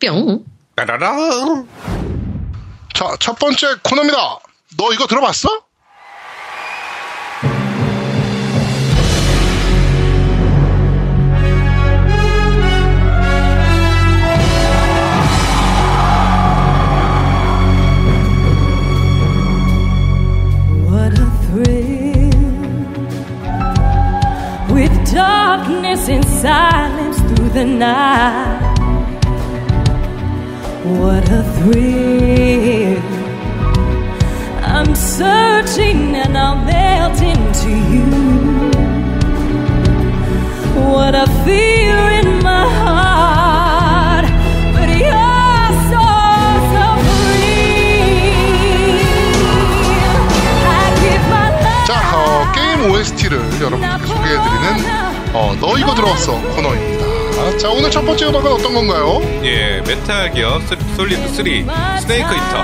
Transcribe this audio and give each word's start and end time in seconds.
뿅. 0.00 0.44
따라랑. 0.74 1.66
자, 2.92 3.16
첫 3.18 3.38
번째 3.38 3.76
코너입니다. 3.82 4.38
너 4.76 4.92
이거 4.92 5.06
들어봤어? 5.06 5.48
What 20.88 21.18
a 21.18 21.26
thrill 21.46 22.32
with 24.72 24.92
darkness 25.12 26.08
and 26.08 26.24
silence 26.26 27.18
through 27.20 27.50
the 27.50 27.64
night. 27.64 28.65
What 30.98 31.28
a 31.30 31.42
thrill. 31.56 33.02
I'm 34.62 34.94
searching 34.94 36.14
and 36.16 36.36
I'll 36.36 36.56
melt 36.64 37.20
into 37.20 37.70
you. 37.92 38.06
What 40.92 41.14
a 41.14 41.26
fear 41.44 41.96
in 42.20 42.42
my 42.42 42.66
heart, 42.80 44.26
but 44.74 44.88
you're 44.88 45.72
so, 45.90 46.04
so 46.74 46.84
free. 47.16 48.26
I 50.64 50.84
give 51.02 51.24
my 51.30 51.48
life. 51.62 51.86
자, 51.86 51.92
어, 52.14 52.52
게임 52.52 52.90
OST를 52.90 53.38
여러분들께 53.60 54.06
소개해드리는 54.06 54.66
어, 55.34 55.56
너 55.60 55.76
이거 55.78 55.94
들어봤어 55.94 56.32
코너입니다. 56.54 57.05
자, 57.58 57.70
오늘 57.70 57.90
첫 57.90 58.04
번째 58.04 58.26
음악은 58.26 58.52
어떤 58.52 58.74
건가요? 58.74 59.20
예, 59.44 59.80
Metal 59.86 60.32
Gear 60.32 60.60
So- 60.60 60.76
Solid 60.96 61.22
3 61.28 61.44
Snake 62.00 62.28
Eater. 62.34 62.62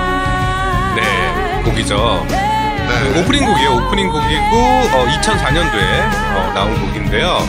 네, 0.95 1.61
곡이죠. 1.63 2.25
네. 2.29 3.19
오프닝 3.19 3.45
곡이에요. 3.45 3.71
오프닝 3.77 4.09
곡이고 4.11 4.55
어, 4.91 5.05
2004년도에 5.21 6.53
나온 6.53 6.79
곡인데요. 6.87 7.47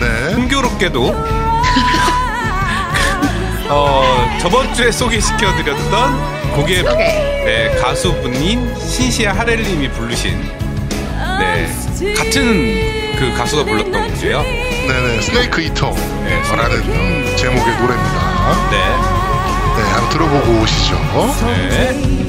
네. 0.00 0.06
공교롭게도 0.34 1.14
어, 3.68 4.38
저번 4.40 4.72
주에 4.74 4.90
소개시켜드렸던 4.90 6.50
곡의. 6.56 6.82
네, 6.82 7.76
가수분인 7.80 8.74
신시아 8.80 9.32
하렐님이 9.32 9.88
부르신 9.90 10.42
네, 11.40 12.14
같은 12.14 13.16
그 13.18 13.32
가수가 13.36 13.64
불렀던 13.64 14.14
곡이에요. 14.14 14.42
네네. 14.42 15.22
Snake 15.22 15.62
Eater. 15.62 15.90
네, 16.24 16.40
라는 16.54 16.80
어, 16.80 17.36
제목의 17.36 17.74
노래입니다. 17.80 18.70
네, 18.70 18.76
네, 18.78 19.82
한번 19.90 20.10
들어보고 20.10 20.60
오시죠. 20.60 20.94
네. 21.46 22.20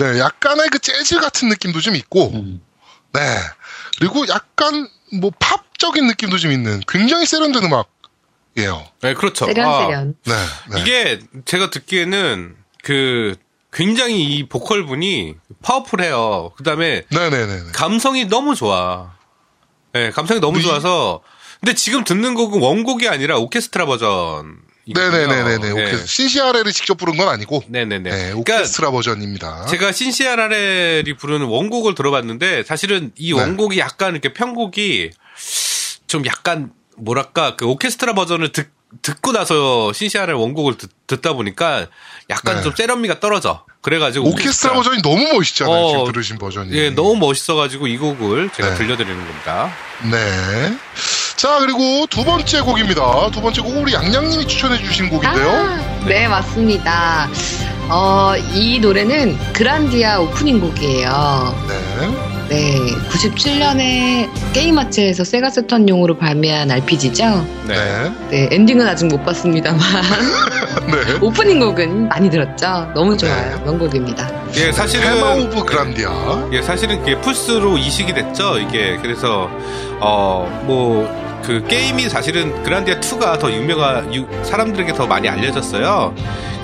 네, 0.00 0.18
약간의 0.18 0.68
그 0.70 0.78
재즈 0.78 1.20
같은 1.20 1.48
느낌도 1.48 1.80
좀 1.80 1.94
있고, 1.96 2.30
음. 2.32 2.60
네. 3.12 3.20
그리고 3.98 4.26
약간 4.28 4.88
뭐 5.20 5.30
팝적인 5.38 6.06
느낌도 6.06 6.38
좀 6.38 6.52
있는 6.52 6.80
굉장히 6.88 7.26
세련된 7.26 7.62
음악이에요. 7.64 8.86
네, 9.02 9.14
그렇죠. 9.14 9.46
세련세련. 9.46 10.14
네. 10.24 10.32
네. 10.72 10.80
이게 10.80 11.20
제가 11.44 11.70
듣기에는 11.70 12.56
그 12.82 13.34
굉장히 13.72 14.24
이 14.24 14.48
보컬 14.48 14.86
분이 14.86 15.34
파워풀해요. 15.62 16.52
그 16.56 16.62
다음에 16.64 17.02
네네네. 17.10 17.72
감성이 17.72 18.24
너무 18.26 18.54
좋아. 18.54 19.12
네, 19.92 20.10
감성이 20.10 20.40
너무 20.40 20.58
이- 20.58 20.62
좋아서. 20.62 21.20
근데 21.60 21.74
지금 21.74 22.04
듣는 22.04 22.34
곡은 22.34 22.60
원곡이 22.60 23.06
아니라 23.08 23.36
오케스트라 23.38 23.84
버전. 23.86 24.58
네네네네네. 24.94 25.70
오케 25.70 25.96
신시아레를 26.06 26.72
직접 26.72 26.96
부른 26.96 27.16
건 27.16 27.28
아니고, 27.28 27.62
네네네. 27.68 28.10
네, 28.10 28.16
그러니까 28.30 28.38
오케스트라 28.38 28.90
버전입니다. 28.90 29.66
제가 29.66 29.92
신시아라렐이 29.92 31.14
부르는 31.18 31.46
원곡을 31.46 31.94
들어봤는데 31.94 32.64
사실은 32.64 33.12
이 33.16 33.32
네. 33.32 33.40
원곡이 33.40 33.78
약간 33.78 34.12
이렇게 34.12 34.32
편곡이 34.32 35.10
좀 36.06 36.26
약간 36.26 36.72
뭐랄까 36.96 37.56
그 37.56 37.66
오케스트라 37.66 38.14
버전을 38.14 38.52
듣, 38.52 38.70
듣고 39.02 39.32
나서 39.32 39.92
신시아라렐 39.92 40.36
원곡을 40.36 40.74
듣, 41.06 41.22
다 41.22 41.32
보니까 41.32 41.86
약간 42.28 42.56
네. 42.56 42.62
좀 42.62 42.74
세련미가 42.74 43.20
떨어져. 43.20 43.64
그래가지고 43.82 44.28
오케스트라 44.28 44.74
버전이 44.74 45.02
너무 45.02 45.24
멋있잖아요. 45.32 45.74
어, 45.74 45.88
지금 45.88 46.04
들으신 46.12 46.38
버전이. 46.38 46.72
예, 46.72 46.90
너무 46.90 47.16
멋있어가지고 47.16 47.86
이 47.86 47.96
곡을 47.96 48.50
제가 48.54 48.70
네. 48.70 48.74
들려드리는 48.76 49.26
겁니다. 49.26 49.72
네. 50.10 50.76
자, 51.40 51.58
그리고 51.58 52.06
두 52.10 52.22
번째 52.22 52.60
곡입니다. 52.60 53.30
두 53.30 53.40
번째 53.40 53.62
곡은 53.62 53.80
우리 53.80 53.94
양양님이 53.94 54.46
추천해주신 54.46 55.08
곡인데요. 55.08 55.48
아, 55.48 56.04
네, 56.06 56.28
맞습니다. 56.28 57.30
어, 57.88 58.34
이 58.52 58.78
노래는 58.78 59.38
그란디아 59.54 60.20
오프닝 60.20 60.60
곡이에요. 60.60 61.54
네. 61.66 62.30
네, 62.50 62.78
97년에 63.08 64.52
게임 64.52 64.74
아츠에서 64.74 65.24
Sega 65.24 65.48
Saturn용으로 65.48 66.18
발매한 66.18 66.70
RPG죠. 66.70 67.24
네. 67.66 67.74
네. 67.74 68.12
네, 68.28 68.48
엔딩은 68.50 68.86
아직 68.86 69.06
못 69.06 69.24
봤습니다만 69.24 69.80
네. 70.92 71.18
오프닝 71.22 71.58
곡은 71.58 72.08
많이 72.08 72.28
들었죠. 72.28 72.92
너무 72.94 73.16
좋아요. 73.16 73.58
명곡입니다. 73.64 74.28
예, 74.56 74.60
테마 74.64 74.72
사실은 74.72 75.42
of 75.46 75.64
Grandia. 75.64 76.50
예, 76.52 76.60
사실은 76.60 76.98
그게 76.98 77.18
플스로 77.22 77.78
이식이 77.78 78.12
됐죠. 78.12 78.58
이게 78.58 78.98
그래서 79.00 79.48
어뭐 80.00 81.29
그 81.42 81.64
게임이 81.66 82.08
사실은 82.08 82.62
그란디아 82.62 82.96
2가 83.00 83.38
더 83.38 83.50
유명한 83.50 84.12
유- 84.14 84.26
사람들에게 84.44 84.92
더 84.94 85.06
많이 85.06 85.28
알려졌어요. 85.28 86.14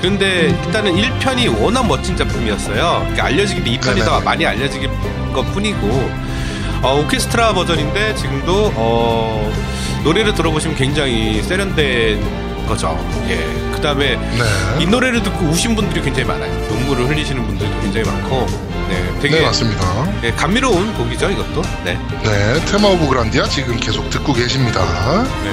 그런데 0.00 0.48
일단은 0.64 0.94
1편이 0.94 1.60
워낙 1.62 1.86
멋진 1.86 2.16
작품이었어요. 2.16 2.98
그러니까 3.00 3.24
알려지기 3.24 3.78
2편이 3.78 4.04
더. 4.04 4.20
많이 4.20 4.44
알려지기 4.46 4.88
것 5.32 5.42
뿐이고 5.52 6.10
어, 6.82 7.00
오케스트라 7.00 7.54
버전인데 7.54 8.14
지금도 8.16 8.72
어 8.76 9.52
노래를 10.04 10.34
들어보시면 10.34 10.76
굉장히 10.76 11.42
세련된 11.42 12.45
거죠. 12.66 12.98
예. 13.28 13.36
그 13.72 13.80
다음에 13.80 14.16
네. 14.16 14.42
이 14.80 14.86
노래를 14.86 15.22
듣고 15.22 15.46
우신 15.46 15.74
분들이 15.76 16.02
굉장히 16.02 16.26
많아요. 16.28 16.50
눈물을 16.68 17.08
흘리시는 17.08 17.46
분들도 17.46 17.80
굉장히 17.80 18.06
많고, 18.06 18.46
네. 18.88 19.14
되게 19.20 19.36
네, 19.40 19.46
맞습니다. 19.46 19.84
예, 20.24 20.30
감미로운 20.32 20.94
곡이죠, 20.94 21.30
이것도. 21.30 21.62
네. 21.84 21.98
네, 22.22 22.64
Theme 22.66 22.88
of 22.88 23.06
Grandia 23.08 23.48
지금 23.48 23.78
계속 23.78 24.08
듣고 24.10 24.32
계십니다. 24.32 24.82
네. 25.44 25.50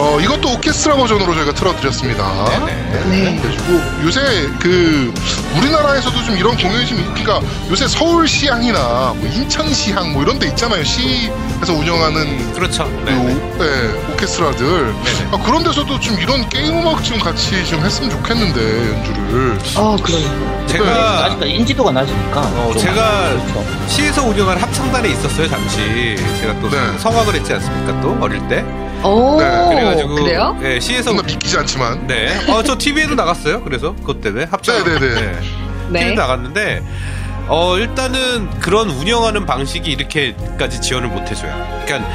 어, 0.00 0.20
이것도 0.20 0.52
오케스트라 0.52 0.94
버전으로 0.94 1.34
저희가 1.34 1.52
틀어드렸습니다. 1.54 2.44
네네. 2.44 3.04
네. 3.10 3.40
그리고 3.42 3.80
요새 4.04 4.20
그 4.60 5.12
우리나라에서도 5.56 6.22
좀 6.24 6.36
이런 6.36 6.56
공연이 6.56 6.86
좀 6.86 6.98
그러니까 7.16 7.40
요새 7.68 7.88
서울시향이나 7.88 9.14
뭐 9.16 9.28
인천시향 9.34 10.12
뭐 10.12 10.22
이런 10.22 10.38
데 10.38 10.46
있잖아요. 10.48 10.84
시에서 10.84 11.72
운영하는 11.76 12.52
그렇죠. 12.52 12.84
그 12.84 13.10
네. 13.10 13.12
네. 13.16 13.34
오- 13.34 13.58
네, 13.58 14.12
오케스트라들 14.12 14.94
네네. 14.94 15.28
아, 15.32 15.42
그런 15.44 15.64
데서도 15.64 15.98
좀 15.98 16.17
이런 16.20 16.48
게임 16.48 16.78
음악 16.78 17.02
좀 17.04 17.18
같이 17.18 17.64
좀 17.66 17.80
했으면 17.84 18.10
좋겠는데 18.10 18.60
연주를 18.94 19.58
어, 19.76 19.96
그러니까. 20.02 20.66
제가 20.66 21.24
아직까지 21.24 21.50
인지도가 21.52 21.92
낮으니까. 21.92 22.40
어, 22.40 22.70
좀 22.72 22.82
제가 22.82 23.30
그렇죠. 23.30 23.64
시에서 23.88 24.22
운영한 24.26 24.58
합창단에 24.58 25.08
있었어요, 25.08 25.48
잠시. 25.48 26.16
제가 26.40 26.58
또 26.60 26.68
네. 26.68 26.98
성악을 26.98 27.34
했지 27.34 27.52
않습니까, 27.54 28.00
또? 28.00 28.16
어릴 28.20 28.46
때. 28.48 28.64
오, 29.02 29.40
네, 29.40 29.68
그래가지고. 29.68 30.14
그래요? 30.16 30.58
예, 30.62 30.80
시에서. 30.80 31.12
믿기지 31.14 31.56
않지만 31.58 32.06
네. 32.06 32.36
어, 32.50 32.62
저 32.62 32.76
TV에도 32.76 33.14
나갔어요. 33.14 33.62
그래서 33.62 33.94
그것 33.96 34.20
때문에 34.20 34.44
합창. 34.50 34.82
네네 34.84 34.98
네. 35.00 35.32
네. 35.90 36.00
TV에 36.00 36.14
나갔는데 36.14 36.82
어 37.48 37.76
일단은 37.78 38.50
그런 38.60 38.90
운영하는 38.90 39.46
방식이 39.46 39.90
이렇게까지 39.90 40.80
지원을 40.82 41.08
못 41.08 41.30
해줘요. 41.30 41.50
그러니까 41.86 42.08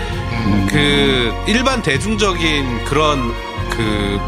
음, 0.46 0.68
그 0.70 1.34
일반 1.48 1.82
대중적인 1.82 2.86
그런 2.86 3.34
그 3.69 3.81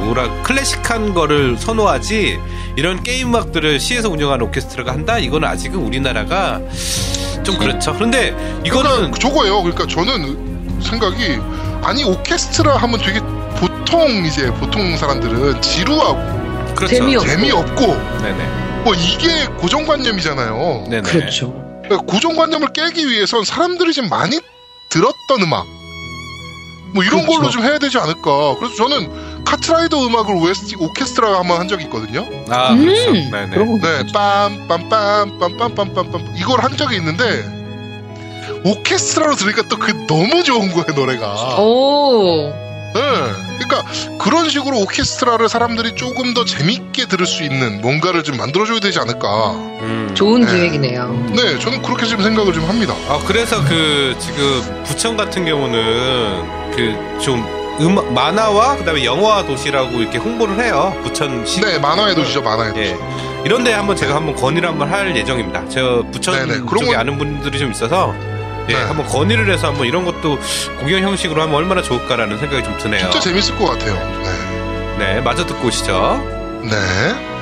뭐라 0.04 0.42
클래식한 0.44 1.14
거를 1.14 1.58
선호하지 1.58 2.40
이런 2.76 3.04
게임 3.04 3.30
음악들을 3.30 3.80
시에서 3.80 4.10
운영하는 4.10 4.46
오케스트라가 4.48 4.92
한다 4.92 5.18
이거는 5.20 5.48
아직은 5.48 5.80
우리나라가 5.80 6.60
좀 7.44 7.58
그렇죠. 7.58 7.94
그런데 7.94 8.36
이거는 8.66 8.90
그러니까 8.92 9.20
저거예요. 9.20 9.62
그러니까 9.64 9.86
저는 9.88 10.82
생각이 10.82 11.40
아니 11.84 12.04
오케스트라 12.04 12.78
하면 12.78 13.00
되게 13.00 13.20
보통 13.60 14.26
이제 14.26 14.52
보통 14.54 14.98
사람들은 14.98 15.62
지루하고 15.62 16.74
그렇죠. 16.76 16.96
재미없- 16.96 17.26
재미없고 17.26 17.86
네네. 18.22 18.82
뭐 18.84 18.94
이게 18.96 19.46
고정관념이잖아요. 19.58 20.86
네네. 20.90 21.02
그렇죠. 21.10 21.54
그러니까 21.84 21.98
고정관념을 22.12 22.74
깨기 22.74 23.08
위해선 23.10 23.46
사람들이 23.46 23.94
좀 23.94 24.10
많이 24.10 24.40
들었던 24.90 25.42
음악 25.42 25.66
뭐 26.96 27.04
이런 27.04 27.22
그렇죠. 27.22 27.38
걸로 27.40 27.50
좀 27.52 27.62
해야 27.64 27.78
되지 27.78 27.98
않을까. 28.00 28.56
그래서 28.58 28.74
저는 28.76 29.44
카트라이더 29.44 30.08
음악을 30.08 30.34
OST 30.36 30.78
오케스트라 30.80 31.38
한번 31.40 31.60
한 31.60 31.68
적이 31.68 31.84
있거든요. 31.86 32.26
아 32.50 32.72
음, 32.72 32.80
그렇죠. 32.86 33.12
네네. 33.12 33.50
그런 33.50 33.80
거. 33.80 33.88
네, 33.88 34.04
빰빰빰빰빰빰빰빰 34.12 36.38
이걸 36.38 36.64
한 36.64 36.76
적이 36.78 36.96
있는데 36.98 37.54
오케스트라로 38.64 39.36
들으니까 39.36 39.64
또 39.70 39.78
그 39.78 39.92
너무 40.08 40.44
좋은 40.44 40.72
거예요 40.72 40.86
노래가. 40.96 41.58
오, 41.62 42.52
네, 42.96 43.02
그러니까 43.60 43.84
그런 44.18 44.50
식으로 44.50 44.80
오케스트라를 44.80 45.48
사람들이 45.50 45.94
조금 45.96 46.34
더 46.34 46.44
재밌게 46.46 47.06
들을 47.08 47.26
수 47.28 47.44
있는 47.44 47.82
뭔가를 47.82 48.24
좀 48.24 48.38
만들어줘야 48.38 48.80
되지 48.80 48.98
않을까. 49.00 49.52
음. 49.82 50.10
좋은 50.16 50.42
네. 50.42 50.48
기획이네요. 50.52 51.10
네, 51.36 51.60
저는 51.60 51.82
그렇게 51.84 52.06
좀 52.08 52.24
생각을 52.24 52.54
좀 52.54 52.66
합니다. 52.68 52.96
아 53.10 53.20
그래서 53.28 53.64
그 53.66 54.16
지금 54.20 54.84
부천 54.86 55.16
같은 55.18 55.46
경우는 55.46 56.55
그 56.76 57.20
좀 57.22 57.44
음, 57.80 58.14
만화와 58.14 58.78
그다음에 58.78 59.04
영화 59.04 59.44
도시라고 59.46 60.00
이렇게 60.00 60.18
홍보를 60.18 60.58
해요. 60.64 60.98
부천 61.04 61.46
시. 61.46 61.60
네, 61.60 61.78
만화의 61.78 62.16
도시죠, 62.16 62.42
만화의 62.42 62.74
도시. 62.74 62.90
예. 62.92 62.98
이런데 63.44 63.74
한번 63.74 63.96
제가 63.98 64.16
한번 64.16 64.34
건의를 64.36 64.70
한번 64.70 64.90
할 64.90 65.16
예정입니다. 65.16 65.68
제가 65.68 66.04
부천 66.12 66.36
네네, 66.36 66.60
그런 66.62 66.68
쪽에 66.70 66.86
건- 66.92 66.96
아는 66.96 67.18
분들이 67.18 67.60
좀 67.60 67.72
있어서 67.72 68.16
예, 68.70 68.74
네. 68.74 68.82
한번 68.82 69.06
건의를 69.08 69.52
해서 69.52 69.68
한번 69.68 69.88
이런 69.88 70.06
것도 70.06 70.40
공연 70.80 71.04
형식으로 71.04 71.42
하면 71.42 71.54
얼마나 71.54 71.82
좋을까라는 71.82 72.38
생각이 72.40 72.64
좀 72.64 72.78
드네요. 72.78 73.02
진짜 73.02 73.20
재밌을 73.20 73.58
것 73.58 73.66
같아요. 73.66 73.94
네. 74.98 75.14
네, 75.16 75.22
마저 75.22 75.46
듣고 75.46 75.68
오시죠. 75.68 76.24
네. 76.64 77.35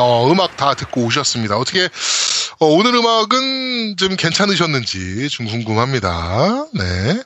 어, 0.00 0.30
음악 0.30 0.56
다 0.56 0.74
듣고 0.74 1.02
오셨습니다. 1.02 1.56
어떻게, 1.56 1.88
어, 2.60 2.66
오늘 2.66 2.94
음악은 2.94 3.96
좀 3.96 4.16
괜찮으셨는지 4.16 5.28
좀 5.28 5.46
궁금합니다. 5.46 6.66
네. 6.74 7.22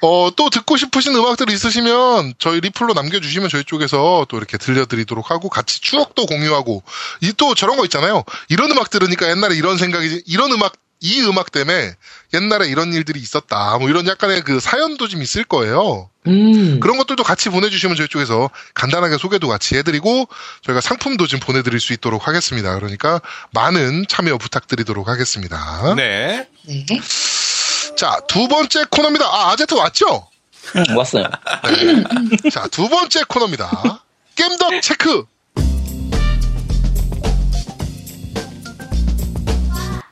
어, 0.00 0.30
또 0.36 0.50
듣고 0.50 0.76
싶으신 0.76 1.14
음악들 1.14 1.50
있으시면 1.50 2.34
저희 2.38 2.60
리플로 2.60 2.94
남겨주시면 2.94 3.48
저희 3.48 3.64
쪽에서 3.64 4.26
또 4.28 4.36
이렇게 4.36 4.58
들려드리도록 4.58 5.30
하고 5.30 5.48
같이 5.48 5.80
추억도 5.80 6.26
공유하고, 6.26 6.82
이 7.22 7.32
또 7.38 7.54
저런 7.54 7.76
거 7.76 7.84
있잖아요. 7.84 8.24
이런 8.48 8.70
음악 8.72 8.90
들으니까 8.90 9.28
옛날에 9.30 9.54
이런 9.56 9.78
생각이, 9.78 10.22
이런 10.26 10.50
음악, 10.52 10.72
이 11.00 11.20
음악 11.22 11.52
때문에 11.52 11.94
옛날에 12.34 12.66
이런 12.68 12.92
일들이 12.92 13.20
있었다. 13.20 13.78
뭐 13.78 13.88
이런 13.88 14.08
약간의 14.08 14.42
그 14.42 14.58
사연도 14.58 15.06
좀 15.06 15.22
있을 15.22 15.44
거예요. 15.44 16.10
음. 16.28 16.80
그런 16.80 16.98
것들도 16.98 17.22
같이 17.22 17.48
보내주시면 17.48 17.96
저희 17.96 18.06
쪽에서 18.08 18.50
간단하게 18.74 19.18
소개도 19.18 19.48
같이 19.48 19.76
해드리고 19.76 20.28
저희가 20.62 20.80
상품도 20.80 21.26
좀 21.26 21.40
보내드릴 21.40 21.80
수 21.80 21.92
있도록 21.92 22.28
하겠습니다. 22.28 22.74
그러니까 22.76 23.20
많은 23.52 24.04
참여 24.08 24.38
부탁드리도록 24.38 25.08
하겠습니다. 25.08 25.94
네. 25.96 26.46
네. 26.66 26.86
자, 27.96 28.20
두 28.28 28.46
번째 28.46 28.84
코너입니다. 28.90 29.26
아, 29.26 29.50
아제트 29.52 29.74
왔죠? 29.74 30.28
응, 30.76 30.96
왔어요. 30.96 31.24
자, 32.52 32.68
두 32.68 32.88
번째 32.88 33.22
코너입니다. 33.26 34.02
겜덕 34.36 34.82
체크! 34.82 35.24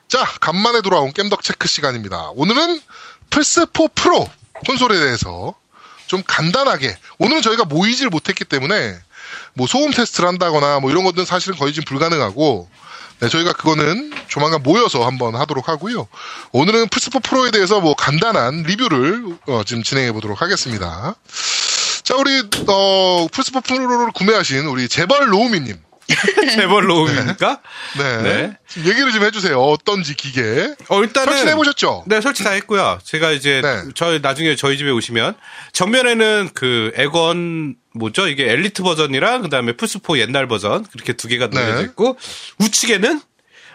자, 0.07 0.25
간만에 0.39 0.81
돌아온 0.81 1.11
겜덕 1.13 1.43
체크 1.43 1.67
시간입니다. 1.67 2.31
오늘은 2.35 2.81
플스4 3.29 3.91
프로 3.93 4.27
콘솔에 4.65 4.97
대해서 4.97 5.53
좀 6.07 6.23
간단하게, 6.25 6.97
오늘은 7.19 7.41
저희가 7.41 7.65
모이질 7.65 8.09
못했기 8.09 8.45
때문에 8.45 8.97
뭐 9.53 9.67
소음 9.67 9.91
테스트를 9.91 10.27
한다거나 10.27 10.79
뭐 10.79 10.89
이런 10.91 11.03
것들은 11.03 11.25
사실은 11.25 11.57
거의 11.57 11.73
지금 11.73 11.85
불가능하고 11.85 12.69
네, 13.19 13.29
저희가 13.29 13.53
그거는 13.53 14.13
조만간 14.27 14.61
모여서 14.61 15.05
한번 15.05 15.35
하도록 15.35 15.67
하고요. 15.67 16.07
오늘은 16.51 16.87
플스4 16.87 17.23
프로에 17.23 17.51
대해서 17.51 17.79
뭐 17.81 17.95
간단한 17.95 18.63
리뷰를 18.63 19.37
어, 19.47 19.63
지금 19.65 19.81
진행해 19.81 20.11
보도록 20.11 20.41
하겠습니다. 20.41 21.15
자, 22.03 22.15
우리 22.15 22.39
어, 22.67 23.27
플스4 23.31 23.63
프로를 23.63 24.11
구매하신 24.11 24.67
우리 24.67 24.87
재벌 24.87 25.33
로우미님. 25.33 25.86
재벌 26.55 26.89
로움입니까? 26.89 27.59
네. 27.97 28.21
네. 28.23 28.57
좀 28.67 28.85
얘기를 28.85 29.11
좀 29.11 29.23
해주세요. 29.23 29.59
어떤지 29.61 30.15
기계. 30.15 30.73
어, 30.87 31.01
일단은. 31.03 31.33
설치해 31.33 31.55
보셨죠? 31.55 32.03
네, 32.07 32.21
설치 32.21 32.43
다 32.43 32.51
했고요. 32.51 32.99
제가 33.03 33.31
이제 33.31 33.61
네. 33.61 33.83
저희 33.93 34.19
나중에 34.19 34.55
저희 34.55 34.77
집에 34.77 34.89
오시면 34.89 35.35
정면에는 35.73 36.49
그 36.53 36.91
엑원 36.95 37.75
뭐죠? 37.93 38.27
이게 38.27 38.49
엘리트 38.51 38.83
버전이랑 38.83 39.41
그 39.41 39.49
다음에 39.49 39.73
플스4 39.73 40.17
옛날 40.19 40.47
버전 40.47 40.85
그렇게 40.85 41.13
두 41.13 41.27
개가 41.27 41.49
네. 41.49 41.65
놓여져 41.65 41.81
있고 41.83 42.17
우측에는 42.59 43.21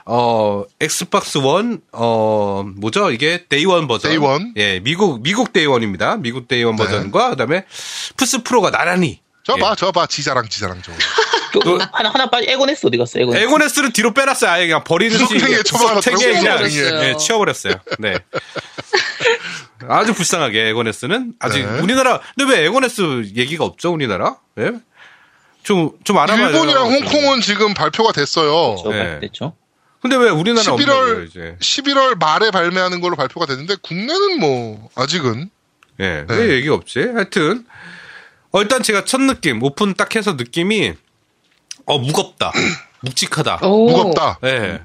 어 0.07 0.65
Xbox 0.81 1.39
One 1.39 1.81
어 1.93 2.65
뭐죠? 2.77 3.11
이게 3.13 3.45
Day 3.49 3.68
One 3.68 3.87
버전. 3.87 4.11
Day 4.11 4.29
One. 4.29 4.53
예, 4.57 4.81
미국 4.81 5.23
미국 5.23 5.53
Day 5.53 5.68
One입니다. 5.68 6.17
미국 6.17 6.49
Day 6.49 6.63
One 6.63 6.77
네. 6.77 6.85
버전과 6.85 7.31
그 7.31 7.37
다음에 7.37 7.65
플스 8.17 8.43
프로가 8.43 8.71
나란히 8.71 9.21
저 9.45 9.55
예. 9.57 9.61
봐, 9.61 9.75
저 9.77 9.91
봐. 9.93 10.07
지 10.07 10.16
자랑, 10.16 10.49
지 10.49 10.57
자랑 10.57 10.83
저거. 10.83 10.97
그, 11.61 11.79
하나, 11.93 12.11
하나 12.11 12.31
빠지, 12.31 12.47
엑원S 12.49 12.87
어디 12.87 12.97
갔어, 12.97 13.21
엑원S? 13.21 13.45
엑원S를 13.45 13.93
뒤로 13.93 14.13
빼놨어요. 14.13 14.51
아예 14.51 14.67
그냥 14.67 14.85
버리는지 14.85 15.25
구석탱이에 15.25 15.63
처박아놨더라고요. 15.63 16.29
구석탱이에 16.29 16.41
그냥 16.41 16.69
치워버렸어요. 16.69 17.09
예, 17.09 17.17
치워버렸어요. 17.17 17.75
네. 17.99 18.19
아주 19.89 20.15
불쌍하게 20.15 20.69
엑원S는 20.69 21.35
아직 21.41 21.67
네. 21.67 21.81
우리나라 21.81 22.21
근데 22.37 22.55
왜 22.55 22.65
엑원S 22.67 23.33
얘기가 23.35 23.65
없죠 23.65 23.93
우리나라? 23.93 24.37
예? 24.59 24.73
좀좀 25.63 26.19
알아봐요. 26.19 26.47
일본이랑 26.49 26.93
홍콩은 26.93 27.41
지금 27.41 27.75
발표가 27.75 28.13
됐어요. 28.13 28.77
저 28.83 28.91
네. 28.91 29.21
됐죠. 29.21 29.55
근데 30.01 30.17
왜 30.17 30.31
우리나라 30.31 30.73
없는 30.73 30.87
거예요 30.87 31.25
11월, 31.25 31.29
이제? 31.29 31.57
11월 31.61 32.19
말에 32.19 32.51
발매하는 32.51 33.01
걸로 33.01 33.15
발표가 33.15 33.47
됐는데, 33.47 33.77
국내는 33.83 34.41
뭐, 34.41 34.89
아직은. 34.97 35.49
예, 36.01 36.25
네. 36.27 36.37
왜 36.37 36.55
얘기가 36.55 36.75
없지? 36.75 37.01
하여튼 37.15 37.65
어, 38.51 38.61
일단 38.61 38.83
제가 38.83 39.05
첫 39.05 39.21
느낌 39.21 39.63
오픈 39.63 39.95
딱 39.95 40.17
해서 40.17 40.33
느낌이 40.33 40.95
어 41.87 41.99
무겁다, 41.99 42.53
묵직하다. 43.03 43.61
오. 43.63 43.89
무겁다. 43.89 44.39
예. 44.45 44.81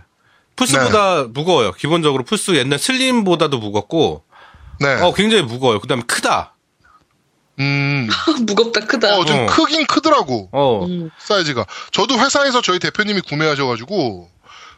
플스보다 0.56 1.26
무거워요. 1.26 1.72
기본적으로 1.74 2.24
플스 2.24 2.56
옛날 2.56 2.80
슬림보다도 2.80 3.60
무겁고, 3.60 4.24
네. 4.80 4.94
어, 5.02 5.14
굉장히 5.14 5.44
무거워요. 5.44 5.80
그 5.80 5.88
다음에 5.88 6.04
크다. 6.08 6.56
음. 7.60 8.08
무겁다 8.46 8.82
크다. 8.82 9.18
어, 9.18 9.26
좀 9.26 9.38
어. 9.38 9.46
크긴 9.48 9.86
크더라고. 9.86 10.50
어, 10.52 10.86
음. 10.86 11.10
사이즈가. 11.20 11.66
저도 11.92 12.20
회사에서 12.20 12.62
저희 12.62 12.80
대표님이 12.80 13.22
구매하셔가지고, 13.22 14.30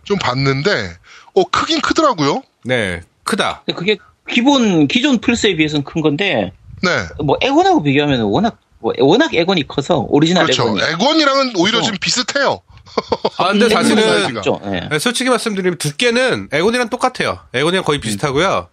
좀 0.03 0.17
봤는데, 0.17 0.97
어, 1.35 1.43
크긴 1.45 1.81
크더라고요. 1.81 2.41
네, 2.65 3.01
크다. 3.23 3.63
그게 3.75 3.97
기본, 4.29 4.87
기존 4.87 5.19
플스에 5.19 5.55
비해서는 5.55 5.83
큰 5.83 6.01
건데, 6.01 6.51
네. 6.83 6.89
뭐, 7.23 7.37
엑원하고 7.41 7.83
비교하면 7.83 8.21
워낙, 8.21 8.59
뭐, 8.79 8.93
워낙 8.99 9.33
엑원이 9.33 9.67
커서, 9.67 10.05
오리지널 10.09 10.45
그렇죠. 10.45 10.63
엑원이. 10.63 10.81
엑원이랑은 10.81 11.53
오히려 11.57 11.81
지금 11.81 11.97
비슷해요. 11.99 12.61
아, 13.37 13.51
근데 13.51 13.69
사실은, 13.69 14.03
사이즈가. 14.03 14.39
있죠. 14.39 14.59
예. 14.65 14.87
네, 14.89 14.99
솔직히 14.99 15.29
말씀드리면 15.29 15.77
두께는 15.77 16.49
엑원이랑 16.51 16.89
똑같아요. 16.89 17.39
엑원이랑 17.53 17.83
거의 17.83 17.99
비슷하고요. 17.99 18.67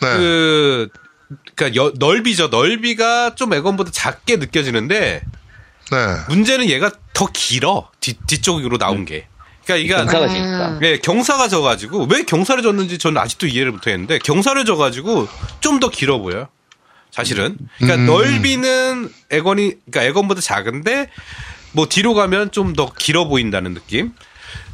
네. 0.00 0.16
그, 0.16 0.88
그니까 1.54 1.90
넓이죠. 1.98 2.48
넓이가 2.48 3.34
좀 3.34 3.52
에곤보다 3.52 3.90
작게 3.92 4.36
느껴지는데, 4.36 5.22
네. 5.90 5.96
문제는 6.28 6.68
얘가 6.68 6.90
더 7.12 7.26
길어. 7.32 7.90
뒤, 8.00 8.14
뒤쪽으로 8.26 8.78
나온 8.78 9.04
게. 9.04 9.26
그러니까 9.64 9.96
경사가 9.98 10.24
이가 10.26 10.32
지니까. 10.34 10.78
예, 10.82 10.98
경사가 10.98 11.48
져가지고 11.48 12.06
왜 12.10 12.22
경사를 12.24 12.62
줬는지 12.62 12.96
저는 12.96 13.20
아직도 13.20 13.46
이해를 13.48 13.72
못했는데 13.72 14.18
경사를 14.20 14.64
져가지고 14.64 15.28
좀 15.60 15.78
더 15.80 15.90
길어 15.90 16.18
보여요. 16.18 16.48
사실은. 17.18 17.56
그러니까 17.78 17.96
음. 18.00 18.06
넓이는 18.06 19.12
에건이 19.30 19.74
그러니까 19.90 20.02
에건보다 20.04 20.40
작은데 20.40 21.10
뭐 21.72 21.86
뒤로 21.88 22.14
가면 22.14 22.50
좀 22.52 22.74
더 22.74 22.92
길어 22.92 23.26
보인다는 23.26 23.74
느낌. 23.74 24.12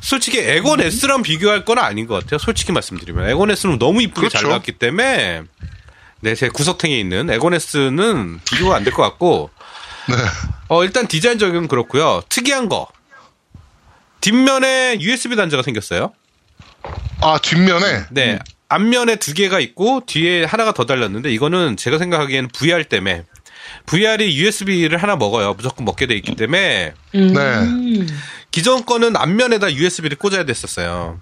솔직히 0.01 0.39
에건 0.39 0.81
S랑 0.81 1.23
비교할 1.23 1.65
건 1.65 1.79
아닌 1.79 2.07
것 2.07 2.15
같아요. 2.23 2.39
솔직히 2.39 2.71
말씀드리면 2.73 3.29
에건 3.31 3.51
S는 3.51 3.79
너무 3.79 4.03
이쁘게 4.03 4.29
잘 4.29 4.41
그렇죠. 4.43 4.49
나왔기 4.49 4.73
때문에 4.73 5.43
네, 6.21 6.35
제 6.35 6.49
구석탱이에 6.51 6.99
있는 7.01 7.31
에건 7.31 7.55
S는 7.55 8.41
비교가 8.45 8.77
안 8.77 8.85
될 8.85 8.93
것 8.93 9.03
같고 9.03 9.51
네. 10.09 10.15
어, 10.69 10.85
일단 10.85 11.07
디자인적인 11.07 11.67
그렇고요. 11.69 12.23
특이한 12.29 12.69
거. 12.69 12.87
뒷면에 14.21 14.99
USB 15.01 15.37
단자가 15.37 15.63
생겼어요. 15.63 16.13
아, 17.21 17.39
뒷면에. 17.43 18.05
네. 18.11 18.39
앞면에 18.75 19.17
두 19.17 19.35
개가 19.35 19.61
있고 19.61 20.03
뒤에 20.05 20.45
하나가 20.45 20.73
더 20.73 20.85
달렸는데 20.85 21.33
이거는 21.33 21.77
제가 21.77 21.99
생각하기에는 21.99 22.49
VR 22.49 22.85
때문에 22.85 23.25
VR이 23.87 24.37
USB를 24.37 24.99
하나 24.99 25.17
먹어요. 25.17 25.55
무조건 25.55 25.85
먹게 25.85 26.07
돼 26.07 26.15
있기 26.17 26.35
때문에 26.35 26.93
음. 27.15 27.33
네. 27.33 28.07
기존 28.51 28.85
거는 28.85 29.17
앞면에다 29.17 29.73
USB를 29.73 30.17
꽂아야 30.19 30.45
됐었어요. 30.45 31.21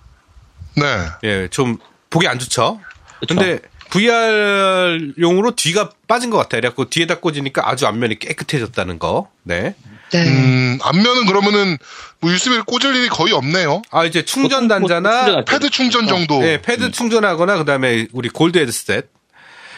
네. 0.77 0.85
예, 1.25 1.49
좀 1.49 1.79
보기 2.11 2.27
안 2.27 2.39
좋죠. 2.39 2.81
그쵸. 3.21 3.35
근데 3.35 3.61
VR용으로 3.91 5.55
뒤가 5.55 5.91
빠진 6.09 6.31
것 6.31 6.39
같아요. 6.39 6.63
그래갖고 6.63 6.89
뒤에다 6.89 7.21
꽂으니까 7.21 7.69
아주 7.69 7.87
앞면이 7.87 8.19
깨끗해졌다는 8.19 8.99
거. 8.99 9.31
네. 9.43 9.75
네. 10.12 10.28
음, 10.28 10.78
앞면은 10.83 11.26
그러면은 11.26 11.78
뭐 12.21 12.31
USB를 12.31 12.64
꽂을 12.64 12.95
일이 12.95 13.09
거의 13.09 13.33
없네요. 13.33 13.83
아, 13.90 14.04
이제 14.04 14.25
충전 14.25 14.69
보통 14.69 14.81
뭐 14.81 14.88
단자나 14.88 15.19
충전할 15.25 15.45
때. 15.45 15.52
패드 15.52 15.71
충전 15.71 16.07
정도. 16.07 16.38
네, 16.40 16.61
패드 16.61 16.90
충전하거나 16.90 17.59
그다음에 17.59 18.07
우리 18.12 18.28
골드 18.28 18.59
헤드셋. 18.59 19.07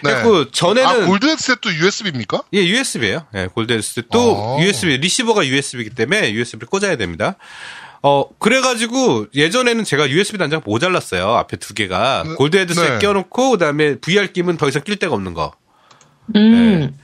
네. 0.02 0.12
그리고 0.12 0.50
전에는 0.50 0.88
아, 0.88 1.06
골드 1.06 1.24
헤드셋도 1.26 1.74
USB입니까? 1.76 2.42
예, 2.52 2.66
USB예요. 2.66 3.26
예, 3.34 3.46
골드 3.46 3.72
헤드셋도 3.72 4.58
아. 4.58 4.62
USB 4.62 4.98
리시버가 4.98 5.46
USB이기 5.46 5.90
때문에 5.90 6.32
USB를 6.32 6.68
꽂아야 6.68 6.96
됩니다. 6.96 7.36
어, 8.02 8.26
그래가지고 8.38 9.28
예전에는 9.34 9.84
제가 9.84 10.10
USB 10.10 10.36
단자가 10.36 10.62
모자랐어요. 10.66 11.36
앞에 11.36 11.56
두 11.56 11.72
개가 11.72 12.24
네. 12.26 12.34
골드 12.34 12.56
헤드셋 12.56 12.92
네. 12.94 12.98
껴놓고 12.98 13.52
그다음에 13.52 13.96
VR 13.96 14.32
끼면 14.32 14.58
더 14.58 14.68
이상 14.68 14.82
낄 14.82 14.96
데가 14.96 15.14
없는 15.14 15.32
거. 15.32 15.52
음. 16.36 16.94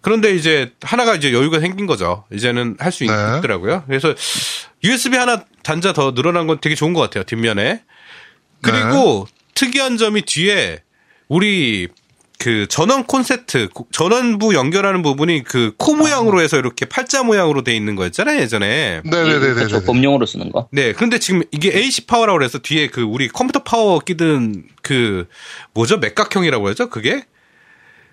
그런데 0.00 0.34
이제 0.34 0.72
하나가 0.82 1.14
이제 1.14 1.32
여유가 1.32 1.60
생긴 1.60 1.86
거죠. 1.86 2.24
이제는 2.32 2.76
할수 2.78 3.04
네. 3.04 3.12
있더라고요. 3.38 3.84
그래서 3.86 4.14
USB 4.82 5.16
하나 5.16 5.44
단자 5.62 5.92
더 5.92 6.14
늘어난 6.14 6.46
건 6.46 6.58
되게 6.60 6.74
좋은 6.74 6.94
것 6.94 7.00
같아요. 7.00 7.24
뒷면에. 7.24 7.82
그리고 8.62 9.26
특이한 9.54 9.96
점이 9.98 10.22
뒤에 10.22 10.82
우리 11.28 11.88
그 12.38 12.66
전원 12.68 13.04
콘센트 13.04 13.68
전원부 13.92 14.54
연결하는 14.54 15.02
부분이 15.02 15.44
그 15.44 15.74
코 15.76 15.94
모양으로 15.94 16.40
해서 16.40 16.58
이렇게 16.58 16.86
팔자 16.86 17.22
모양으로 17.22 17.62
돼 17.64 17.76
있는 17.76 17.96
거였잖아요 17.96 18.36
네, 18.38 18.42
예전에. 18.42 19.02
네, 19.04 19.10
네, 19.24 19.38
네, 19.38 19.52
그렇죠. 19.54 19.80
네. 19.80 19.84
범용으로 19.86 20.24
쓰는 20.24 20.50
거. 20.50 20.66
네, 20.72 20.94
그런데 20.94 21.18
지금 21.18 21.42
이게 21.50 21.70
AC 21.76 22.06
파워라고 22.06 22.42
해서 22.42 22.58
뒤에 22.58 22.86
그 22.86 23.02
우리 23.02 23.28
컴퓨터 23.28 23.62
파워 23.62 23.98
끼든 23.98 24.64
그 24.80 25.26
뭐죠 25.74 25.98
맥각형이라고 25.98 26.68
하죠 26.68 26.88
그게 26.88 27.24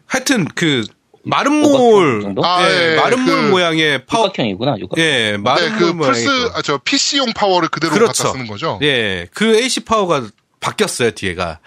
하여튼 0.06 0.46
그 0.56 0.84
마른 1.28 1.64
오각형 1.64 1.78
몰, 1.90 2.22
정도? 2.22 2.46
아, 2.46 2.68
예, 2.70 2.92
예, 2.92 2.96
마름 2.96 3.26
그- 3.26 3.32
모 3.32 3.50
모양의 3.50 4.06
파워, 4.06 4.26
육각형이구나, 4.28 4.76
육각. 4.80 4.98
예, 5.00 5.32
네, 5.32 5.38
마른 5.38 5.76
그몰 5.78 5.94
모양의 5.96 6.14
플스, 6.26 6.26
그- 6.28 6.52
아, 6.56 6.62
저 6.62 6.78
PC용 6.78 7.34
파워를 7.34 7.70
그대로 7.70 7.94
그렇죠. 7.94 8.24
갖다 8.24 8.32
쓰는 8.34 8.48
거죠? 8.48 8.80
예, 8.82 9.28
그 9.34 9.56
AC 9.56 9.82
파워가 9.86 10.28
바뀌었어요 10.60 11.12
뒤에가. 11.12 11.60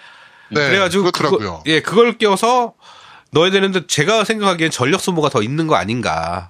네, 0.49 0.67
그래가지고 0.67 1.03
그렇더라고요. 1.05 1.39
그거, 1.39 1.63
예, 1.67 1.79
그걸 1.81 2.17
껴서 2.17 2.73
넣어야 3.31 3.51
되는데 3.51 3.87
제가 3.87 4.23
생각하기엔 4.25 4.71
전력 4.71 4.99
소모가 5.01 5.29
더 5.29 5.41
있는 5.41 5.67
거 5.67 5.75
아닌가. 5.75 6.49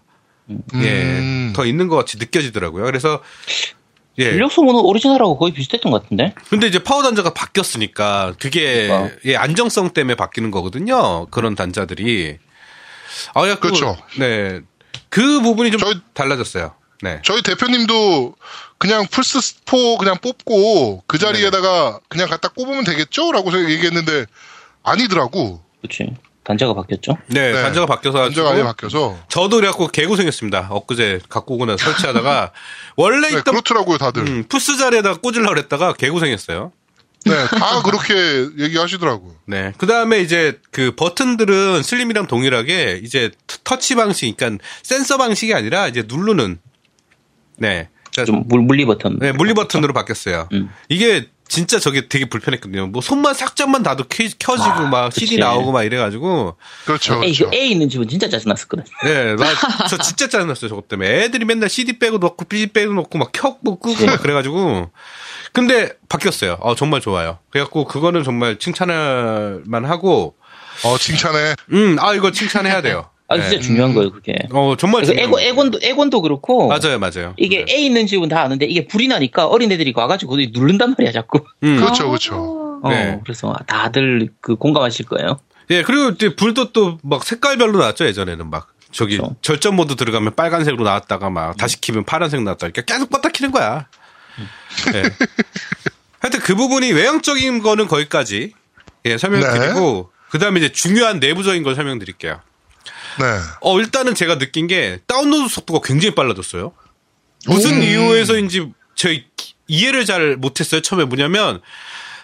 예, 0.50 1.02
음. 1.20 1.54
더 1.56 1.66
있는 1.66 1.88
것 1.88 1.96
같이 1.96 2.18
느껴지더라고요. 2.18 2.84
그래서 2.86 3.22
예, 4.18 4.32
전력 4.32 4.52
소모는 4.52 4.82
오리지널하고 4.82 5.38
거의 5.38 5.54
비슷했던 5.54 5.92
것 5.92 6.04
같은데? 6.04 6.34
근데 6.50 6.68
이제 6.68 6.80
파워 6.84 7.04
단자가 7.04 7.34
바뀌었으니까 7.34 8.34
그게 8.40 8.88
그러니까. 8.88 9.16
예, 9.26 9.36
안정성 9.36 9.92
때문에 9.94 10.16
바뀌는 10.16 10.52
거거든요. 10.52 11.28
그런 11.28 11.56
단자들이. 11.56 12.38
아, 13.34 13.48
야, 13.48 13.56
그렇죠. 13.56 13.98
네. 14.20 14.62
그 15.10 15.42
부분이 15.42 15.72
좀 15.72 15.80
저희- 15.80 16.00
달라졌어요. 16.14 16.74
네. 17.02 17.20
저희 17.24 17.42
대표님도 17.42 18.36
그냥 18.78 19.06
플스4 19.06 19.98
그냥 19.98 20.18
뽑고 20.22 21.04
그 21.08 21.18
자리에다가 21.18 22.00
그냥 22.10 22.30
갖다 22.30 22.50
꼽으면 22.50 22.84
되겠죠? 22.84 23.32
라고 23.32 23.52
얘기했는데 23.70 24.26
아니더라고. 24.84 25.62
그치. 25.82 26.16
단자가 26.44 26.74
바뀌었죠. 26.74 27.18
네, 27.28 27.52
네. 27.52 27.62
단자가 27.62 27.86
바뀌어서 27.86 28.18
단자가 28.18 28.52
아예 28.52 28.64
바뀌어서. 28.64 29.18
저도 29.30 29.58
그래갖고 29.58 29.88
개고생했습니다. 29.90 30.68
엊그제 30.72 31.20
갖고 31.30 31.54
오고 31.56 31.68
나서 31.68 31.86
설치하다가 31.86 32.52
원래 32.98 33.30
네, 33.30 33.38
있던 33.40 33.54
그렇더라고요, 33.54 33.98
다들. 34.00 34.24
음, 34.28 34.44
푸스 34.50 34.78
자리에다가 34.78 35.20
꽂으려고 35.22 35.50
그랬다가 35.50 35.94
개고생했어요. 35.94 36.72
네, 37.26 37.46
다 37.48 37.82
그렇게 37.84 38.48
얘기하시더라고요. 38.58 39.36
네. 39.46 39.74
그 39.78 39.86
다음에 39.86 40.20
이제 40.22 40.60
그 40.72 40.96
버튼들은 40.96 41.84
슬림이랑 41.84 42.28
동일하게 42.28 43.02
이제 43.04 43.32
터- 43.48 43.58
터치 43.64 43.96
방식, 43.96 44.36
그러니까 44.36 44.64
센서 44.84 45.18
방식이 45.18 45.54
아니라 45.54 45.88
이제 45.88 46.04
누르는 46.08 46.60
네. 47.58 47.90
자, 48.12 48.26
좀 48.26 48.44
물, 48.48 48.62
물리 48.62 48.86
버튼. 48.86 49.20
네, 49.20 49.32
물리 49.32 49.54
버튼으로 49.54 49.94
바뀌었어요. 49.94 50.50
음. 50.52 50.70
이게 50.90 51.30
진짜 51.48 51.80
저게 51.80 52.08
되게 52.08 52.26
불편했거든요. 52.30 52.88
뭐 52.88 53.02
손만 53.02 53.34
살짝만 53.34 53.84
놔도 53.84 54.06
켜, 54.10 54.24
켜지고 54.40 54.70
아, 54.70 54.88
막 54.90 55.14
CD 55.14 55.32
그치. 55.36 55.38
나오고 55.40 55.72
막 55.74 55.84
이래가지고 55.84 56.56
그렇죠. 56.86 57.16
A, 57.16 57.20
그렇죠. 57.34 57.50
그 57.50 57.56
A 57.56 57.72
있는 57.72 57.90
집은 57.90 58.08
진짜 58.08 58.30
짜증났었거든. 58.30 58.86
예, 59.06 59.36
나, 59.38 59.88
저 59.90 59.98
진짜 59.98 60.28
짜증났어요, 60.30 60.70
저것 60.70 60.88
때문에. 60.88 61.24
애들이 61.24 61.44
맨날 61.46 61.70
CD 61.70 62.00
빼고 62.00 62.18
넣고, 62.20 62.46
BD 62.46 62.68
빼고 62.74 62.94
넣고, 62.94 63.18
막 63.18 63.32
켜고 63.34 63.80
끄고 63.80 63.96
네. 64.00 64.06
막 64.08 64.22
그래가지고. 64.22 64.90
근데 65.54 65.92
바뀌었어요. 66.10 66.58
어, 66.62 66.76
정말 66.76 67.02
좋아요. 67.02 67.40
그래갖고 67.50 67.86
그거는 67.86 68.24
정말 68.24 68.58
칭찬할 68.58 69.62
만하고, 69.66 70.36
어, 70.86 70.98
칭찬해. 70.98 71.56
음, 71.74 71.98
아, 72.00 72.14
이거 72.14 72.32
칭찬해야 72.32 72.82
돼요. 72.82 73.10
아, 73.28 73.38
네. 73.38 73.50
진짜 73.50 73.62
중요한 73.66 73.94
거예요, 73.94 74.12
그게. 74.12 74.36
어, 74.52 74.76
정말 74.78 75.00
그래서 75.02 75.14
중요한 75.14 75.28
에고, 75.30 75.36
거예요. 75.38 75.50
에곤도, 75.52 75.80
에곤도 75.82 76.22
그렇고. 76.22 76.68
맞아요, 76.68 77.00
맞아요. 77.00 77.34
이게 77.38 77.64
네. 77.66 77.74
A 77.74 77.86
있는 77.86 78.06
집은 78.08 78.28
다 78.30 78.42
아는데 78.42 78.66
이게 78.66 78.88
불이 78.88 79.08
나니까 79.08 79.48
어린애들이 79.48 79.94
와가지고 79.96 80.38
누른단 80.52 80.96
말이야, 80.98 81.12
자꾸. 81.14 81.40
음. 81.64 81.78
그렇죠, 81.78 82.08
그렇죠. 82.08 82.80
어, 82.84 82.90
네. 82.90 83.20
그래서 83.24 83.54
다들 83.68 84.30
그 84.42 84.56
공감하실 84.56 85.06
거예요. 85.06 85.40
예, 85.70 85.84
그리고 85.84 86.10
이제 86.10 86.36
불도 86.36 86.72
또 86.74 86.98
막 87.04 87.24
색깔별로 87.24 87.80
나왔죠, 87.80 88.06
예전에는 88.06 88.50
막. 88.50 88.68
저기 88.92 89.16
그렇죠. 89.16 89.38
절전 89.42 89.78
모드 89.78 89.96
들어가면 89.96 90.36
빨간색으로 90.36 90.84
나왔다가 90.84 91.30
막 91.30 91.56
다시 91.56 91.80
키면 91.80 92.04
파란색 92.04 92.42
나왔다. 92.44 92.68
이렇게 92.68 92.84
계속 92.86 93.10
껐다 93.10 93.32
키는 93.32 93.52
거야. 93.52 93.88
예. 94.94 95.04
하여튼 96.20 96.40
그 96.42 96.56
부분이 96.56 96.92
외형적인 96.92 97.62
거는 97.62 97.88
거기까지 97.88 98.54
예, 99.06 99.18
설명드리고 99.18 100.12
그다음에 100.30 100.60
이제 100.60 100.72
중요한 100.72 101.20
내부적인 101.20 101.64
걸 101.64 101.76
설명드릴게요. 101.76 102.42
네. 103.20 103.26
어, 103.62 103.80
일단은 103.80 104.16
제가 104.16 104.38
느낀 104.38 104.68
게 104.68 105.00
다운로드 105.08 105.50
속도가 105.50 105.82
굉장히 105.84 106.16
빨라졌어요. 106.16 106.74
무슨 107.48 107.80
오. 107.80 107.84
이유에서인지 107.84 108.72
저희 108.96 109.26
이해를 109.68 110.06
잘 110.06 110.38
못했어요. 110.38 110.82
처음에 110.82 111.06
뭐냐면 111.06 111.62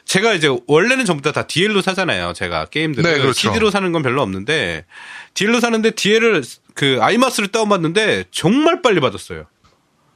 제가 0.06 0.34
이제 0.34 0.50
원래는 0.68 1.06
전부 1.06 1.22
다, 1.22 1.32
다 1.34 1.48
DL로 1.48 1.82
사잖아요. 1.82 2.34
제가 2.34 2.66
게임들을 2.66 3.12
네, 3.12 3.20
그렇죠. 3.20 3.34
CD로 3.34 3.72
사는 3.72 3.92
건 3.92 4.04
별로 4.04 4.22
없는데 4.22 4.86
DL로 5.34 5.60
사는데 5.60 5.92
DL을 5.92 6.44
그 6.74 7.00
아이마스를 7.02 7.50
다운받는데 7.50 8.26
정말 8.32 8.82
빨리 8.82 9.02
받았어요. 9.02 9.48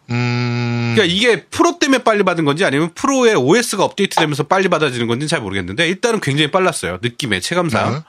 음. 0.09 0.93
그러니까 0.95 1.13
이게 1.15 1.43
프로 1.45 1.79
때문에 1.79 2.03
빨리 2.03 2.23
받은 2.23 2.43
건지 2.43 2.65
아니면 2.65 2.91
프로의 2.93 3.35
OS가 3.35 3.83
업데이트되면서 3.85 4.43
빨리 4.43 4.67
받아지는 4.67 5.07
건지는 5.07 5.27
잘 5.29 5.39
모르겠는데 5.41 5.87
일단은 5.87 6.19
굉장히 6.19 6.51
빨랐어요. 6.51 6.99
느낌의 7.01 7.41
체감상. 7.41 7.93
네. 7.93 7.99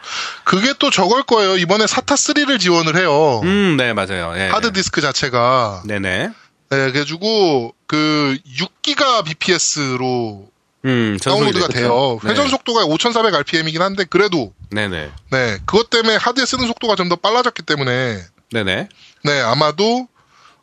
그게 0.44 0.72
또 0.78 0.90
저걸 0.90 1.22
거예요. 1.24 1.56
이번에 1.56 1.86
사타 1.86 2.16
3를 2.16 2.58
지원을 2.58 2.96
해요. 2.96 3.40
음, 3.44 3.76
네, 3.76 3.92
맞아요. 3.92 4.32
예. 4.36 4.48
하드 4.48 4.72
디스크 4.72 5.00
자체가. 5.00 5.82
네네. 5.86 6.28
네, 6.28 6.32
그래가지고 6.90 7.74
그 7.86 8.36
6기가 8.58 9.24
BPS로 9.24 10.48
음, 10.84 11.16
다운로드가 11.22 11.68
됐죠. 11.68 11.78
돼요. 11.78 12.18
네. 12.24 12.30
회전 12.30 12.48
속도가 12.48 12.84
5,400rpm이긴 12.86 13.78
한데 13.78 14.04
그래도 14.04 14.52
네네. 14.70 15.10
네 15.30 15.58
그것 15.66 15.90
때문에 15.90 16.16
하드에 16.16 16.44
쓰는 16.46 16.66
속도가 16.66 16.96
좀 16.96 17.08
더 17.08 17.16
빨라졌기 17.16 17.62
때문에 17.62 18.18
네네. 18.52 18.88
네 19.24 19.40
아마도 19.42 20.08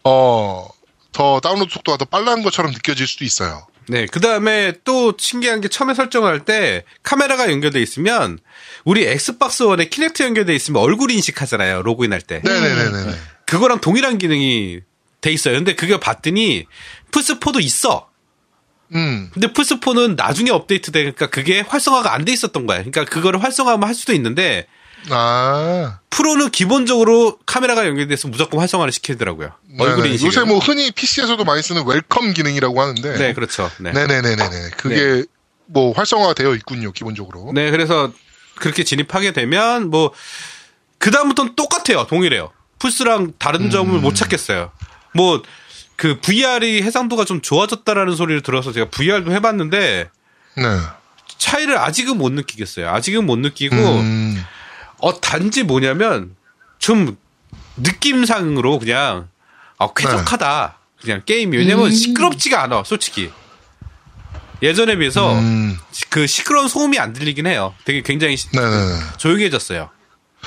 어 0.03 0.67
더 1.11 1.39
다운로드 1.39 1.71
속도가 1.73 1.97
더 1.97 2.05
빨라진 2.05 2.43
것처럼 2.43 2.71
느껴질 2.71 3.07
수도 3.07 3.25
있어요. 3.25 3.67
네. 3.87 4.05
그 4.05 4.19
다음에 4.19 4.73
또 4.83 5.13
신기한 5.17 5.61
게 5.61 5.67
처음에 5.67 5.95
설정을 5.95 6.31
할때 6.31 6.83
카메라가 7.01 7.49
연결돼 7.51 7.81
있으면 7.81 8.37
우리 8.85 9.03
엑스박스 9.05 9.63
원에 9.63 9.85
키넥트 9.89 10.21
연결돼 10.21 10.53
있으면 10.53 10.81
얼굴 10.81 11.09
인식하잖아요. 11.11 11.81
로그인 11.81 12.13
할 12.13 12.21
때. 12.21 12.41
네네네네. 12.43 13.15
그거랑 13.47 13.81
동일한 13.81 14.19
기능이 14.19 14.81
돼 15.21 15.31
있어요. 15.31 15.55
근데 15.55 15.73
그거 15.73 15.99
봤더니 15.99 16.65
플스4도 17.11 17.61
있어. 17.63 18.07
음 18.93 19.29
근데 19.33 19.47
플스4는 19.47 20.15
나중에 20.15 20.49
업데이트 20.51 20.91
되니까 20.91 21.27
그게 21.27 21.61
활성화가 21.61 22.13
안 22.13 22.25
돼 22.25 22.31
있었던 22.33 22.65
거야. 22.67 22.77
그러니까 22.79 23.05
그거를 23.05 23.41
활성화하면 23.43 23.87
할 23.87 23.95
수도 23.95 24.13
있는데 24.13 24.67
아. 25.09 25.99
프로는 26.09 26.49
기본적으로 26.49 27.37
카메라가 27.45 27.87
연결돼서 27.87 28.27
무조건 28.27 28.59
활성화를 28.59 28.91
시키더라고요. 28.91 29.51
얼굴 29.79 30.03
네네. 30.03 30.09
인식. 30.11 30.27
요새 30.27 30.43
뭐 30.43 30.59
흔히 30.59 30.91
PC에서도 30.91 31.43
많이 31.45 31.61
쓰는 31.61 31.85
welcome 31.85 32.33
기능이라고 32.33 32.81
하는데. 32.81 33.17
네, 33.17 33.33
그렇죠. 33.33 33.71
네. 33.79 33.91
네네네네네. 33.91 34.69
그게 34.77 35.23
뭐 35.65 35.93
활성화가 35.93 36.33
되어 36.33 36.55
있군요, 36.55 36.91
기본적으로. 36.91 37.51
네, 37.53 37.71
그래서 37.71 38.11
그렇게 38.55 38.83
진입하게 38.83 39.31
되면 39.33 39.89
뭐 39.89 40.11
그다음부터는 40.97 41.55
똑같아요. 41.55 42.05
동일해요. 42.07 42.51
플스랑 42.79 43.33
다른 43.39 43.69
점을 43.69 43.97
못 43.99 44.15
찾겠어요. 44.15 44.71
뭐 45.13 45.41
그 45.99 46.17
VR이 46.21 46.81
해상도가 46.81 47.25
좀 47.25 47.41
좋아졌다라는 47.41 48.15
소리를 48.15 48.41
들어서 48.41 48.71
제가 48.71 48.89
VR도 48.89 49.33
해봤는데 49.33 50.09
네. 50.55 50.63
차이를 51.37 51.77
아직은 51.77 52.17
못 52.17 52.31
느끼겠어요. 52.31 52.89
아직은 52.89 53.25
못 53.25 53.37
느끼고 53.37 53.75
음. 53.75 54.41
어 54.99 55.19
단지 55.19 55.63
뭐냐면 55.63 56.35
좀 56.77 57.17
느낌상으로 57.77 58.79
그냥 58.79 59.29
어, 59.77 59.93
쾌적하다. 59.93 60.77
그냥 61.01 61.21
게임이 61.25 61.55
왜냐면 61.57 61.91
시끄럽지가 61.91 62.63
않아. 62.63 62.83
솔직히 62.85 63.31
예전에 64.61 64.97
비해서 64.97 65.33
음. 65.33 65.77
그 66.09 66.27
시끄러운 66.27 66.67
소음이 66.67 66.99
안 66.99 67.13
들리긴 67.13 67.47
해요. 67.47 67.73
되게 67.85 68.01
굉장히 68.01 68.35
시- 68.35 68.49
네네네. 68.53 68.99
조용해졌어요. 69.17 69.89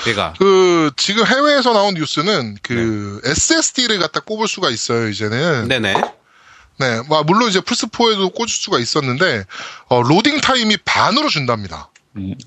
얘가. 0.07 0.35
그 0.39 0.91
지금 0.97 1.27
해외에서 1.27 1.73
나온 1.73 1.95
뉴스는 1.95 2.57
그 2.63 3.21
SSD를 3.25 3.99
갖다 3.99 4.21
꼽을 4.21 4.49
수가 4.49 4.69
있어요 4.71 5.09
이제는. 5.09 5.69
네. 5.69 5.79
네네. 5.81 7.03
뭐 7.09 7.23
물론 7.23 7.49
이제 7.49 7.61
플스 7.61 7.87
4에도 7.87 8.35
꽂을 8.35 8.49
수가 8.49 8.79
있었는데 8.79 9.45
어, 9.89 10.03
로딩 10.03 10.41
타임이 10.41 10.79
반으로 10.85 11.29
준답니다. 11.29 11.91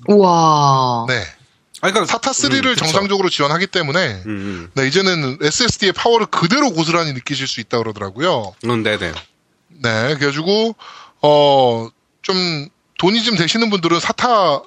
우와. 0.08 1.06
네. 1.08 1.24
아, 1.88 1.92
그러니까 1.92 2.04
SATA 2.12 2.30
3를 2.32 2.66
음. 2.66 2.76
정상적으로 2.76 3.28
지원하기 3.28 3.66
때문에 3.68 4.22
음, 4.26 4.28
음. 4.28 4.70
네 4.74 4.86
이제는 4.88 5.38
SSD의 5.42 5.92
파워를 5.92 6.26
그대로 6.26 6.70
고스란히 6.72 7.12
느끼실 7.12 7.46
수 7.46 7.60
있다 7.60 7.78
그러더라고요. 7.78 8.54
음, 8.64 8.82
네네. 8.82 9.12
네, 9.82 10.14
그래가지고 10.16 10.74
어 11.22 11.88
좀 12.22 12.66
돈이 12.98 13.22
좀 13.22 13.36
되시는 13.36 13.70
분들은 13.70 14.00
사타 14.00 14.60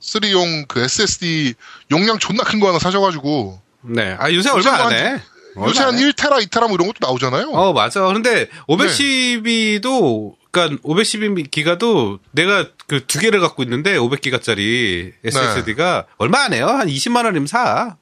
3용 0.00 0.66
그 0.68 0.80
SSD 0.80 1.52
용량 1.90 2.18
존나 2.18 2.42
큰 2.44 2.58
거 2.60 2.68
하나 2.68 2.78
사셔가지고 2.78 3.60
네. 3.82 4.16
아 4.18 4.32
요새 4.32 4.48
얼마 4.48 4.70
안 4.72 4.80
한- 4.86 4.92
해. 4.92 5.20
요새 5.58 5.82
안한 5.82 5.98
해. 5.98 6.08
1테라, 6.10 6.42
2테라 6.46 6.60
뭐 6.68 6.74
이런 6.76 6.86
것도 6.86 6.96
나오잖아요. 7.00 7.50
어 7.50 7.72
맞아. 7.74 8.00
근데 8.06 8.48
512도 8.68 10.34
그러니까 10.54 10.80
512 10.82 11.44
기가도 11.50 12.18
내가 12.30 12.68
그 12.86 13.06
두 13.06 13.18
개를 13.18 13.40
갖고 13.40 13.62
있는데 13.62 13.96
500기가짜리 13.96 15.12
SSD가 15.24 16.06
얼마 16.18 16.44
안 16.44 16.52
해요. 16.52 16.66
한 16.66 16.86
20만 16.88 17.24
원이면 17.24 17.46
사. 17.46 17.96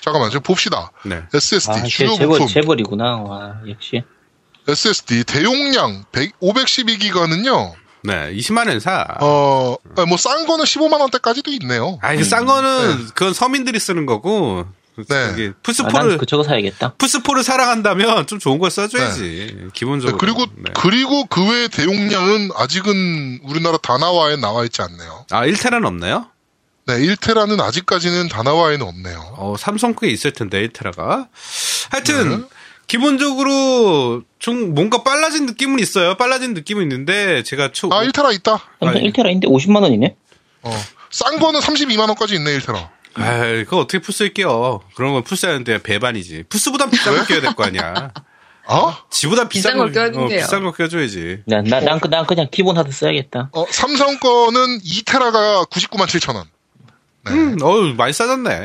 잠깐만, 0.00 0.30
지금 0.30 0.42
봅시다. 0.42 0.92
네. 1.04 1.22
SSD 1.34 1.72
아, 1.72 1.82
주요 1.84 2.16
부품 2.16 2.46
재벌이구나. 2.46 3.16
와, 3.22 3.54
역시. 3.68 4.02
SSD 4.68 5.24
대용량 5.24 6.04
100, 6.12 6.38
512기가는요. 6.40 7.72
네. 8.02 8.32
20만 8.34 8.68
원 8.68 8.78
사. 8.78 9.04
어, 9.20 9.76
뭐 10.06 10.16
싼 10.16 10.46
거는 10.46 10.64
15만 10.64 11.00
원대까지도 11.00 11.50
있네요. 11.62 11.98
아, 12.02 12.12
이거 12.12 12.22
싼 12.24 12.46
거는 12.46 13.06
그건 13.14 13.32
서민들이 13.34 13.78
쓰는 13.80 14.06
거고. 14.06 14.64
네. 15.08 15.14
아, 15.14 15.52
플스4를 15.62 15.92
난 15.92 16.18
그, 16.18 16.26
저거 16.26 16.42
사야겠다. 16.42 16.94
플스4를 16.98 17.42
사랑한다면 17.42 18.26
좀 18.26 18.38
좋은 18.38 18.58
걸 18.58 18.70
써줘야지. 18.70 19.56
네, 19.58 19.68
기본적으로. 19.74 20.16
그리고 20.18 20.46
네. 20.56 20.72
그리고 20.74 21.24
그 21.26 21.46
외 21.46 21.68
대용량은 21.68 22.50
아직은 22.56 23.40
우리나라 23.44 23.76
다나와에 23.78 24.36
나와 24.36 24.64
있지 24.64 24.80
않네요. 24.82 25.26
아, 25.30 25.46
1테라는 25.46 25.84
없나요? 25.84 26.26
네, 26.86 26.94
1테라는 26.98 27.60
아직까지는 27.60 28.28
다나와에는 28.28 28.86
없네요. 28.86 29.34
어, 29.36 29.54
삼성 29.58 29.94
꽤 30.00 30.08
있을 30.08 30.32
텐데, 30.32 30.66
1테라가. 30.68 31.28
하여튼, 31.90 32.42
네. 32.42 32.46
기본적으로 32.86 34.22
좀 34.38 34.74
뭔가 34.74 35.02
빨라진 35.02 35.46
느낌은 35.46 35.80
있어요. 35.80 36.16
빨라진 36.16 36.54
느낌은 36.54 36.82
있는데, 36.82 37.42
제가 37.42 37.72
초, 37.72 37.88
아, 37.92 38.04
1테라 38.04 38.32
있다. 38.34 38.58
삼성 38.80 38.96
아니. 39.00 39.10
1테라인데 39.12 39.44
50만 39.46 39.82
원이네? 39.82 40.16
어. 40.62 40.84
싼 41.10 41.38
거는 41.38 41.60
32만 41.60 42.06
원까지 42.08 42.36
있네, 42.36 42.58
1테라. 42.58 42.88
아 43.22 43.40
그거 43.64 43.78
어떻게 43.78 43.98
플스에 43.98 44.30
끼워. 44.30 44.82
그런 44.94 45.12
건 45.12 45.22
플스한테 45.24 45.82
배반이지. 45.82 46.44
플스보단 46.48 46.90
비싼 46.90 47.16
거 47.16 47.24
끼워야 47.24 47.40
될 47.42 47.54
거 47.54 47.64
아니야. 47.64 48.12
어? 48.68 48.96
지보다 49.10 49.48
비싼, 49.48 49.74
비싼 49.74 49.78
걸 49.78 49.86
거, 49.88 49.92
껴야겠네요. 49.92 50.24
어, 50.24 50.28
비싼 50.28 50.64
거 50.64 50.72
껴줘야지. 50.72 51.42
난, 51.46 51.62
난, 51.64 51.84
난, 51.84 52.00
그- 52.00 52.08
난 52.08 52.26
그냥 52.26 52.48
기본 52.50 52.76
하드 52.76 52.90
써야겠다. 52.90 53.50
어, 53.52 53.64
삼성 53.70 54.18
거는 54.18 54.80
2테라가 54.80 55.70
99만 55.70 56.06
7천 56.06 56.34
원. 56.34 56.46
네. 57.26 57.30
음, 57.32 57.56
어우, 57.62 57.94
많이 57.94 58.12
싸졌네. 58.12 58.58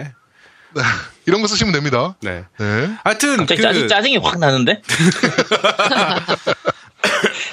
네. 0.74 0.82
이런 1.28 1.42
거 1.42 1.48
쓰시면 1.48 1.72
됩니다. 1.74 2.16
네. 2.22 2.46
네. 2.58 2.90
하여튼, 3.04 3.38
갑자기 3.38 3.58
그, 3.58 3.64
짜증, 3.64 3.88
짜증이 3.88 4.18
확 4.18 4.40
나는데? 4.40 4.82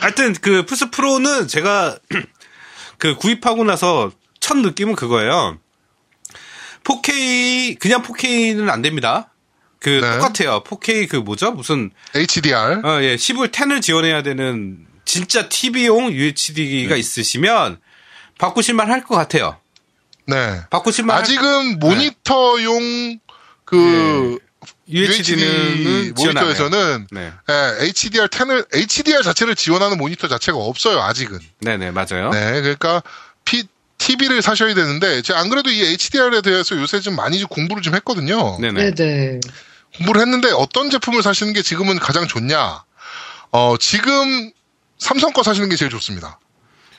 하여튼 0.00 0.34
그 0.40 0.64
플스 0.64 0.90
프로는 0.90 1.48
제가 1.48 1.98
그 2.98 3.14
구입하고 3.16 3.64
나서 3.64 4.10
첫 4.40 4.56
느낌은 4.56 4.94
그거예요. 4.96 5.58
4K 6.88 7.78
그냥 7.78 8.02
4K는 8.02 8.68
안 8.70 8.82
됩니다. 8.82 9.30
그 9.80 9.88
네. 9.90 10.18
똑같아요. 10.18 10.62
4K 10.64 11.08
그 11.08 11.16
뭐죠? 11.16 11.52
무슨 11.52 11.90
HDR. 12.14 12.80
어, 12.84 13.02
예, 13.02 13.16
10을 13.16 13.50
10을 13.52 13.82
지원해야 13.82 14.22
되는 14.22 14.86
진짜 15.04 15.48
TV용 15.48 16.12
UHD가 16.12 16.96
있으시면 16.96 17.78
바꾸실만 18.38 18.90
할 18.90 19.04
것 19.04 19.14
같아요. 19.16 19.58
네. 20.26 20.60
바꾸실만 20.70 21.16
할- 21.16 21.22
아직은 21.22 21.78
모니터용 21.78 23.18
그 23.64 24.38
UHD는 24.88 25.42
UHD 25.42 26.12
모니터에서는 26.16 27.06
네. 27.10 27.32
예, 27.50 27.86
HDR 27.86 28.26
10을 28.28 28.66
HDR 28.74 29.22
자체를 29.22 29.54
지원하는 29.54 29.96
모니터 29.98 30.26
자체가 30.28 30.58
없어요. 30.58 31.00
아직은. 31.00 31.38
네네 31.60 31.90
맞아요. 31.92 32.30
네, 32.30 32.60
그러니까 32.62 33.02
P, 33.44 33.64
TV를 33.98 34.42
사셔야 34.42 34.74
되는데 34.74 35.22
제가 35.22 35.40
안 35.40 35.48
그래도 35.48 35.70
이 35.70 35.82
HDR에 35.82 36.40
대해서 36.40 36.76
요새 36.76 37.00
좀 37.00 37.16
많이 37.16 37.38
좀 37.38 37.48
공부를 37.48 37.82
좀 37.82 37.94
했거든요. 37.96 38.58
네네. 38.60 38.94
네네. 38.94 39.40
공부를 39.96 40.20
했는데 40.20 40.50
어떤 40.52 40.90
제품을 40.90 41.22
사시는 41.22 41.52
게 41.52 41.62
지금은 41.62 41.98
가장 41.98 42.26
좋냐? 42.26 42.84
어, 43.50 43.76
지금 43.78 44.52
삼성 44.98 45.32
거 45.32 45.42
사시는 45.42 45.68
게 45.68 45.76
제일 45.76 45.90
좋습니다. 45.90 46.38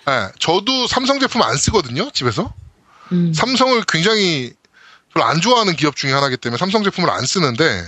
예, 0.10 0.30
저도 0.40 0.88
삼성 0.88 1.20
제품 1.20 1.42
안 1.42 1.56
쓰거든요, 1.56 2.10
집에서. 2.12 2.54
음. 3.12 3.34
삼성을 3.34 3.82
굉장히 3.88 4.54
별로 5.14 5.26
안 5.26 5.42
좋아하는 5.42 5.76
기업 5.76 5.96
중에 5.96 6.12
하나이기 6.12 6.38
때문에 6.38 6.58
삼성 6.58 6.84
제품을 6.84 7.10
안 7.10 7.26
쓰는데 7.26 7.84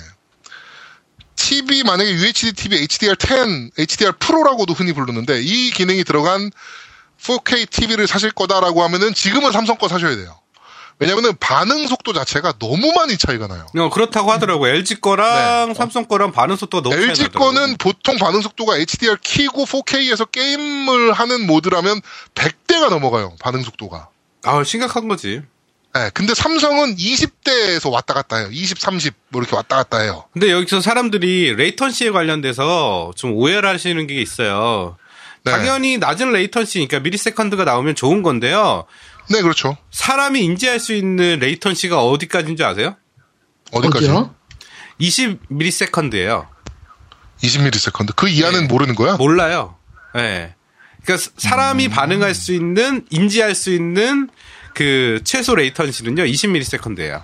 TV 1.35 1.83
만약에 1.83 2.11
UHD 2.11 2.53
TV 2.53 2.85
HDR10, 2.87 3.71
HDR 3.77 4.13
프로라고도 4.19 4.73
흔히 4.73 4.93
부르는데 4.93 5.41
이 5.41 5.71
기능이 5.71 6.03
들어간 6.03 6.51
4K 7.21 7.69
TV를 7.69 8.07
사실 8.07 8.31
거다라고 8.31 8.83
하면은 8.83 9.13
지금은 9.13 9.51
삼성 9.51 9.77
거 9.77 9.87
사셔야 9.87 10.15
돼요. 10.15 10.37
왜냐면은 10.99 11.35
반응 11.39 11.87
속도 11.87 12.13
자체가 12.13 12.53
너무 12.59 12.93
많이 12.93 13.17
차이가 13.17 13.47
나요. 13.47 13.65
어, 13.75 13.89
그렇다고 13.89 14.31
하더라고요. 14.31 14.71
LG 14.71 15.01
거랑 15.01 15.73
삼성 15.73 16.05
거랑 16.05 16.31
반응 16.31 16.55
속도가 16.55 16.87
너무 16.87 17.01
LG. 17.01 17.29
거는 17.29 17.77
보통 17.77 18.17
반응 18.17 18.41
속도가 18.41 18.77
HDR 18.77 19.17
키고 19.19 19.65
4K에서 19.65 20.29
게임을 20.31 21.13
하는 21.13 21.47
모드라면 21.47 22.01
100대가 22.35 22.89
넘어가요. 22.91 23.35
반응 23.39 23.63
속도가. 23.63 24.09
아 24.43 24.63
심각한 24.63 25.07
거지. 25.07 25.41
예, 25.97 26.09
근데 26.13 26.33
삼성은 26.35 26.95
20대에서 26.95 27.91
왔다 27.91 28.13
갔다 28.13 28.37
해요. 28.37 28.47
20, 28.51 28.79
30, 28.79 29.13
뭐 29.29 29.41
이렇게 29.41 29.55
왔다 29.55 29.75
갔다 29.77 29.99
해요. 29.99 30.23
근데 30.31 30.51
여기서 30.51 30.81
사람들이 30.81 31.55
레이턴시에 31.55 32.11
관련돼서 32.11 33.11
좀 33.15 33.33
오해를 33.33 33.67
하시는 33.67 34.05
게 34.07 34.21
있어요. 34.21 34.97
네. 35.43 35.51
당연히 35.51 35.97
낮은 35.97 36.31
레이턴시니까 36.31 36.99
미리세컨드가 36.99 37.63
나오면 37.63 37.95
좋은 37.95 38.21
건데요. 38.23 38.85
네, 39.29 39.41
그렇죠. 39.41 39.77
사람이 39.91 40.39
인지할 40.43 40.79
수 40.79 40.93
있는 40.93 41.39
레이턴시가 41.39 42.03
어디까지인 42.03 42.57
줄 42.57 42.65
아세요? 42.65 42.95
어디까지? 43.71 44.05
어디요? 44.09 44.35
20ms예요. 44.99 46.47
20ms. 47.41 48.15
그 48.15 48.29
이하는 48.29 48.61
네. 48.61 48.67
모르는 48.67 48.95
거야? 48.95 49.15
몰라요. 49.15 49.75
예. 50.15 50.53
그러니까 51.03 51.17
사- 51.23 51.31
사람이 51.37 51.87
음. 51.87 51.91
반응할 51.91 52.35
수 52.35 52.53
있는 52.53 53.05
인지할 53.09 53.55
수 53.55 53.71
있는 53.73 54.29
그 54.75 55.21
최소 55.23 55.55
레이턴시는요 55.55 56.23
20ms예요. 56.23 57.23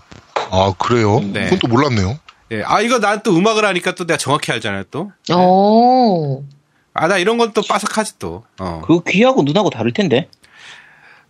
아, 0.49 0.73
그래요? 0.79 1.19
네. 1.21 1.43
그건 1.45 1.59
또 1.59 1.67
몰랐네요. 1.67 2.19
예. 2.51 2.63
아 2.65 2.81
이거 2.81 2.99
난 2.99 3.21
또 3.23 3.35
음악을 3.37 3.65
하니까 3.65 3.93
또 3.93 4.05
내가 4.07 4.17
정확히 4.17 4.51
알잖아요 4.53 4.85
또. 4.89 5.11
어. 5.31 6.41
아 6.97 7.07
나 7.07 7.17
이런 7.17 7.37
건 7.37 7.53
또 7.53 7.61
빠삭하지 7.61 8.19
또. 8.19 8.43
어. 8.59 8.81
그 8.85 9.01
귀하고 9.07 9.43
눈하고 9.43 9.69
다를 9.69 9.93
텐데. 9.93 10.27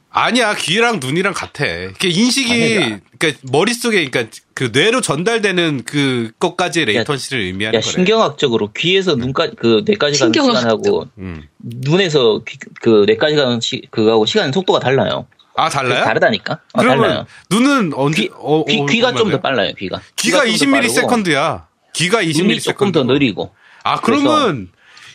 아니야 0.09 0.55
귀랑 0.55 0.99
눈이랑 0.99 1.33
같아. 1.33 1.65
이게 1.65 2.07
인식이 2.09 2.51
아니야. 2.51 2.99
그러니까 3.19 3.39
머릿속에 3.51 4.09
그러니까 4.09 4.31
그 4.55 4.71
뇌로 4.73 5.01
전달되는 5.01 5.83
그 5.85 6.31
것까지 6.39 6.85
레이턴시를 6.85 7.41
의미하는 7.43 7.77
야 7.77 7.81
거래. 7.81 7.91
신경학적으로 7.91 8.71
귀에서 8.71 9.15
눈까지 9.15 9.55
그 9.57 9.83
뇌까지 9.85 10.17
가는 10.17 10.33
신경학적. 10.33 10.57
시간하고 10.61 11.07
음. 11.19 11.43
눈에서 11.59 12.41
귀- 12.47 12.57
그 12.81 13.03
뇌까지 13.05 13.35
가는 13.35 13.59
시, 13.61 13.81
그거하고 13.91 14.25
시간 14.25 14.51
속도가 14.51 14.79
달라요. 14.79 15.27
아 15.55 15.69
달라요? 15.69 16.03
다르다니까. 16.03 16.53
어, 16.73 16.79
그러면 16.81 17.01
달라요. 17.01 17.25
눈은 17.51 17.93
언제 17.93 18.23
귀, 18.23 18.29
어, 18.33 18.63
귀, 18.65 18.79
어, 18.81 18.85
귀가 18.87 19.13
좀 19.13 19.29
더? 19.29 19.39
빨라요. 19.41 19.73
귀가. 19.77 20.01
귀가 20.15 20.45
좀더 20.45 20.51
20ms야. 20.65 21.65
귀가 21.93 22.17
빠르고 22.17 22.31
20ms. 22.31 22.37
눈이 22.43 22.59
조금 22.61 22.91
더 22.91 23.03
느리고. 23.03 23.53
아, 23.83 23.99
그러면 24.01 24.69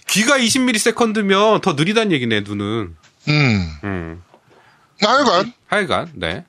귀가 0.08 0.36
20ms면 0.38 1.62
더 1.62 1.72
느리다는 1.74 2.12
얘기네, 2.12 2.40
눈은. 2.40 2.96
음. 3.28 3.68
음. 3.84 4.22
하여간, 5.00 5.52
하여간, 5.66 6.10
네. 6.14 6.44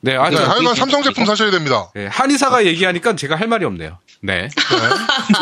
네, 0.00 0.14
아, 0.16 0.28
네, 0.30 0.36
저, 0.36 0.42
하여간 0.44 0.74
귀- 0.74 0.78
삼성 0.80 1.02
제품 1.02 1.24
귀- 1.24 1.26
사셔야 1.26 1.50
됩니다. 1.50 1.90
네, 1.94 2.06
한의사가 2.06 2.64
얘기하니까 2.66 3.16
제가 3.16 3.34
할 3.36 3.48
말이 3.48 3.64
없네요. 3.64 3.98
네. 4.20 4.42
네. 4.42 4.48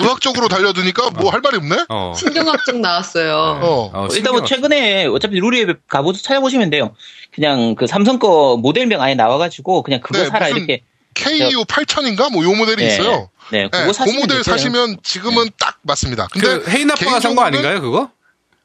의학적으로 0.03 0.49
달려드니까 0.49 1.11
뭐 1.11 1.31
할 1.31 1.41
말이 1.41 1.57
없네? 1.59 1.85
어. 1.89 2.13
신경학적 2.17 2.79
나왔어요. 2.81 3.35
어. 3.63 3.91
어, 3.93 4.09
일단 4.13 4.33
뭐 4.35 4.45
최근에 4.45 5.07
어차피 5.07 5.39
루리에 5.39 5.67
가보서 5.89 6.23
찾아보시면 6.23 6.71
돼요. 6.71 6.95
그냥 7.35 7.75
그 7.75 7.87
삼성 7.87 8.19
거 8.19 8.57
모델명 8.57 9.01
안에 9.03 9.15
나와가지고 9.15 9.83
그냥 9.83 10.01
그거 10.01 10.19
네, 10.19 10.27
사라 10.29 10.47
무슨 10.47 10.57
이렇게. 10.59 10.83
KU 11.15 11.65
8000인가? 11.65 12.31
뭐 12.33 12.45
요 12.45 12.55
모델이 12.55 12.85
네. 12.85 12.95
있어요. 12.95 13.31
네, 13.51 13.65
그거 13.65 13.79
네, 13.79 13.87
그 13.87 13.93
사시면 13.93 14.21
모델. 14.21 14.43
사시면 14.45 14.97
지금은 15.03 15.49
딱 15.59 15.79
맞습니다. 15.83 16.29
근데 16.33 16.59
그 16.61 16.71
헤인 16.71 16.91
아빠가 16.91 17.21
산 17.21 17.35
거 17.35 17.43
아닌가요, 17.43 17.81
그거? 17.81 18.11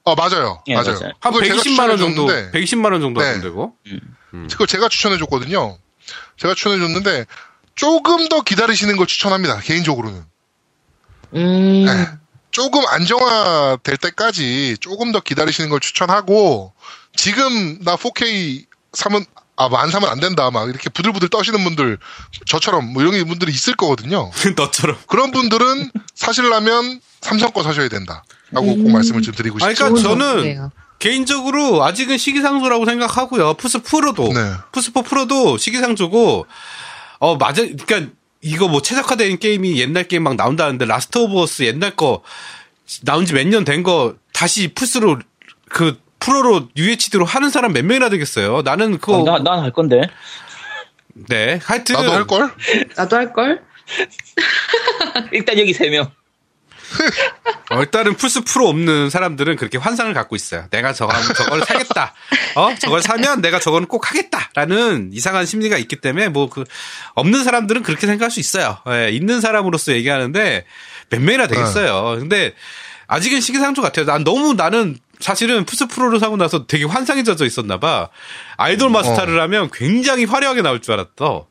어, 0.04 0.16
맞아요. 0.16 0.64
예, 0.68 0.74
맞아요. 0.76 0.94
맞아요. 1.00 1.12
한 1.20 1.34
그걸 1.34 1.48
제가 1.50 1.62
120만 1.62 1.90
원 1.90 1.98
정도, 1.98 2.28
추천해줬는데 2.28 2.60
120만 2.60 2.92
원 2.92 3.02
정도 3.02 3.22
네. 3.22 3.28
하면 3.28 3.42
되고. 3.42 3.74
그걸 4.50 4.68
제가 4.68 4.88
추천해 4.90 5.18
줬거든요. 5.18 5.78
제가 6.38 6.56
추천해 6.56 6.78
줬는데 6.80 7.26
조금 7.76 8.28
더 8.30 8.42
기다리시는 8.42 8.98
걸 8.98 9.06
추천합니다. 9.08 9.60
개인적으로는. 9.60 10.24
음. 11.36 11.86
네. 11.86 12.08
조금 12.52 12.82
안정화될 12.88 13.98
때까지 13.98 14.78
조금 14.80 15.12
더 15.12 15.20
기다리시는 15.20 15.70
걸 15.70 15.80
추천하고 15.80 16.74
지금 17.16 17.80
나 17.84 17.96
4K 17.96 18.66
사면 18.94 19.24
아, 19.60 19.70
안 19.82 19.92
사면 19.92 20.10
안 20.10 20.20
된다. 20.20 20.50
막 20.52 20.70
이렇게 20.70 20.90
부들부들 20.90 21.28
떠시는 21.30 21.64
분들 21.64 21.98
저처럼 22.48 22.94
뭐 22.94 23.04
이런 23.04 23.28
분들이 23.28 23.52
있을 23.52 23.76
거거든요. 23.76 24.32
너처럼. 24.56 24.98
그런 25.08 25.32
분들은 25.32 25.92
사실라면 26.16 27.02
삼성 27.22 27.52
거 27.52 27.62
사셔야 27.62 27.90
된다. 27.90 28.24
라고 28.52 28.68
꼭 28.76 28.90
말씀을 28.92 29.22
좀 29.22 29.34
드리고 29.36 29.60
싶습니다. 29.60 29.86
그러니까 29.90 30.10
저는. 30.42 30.70
개인적으로 31.00 31.84
아직은 31.86 32.18
시기상조라고 32.18 32.86
생각하고요. 32.86 33.54
플스 33.54 33.82
프로도 33.82 34.34
네. 34.34 34.54
플스4 34.74 35.06
프로도 35.06 35.58
시기상조고 35.58 36.46
어 37.20 37.36
맞아. 37.38 37.62
그러니까 37.62 38.12
이거 38.42 38.68
뭐 38.68 38.82
최적화된 38.82 39.40
게임이 39.40 39.80
옛날 39.80 40.08
게임 40.10 40.24
막 40.24 40.36
나온다는데 40.36 40.84
라스트 40.86 41.18
오브 41.18 41.40
어스 41.42 41.64
옛날 41.64 41.96
거 41.96 42.22
나온 43.04 43.26
지 43.26 43.34
몇 43.34 43.48
년 43.48 43.64
된 43.64 43.84
거 43.84 44.16
다시 44.34 44.70
플스로 44.74 45.20
그 45.70 45.98
프로로 46.30 46.70
UHD로 46.76 47.26
하는 47.26 47.50
사람 47.50 47.74
몇 47.74 47.84
명이나 47.84 48.10
되겠어요. 48.10 48.62
나는 48.62 49.00
그거 49.00 49.18
어, 49.22 49.40
난 49.40 49.56
할 49.56 49.72
건데. 49.72 50.02
네 51.28 51.60
하여튼 51.64 51.96
나도 51.96 52.12
할 52.12 52.28
걸? 52.28 52.54
나도 52.96 53.16
할 53.16 53.34
걸? 53.34 53.62
일단 55.34 55.58
여기 55.58 55.74
세 55.74 55.90
명. 55.90 56.12
어, 57.72 57.80
일단은 57.82 58.16
플스 58.16 58.42
프로 58.44 58.68
없는 58.68 59.10
사람들은 59.10 59.56
그렇게 59.56 59.78
환상을 59.80 60.12
갖고 60.14 60.36
있어요. 60.36 60.66
내가 60.70 60.94
저거 60.94 61.14
저걸 61.34 61.62
사겠다. 61.62 62.14
어, 62.56 62.74
저걸 62.80 63.02
사면 63.02 63.42
내가 63.42 63.60
저거는 63.60 63.88
꼭 63.88 64.10
하겠다라는 64.10 65.10
이상한 65.14 65.46
심리가 65.48 65.78
있기 65.78 65.96
때문에 65.98 66.30
뭐 66.30 66.50
그 66.50 66.64
없는 67.16 67.44
사람들은 67.44 67.82
그렇게 67.84 68.06
생각할 68.08 68.30
수 68.32 68.40
있어요. 68.40 68.78
예, 68.90 69.10
있는 69.12 69.42
사람으로서 69.42 69.94
얘기하는데 69.94 70.66
몇 71.10 71.22
명이나 71.22 71.48
되겠어요. 71.48 72.18
근데 72.20 72.54
아직은 73.08 73.42
시기상조 73.42 73.82
같아요. 73.82 74.06
난 74.06 74.24
너무 74.24 74.54
나는 74.54 74.98
사실은 75.20 75.66
플스 75.66 75.88
프로를 75.88 76.20
사고 76.20 76.38
나서 76.38 76.66
되게 76.66 76.86
환상에 76.86 77.24
젖어 77.24 77.46
있었나 77.46 77.78
봐. 77.80 78.10
아이돌 78.58 78.90
마스터를 78.90 79.40
하면 79.42 79.70
굉장히 79.74 80.26
화려하게 80.26 80.62
나올 80.62 80.82
줄 80.82 80.94
알았어. 80.94 81.48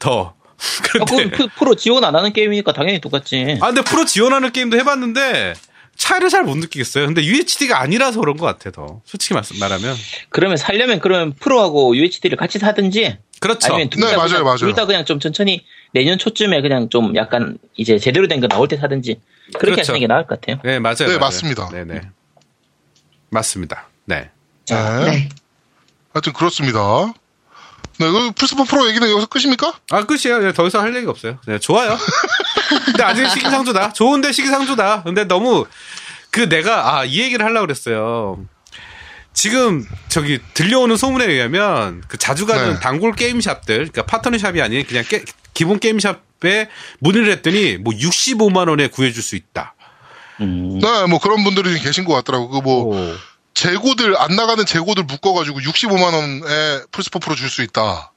더. 0.00 0.34
아, 0.54 1.04
그런데 1.04 1.30
프- 1.30 1.48
프로 1.56 1.74
지원 1.74 2.04
안 2.04 2.14
하는 2.16 2.32
게임이니까 2.32 2.72
당연히 2.72 3.00
똑같지. 3.00 3.58
아, 3.60 3.66
근데 3.66 3.82
프로 3.82 4.04
지원하는 4.04 4.50
게임도 4.52 4.76
해봤는데 4.78 5.54
차이를 5.96 6.28
잘 6.28 6.42
못 6.42 6.56
느끼겠어요. 6.58 7.06
근데 7.06 7.22
UHD가 7.24 7.80
아니라서 7.80 8.18
그런 8.20 8.36
것 8.36 8.46
같아, 8.46 8.70
더. 8.72 9.00
솔직히 9.04 9.34
말씀, 9.34 9.58
말하면. 9.58 9.94
그러면 10.30 10.56
살려면 10.56 10.98
그러면 10.98 11.32
프로하고 11.34 11.96
UHD를 11.96 12.36
같이 12.36 12.58
사든지 12.58 13.18
그렇죠. 13.40 13.72
아니면 13.74 13.90
둘 13.90 14.00
네, 14.00 14.10
다 14.10 14.16
맞아요, 14.16 14.28
그냥, 14.30 14.44
맞아요. 14.44 14.56
둘 14.58 14.74
다 14.74 14.86
그냥 14.86 15.04
좀 15.04 15.20
천천히 15.20 15.64
내년 15.92 16.18
초쯤에 16.18 16.60
그냥 16.62 16.88
좀 16.88 17.14
약간 17.14 17.58
이제 17.76 17.98
제대로 17.98 18.26
된 18.26 18.40
거 18.40 18.48
나올 18.48 18.66
때 18.66 18.76
사든지 18.76 19.20
그렇게 19.54 19.58
그렇죠. 19.76 19.80
하시는 19.82 20.00
게 20.00 20.06
나을 20.08 20.26
것 20.26 20.40
같아요. 20.40 20.60
네, 20.64 20.78
맞아요. 20.80 20.94
네, 20.96 21.04
맞아요. 21.06 21.18
맞습니다. 21.20 21.68
네네. 21.68 22.00
맞습니다. 23.34 23.88
네. 24.06 24.30
네. 24.68 24.74
네. 24.76 25.28
하여튼 26.14 26.32
그렇습니다. 26.32 27.12
네, 27.98 28.10
그 28.10 28.30
플스4 28.32 28.68
프로 28.68 28.88
얘기는 28.88 29.08
여기서 29.08 29.26
끝입니까? 29.26 29.72
아, 29.90 30.04
끝이에요. 30.04 30.40
네, 30.40 30.52
더 30.52 30.66
이상 30.66 30.82
할 30.82 30.94
얘기가 30.94 31.10
없어요. 31.10 31.38
네, 31.46 31.58
좋아요. 31.58 31.96
근데 32.86 33.02
아직 33.02 33.28
시기상조다. 33.28 33.92
좋은데 33.92 34.32
시기상조다. 34.32 35.02
근데 35.04 35.24
너무, 35.24 35.66
그 36.30 36.48
내가, 36.48 36.96
아, 36.98 37.04
이 37.04 37.20
얘기를 37.20 37.44
하려고 37.44 37.66
그랬어요. 37.66 38.44
지금, 39.32 39.86
저기, 40.08 40.40
들려오는 40.54 40.96
소문에 40.96 41.26
의하면, 41.26 42.02
그 42.08 42.18
자주 42.18 42.46
가는 42.46 42.74
네. 42.74 42.80
단골 42.80 43.12
게임샵들, 43.12 43.76
그러니까 43.76 44.06
파트너샵이 44.06 44.60
아닌 44.60 44.84
그냥 44.86 45.04
게, 45.08 45.24
기본 45.52 45.78
게임샵에 45.78 46.68
문의를 46.98 47.30
했더니 47.30 47.76
뭐 47.76 47.92
65만 47.92 48.68
원에 48.68 48.88
구해줄 48.88 49.22
수 49.22 49.36
있다. 49.36 49.74
음. 50.40 50.78
네, 50.80 51.06
뭐 51.06 51.18
그런 51.20 51.44
분들이 51.44 51.78
계신 51.80 52.04
것 52.04 52.12
같더라고. 52.14 52.48
그뭐 52.48 52.96
오. 52.96 53.14
재고들 53.54 54.16
안 54.20 54.34
나가는 54.34 54.64
재고들 54.66 55.04
묶어가지고 55.04 55.60
65만 55.60 56.02
원에 56.12 56.82
플스4 56.90 57.20
프로 57.22 57.34
줄 57.36 57.48
수 57.48 57.62
있다. 57.62 58.12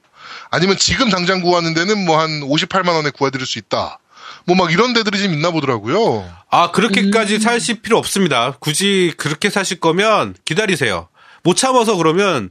아니면 0.50 0.76
지금 0.78 1.10
당장 1.10 1.40
구하는 1.42 1.74
데는 1.74 2.04
뭐 2.04 2.18
한 2.18 2.40
58만 2.40 2.88
원에 2.94 3.10
구해드릴 3.10 3.46
수 3.46 3.58
있다. 3.58 3.98
뭐 4.46 4.56
막 4.56 4.72
이런 4.72 4.94
데들이 4.94 5.18
좀 5.22 5.32
있나 5.32 5.50
보더라고요. 5.50 6.28
아, 6.50 6.70
그렇게까지 6.72 7.38
사실 7.38 7.82
필요 7.82 7.98
없습니다. 7.98 8.56
굳이 8.58 9.12
그렇게 9.16 9.50
사실 9.50 9.78
거면 9.78 10.34
기다리세요. 10.44 11.08
못 11.44 11.56
참아서 11.56 11.96
그러면, 11.96 12.50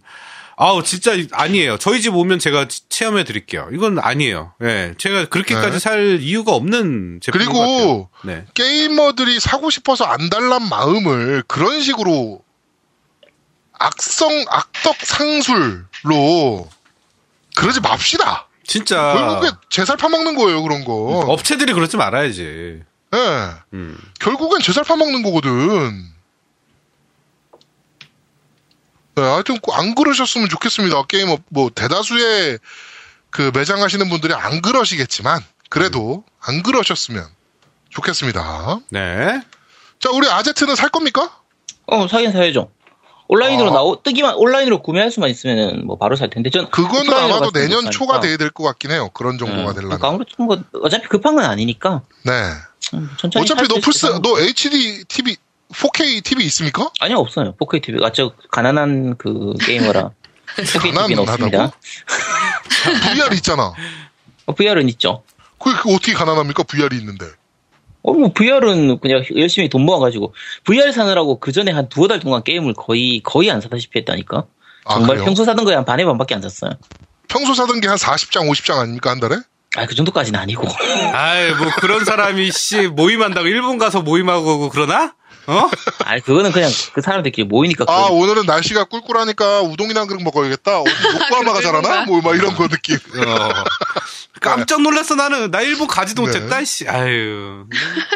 아우, 0.60 0.82
진짜 0.84 1.12
아니에요. 1.34 1.78
저희 1.78 2.02
집 2.02 2.16
오면 2.16 2.40
제가 2.40 2.68
치- 2.68 2.90
체험해 2.90 3.24
드릴게요. 3.26 3.70
이건 3.72 4.00
아니에요. 4.00 4.54
예. 4.64 4.96
제가 4.98 5.26
그렇게까지 5.26 5.72
네. 5.74 5.80
살 5.80 6.20
이유가 6.20 6.54
없는 6.54 7.20
제품인 7.22 7.46
그리고 7.48 7.54
것 7.54 7.60
같아요. 7.60 8.10
네. 8.24 8.46
게이머들이 8.56 9.40
사고 9.40 9.70
싶어서 9.70 10.06
안 10.06 10.30
달란 10.32 10.68
마음을 10.68 11.44
그런 11.48 11.80
식으로 11.82 12.42
악성 13.80 14.30
악덕 14.50 14.96
상술로 14.98 16.68
그러지 17.56 17.80
맙시다. 17.82 18.48
진짜. 18.66 19.14
결국에 19.14 19.52
제살 19.70 19.96
파먹는 19.98 20.36
거예요, 20.36 20.64
그런 20.64 20.84
거. 20.84 20.94
업체들이 21.28 21.74
그러지 21.74 21.98
말아야지. 21.98 22.82
예. 23.14 23.50
음. 23.74 23.98
결국엔 24.20 24.62
제살 24.62 24.84
파먹는 24.84 25.22
거거든. 25.22 26.04
네, 29.18 29.24
하여튼 29.24 29.58
꼭 29.60 29.84
안 29.84 29.96
그러셨으면 29.96 30.48
좋겠습니다. 30.48 31.04
게임 31.08 31.30
업, 31.30 31.42
뭐 31.50 31.72
대다수의 31.74 32.60
그 33.32 33.50
매장 33.52 33.82
하시는 33.82 34.08
분들이 34.10 34.34
안 34.36 34.62
그러시겠지만 34.62 35.42
그래도 35.70 36.24
안 36.40 36.62
그러셨으면 36.62 37.26
좋겠습니다. 37.90 38.80
네. 38.92 39.42
자, 40.00 40.12
우리 40.14 40.30
아제트는 40.30 40.76
살 40.76 40.90
겁니까? 40.90 41.36
어, 41.88 42.08
사긴 42.08 42.32
사야죠. 42.32 42.70
온라인으로 43.28 43.72
아. 43.72 43.74
나오, 43.74 44.04
뜨기만, 44.04 44.36
온라인으로 44.36 44.84
구매할 44.84 45.10
수만 45.12 45.32
있으면은 45.32 45.86
뭐 45.88 45.98
바로 45.98 46.16
살 46.16 46.30
텐데. 46.30 46.52
전 46.52 46.70
그거는 46.70 47.12
아마도 47.12 47.52
내년 47.52 47.86
못 47.86 47.90
초가. 47.92 48.20
돼야 48.20 48.38
될 48.38 48.52
것 48.52 48.64
같긴 48.64 48.92
해요. 48.92 49.10
그런 49.14 49.40
정도가 49.40 49.74
네. 49.74 49.82
그러니까 49.82 50.08
아무래도 50.10 50.32
뭐 50.44 50.58
어차피 50.84 51.08
급한 51.08 51.36
건 51.36 51.44
아니니까. 51.44 52.04
네. 52.24 52.32
음, 52.94 53.10
어차피 53.36 53.68
너 53.68 53.80
플스. 53.82 54.06
너 54.22 54.40
HD 54.40 55.04
TV, 55.06 55.36
4K 55.74 56.24
TV 56.24 56.46
있습니까? 56.46 56.90
아니요, 57.00 57.18
없어요. 57.18 57.54
4K 57.60 57.84
TV. 57.84 58.04
아, 58.06 58.12
저, 58.12 58.32
가난한 58.52 59.18
그 59.18 59.54
게이머라. 59.66 60.12
4K 60.58 60.82
TV는 61.06 61.20
없습니다. 61.20 61.72
VR 63.14 63.34
있잖아. 63.36 63.74
어, 64.46 64.54
VR은 64.54 64.88
있죠. 64.90 65.24
그게 65.60 65.76
그 65.82 65.94
어떻게 65.94 66.14
가난합니까? 66.14 66.64
VR이 66.64 66.98
있는데. 66.98 67.26
어, 68.04 68.14
뭐, 68.14 68.32
VR은 68.32 69.00
그냥 69.00 69.24
열심히 69.36 69.68
돈 69.68 69.82
모아가지고, 69.84 70.34
VR 70.64 70.92
사느라고 70.94 71.40
그 71.40 71.52
전에 71.52 71.72
한 71.72 71.90
두어 71.90 72.08
달 72.08 72.20
동안 72.22 72.44
게임을 72.44 72.74
거의, 72.74 73.22
거의 73.24 73.52
안 73.52 73.60
사다시피 73.60 74.00
했다니까. 74.00 74.46
아, 74.86 74.94
정말 74.94 75.10
그래요? 75.18 75.26
평소 75.26 75.44
사던 75.44 75.66
거에 75.66 75.76
한 75.76 75.84
반의 75.84 76.06
반밖에 76.06 76.36
안 76.36 76.42
샀어요. 76.42 76.72
평소 77.28 77.54
사던 77.54 77.82
게 77.82 77.88
한 77.90 77.98
40장, 77.98 78.50
50장 78.50 78.78
아닙니까? 78.80 79.10
한 79.10 79.20
달에? 79.20 79.36
아, 79.76 79.86
그 79.86 79.96
정도까지는 79.96 80.40
아니고. 80.40 80.66
아이, 81.14 81.54
뭐 81.56 81.68
그런 81.82 82.06
사람이 82.06 82.52
씨 82.54 82.88
모임한다고 82.88 83.48
일본 83.48 83.78
가서 83.78 84.02
모임하고 84.02 84.70
그러나? 84.70 85.14
어? 85.48 85.70
아, 86.06 86.20
그거는 86.20 86.52
그냥 86.52 86.70
그 86.94 87.02
사람들끼리 87.02 87.48
모이니까. 87.48 87.86
아, 87.88 88.08
그런- 88.08 88.12
오늘은 88.22 88.46
날씨가 88.46 88.86
꿀꿀하니까 88.86 89.62
우동이나 89.62 90.02
한 90.02 90.08
그릇 90.08 90.22
먹어야겠다. 90.22 90.84
요코하마가 90.84 91.62
잘하나? 91.62 92.06
뭐, 92.06 92.22
막 92.22 92.36
이런 92.36 92.56
거 92.56 92.68
느낌. 92.68 92.96
어. 92.98 93.54
깜짝 94.42 94.82
놀랐어 94.82 95.16
나는. 95.16 95.50
나 95.52 95.62
일본 95.62 95.88
가지도 95.88 96.26
네. 96.26 96.28
못했다. 96.40 96.64
씨. 96.64 96.88
아유. 96.88 97.66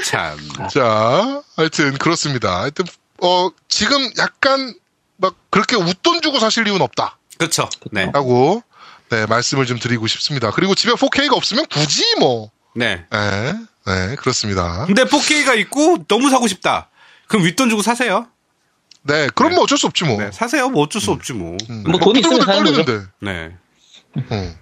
참. 0.05 0.37
자, 0.71 1.41
하여튼 1.55 1.97
그렇습니다. 1.97 2.61
하여튼, 2.61 2.85
어, 3.23 3.49
지금 3.67 3.97
약간 4.17 4.73
막 5.17 5.35
그렇게 5.49 5.75
웃돈 5.75 6.21
주고 6.21 6.39
사실 6.39 6.67
이유는 6.67 6.81
없다. 6.81 7.17
그렇죠. 7.37 7.69
네. 7.91 8.11
라고, 8.13 8.61
네, 9.09 9.25
말씀을 9.25 9.65
좀 9.65 9.79
드리고 9.79 10.07
싶습니다. 10.07 10.51
그리고 10.51 10.75
집에 10.75 10.93
4K가 10.93 11.33
없으면 11.33 11.65
굳이 11.67 12.03
뭐, 12.19 12.51
네. 12.75 13.03
네, 13.11 13.53
네, 13.85 14.15
그렇습니다. 14.15 14.85
근데 14.85 15.03
4K가 15.05 15.57
있고 15.59 16.05
너무 16.07 16.29
사고 16.29 16.47
싶다. 16.47 16.89
그럼 17.31 17.45
윗돈 17.45 17.69
주고 17.69 17.81
사세요. 17.81 18.27
네, 19.03 19.29
그럼 19.33 19.55
뭐 19.55 19.63
어쩔 19.63 19.77
수 19.77 19.87
없지 19.87 20.03
뭐. 20.03 20.17
네, 20.17 20.31
사세요. 20.31 20.69
뭐 20.69 20.83
어쩔 20.83 21.01
수 21.01 21.11
없지 21.11 21.33
뭐. 21.33 21.57
음, 21.69 21.83
뭐 21.87 21.99
돈이 21.99 22.19
있으면. 22.19 22.45
떨리는데. 22.45 23.01
네. 23.19 23.55
음. 24.17 24.55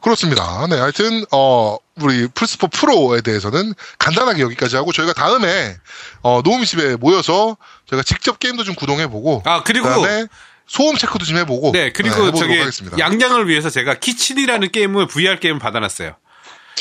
그렇습니다. 0.00 0.66
네, 0.68 0.78
하여튼 0.80 1.24
어 1.30 1.76
우리 2.00 2.26
플스4 2.28 2.72
프로에 2.72 3.20
대해서는 3.20 3.74
간단하게 3.98 4.40
여기까지 4.42 4.76
하고 4.76 4.92
저희가 4.92 5.12
다음에 5.12 5.76
어 6.22 6.40
노비님 6.42 6.64
집에 6.66 6.96
모여서 6.96 7.56
저희가 7.86 8.02
직접 8.02 8.40
게임도 8.40 8.64
좀 8.64 8.74
구동해 8.74 9.06
보고 9.06 9.42
아, 9.44 9.62
그리고 9.62 9.86
그다음에 9.86 10.26
소음 10.66 10.96
체크도 10.96 11.24
좀 11.24 11.36
해보고 11.36 11.72
네, 11.72 11.92
그리고 11.92 12.14
해보도록 12.14 12.40
저기 12.40 12.58
하겠습니다. 12.58 12.98
양양을 12.98 13.46
위해서 13.46 13.68
제가 13.70 13.94
키친이라는 14.00 14.72
게임을 14.72 15.06
VR 15.06 15.38
게임 15.38 15.58
받아놨어요. 15.58 16.16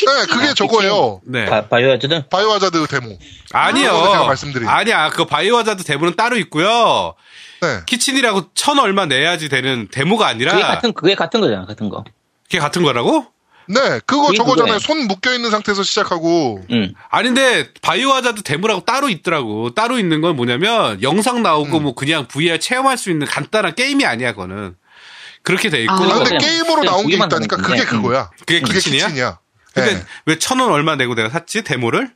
네, 0.06 0.26
그게 0.26 0.54
저거예요. 0.54 1.22
네. 1.26 1.46
바, 1.46 1.68
바이오 1.68 1.92
하자드? 1.92 2.28
바이오 2.30 2.52
하자드 2.52 2.88
데모. 2.88 3.18
아니요. 3.54 3.90
제가 3.90 4.26
말씀드린. 4.26 4.68
아니야. 4.68 5.10
그 5.10 5.26
바이오 5.26 5.58
하자드 5.58 5.84
데모는 5.84 6.16
따로 6.16 6.38
있고요. 6.38 7.16
네. 7.62 7.80
키친이라고 7.86 8.54
천 8.54 8.80
얼마 8.80 9.06
내야지 9.06 9.50
되는 9.50 9.88
데모가 9.92 10.28
아니라 10.28 10.52
그게 10.54 10.64
같은, 10.64 10.94
그게 10.94 11.16
같은 11.16 11.42
거잖아, 11.42 11.66
같은 11.66 11.90
거. 11.90 12.04
그게 12.44 12.60
같은 12.60 12.84
거라고? 12.84 13.26
네, 13.68 14.00
그거 14.08 14.28
그게 14.28 14.38
저거잖아요. 14.38 14.78
그거예요. 14.78 14.80
손 14.80 15.08
묶여 15.08 15.32
있는 15.34 15.52
상태에서 15.52 15.84
시작하고. 15.84 16.64
응. 16.72 16.94
아닌데 17.12 17.70
바이오 17.84 18.12
하자드 18.12 18.42
데모라고 18.44 18.82
따로 18.86 19.10
있더라고. 19.10 19.76
따로 19.76 20.00
있는 20.00 20.22
건 20.22 20.36
뭐냐면 20.36 21.02
영상 21.04 21.44
나오고 21.44 21.78
음. 21.78 21.84
뭐 21.84 21.94
그냥 21.94 22.28
VR 22.28 22.60
체험할 22.60 22.98
수 22.98 23.12
있는 23.12 23.28
간단한 23.28 23.76
게임이 23.76 24.06
아니야, 24.06 24.32
그거는. 24.32 24.76
그렇게 25.44 25.70
돼 25.70 25.84
있고. 25.84 25.94
아, 25.94 25.96
아, 25.96 26.00
근데 26.16 26.24
그냥- 26.30 26.40
게임으로 26.40 26.76
그냥 26.78 26.86
나온 26.86 27.08
게 27.08 27.16
있다니까 27.16 27.58
그게. 27.58 27.84
그거야. 27.86 28.30
그게 28.40 28.62
키친이야? 28.62 29.38
근데 29.74 29.94
네. 29.96 30.06
왜천 30.26 30.60
원 30.60 30.72
얼마 30.72 30.96
내고 30.96 31.16
내가 31.16 31.30
샀지? 31.30 31.64
데모를? 31.64 32.12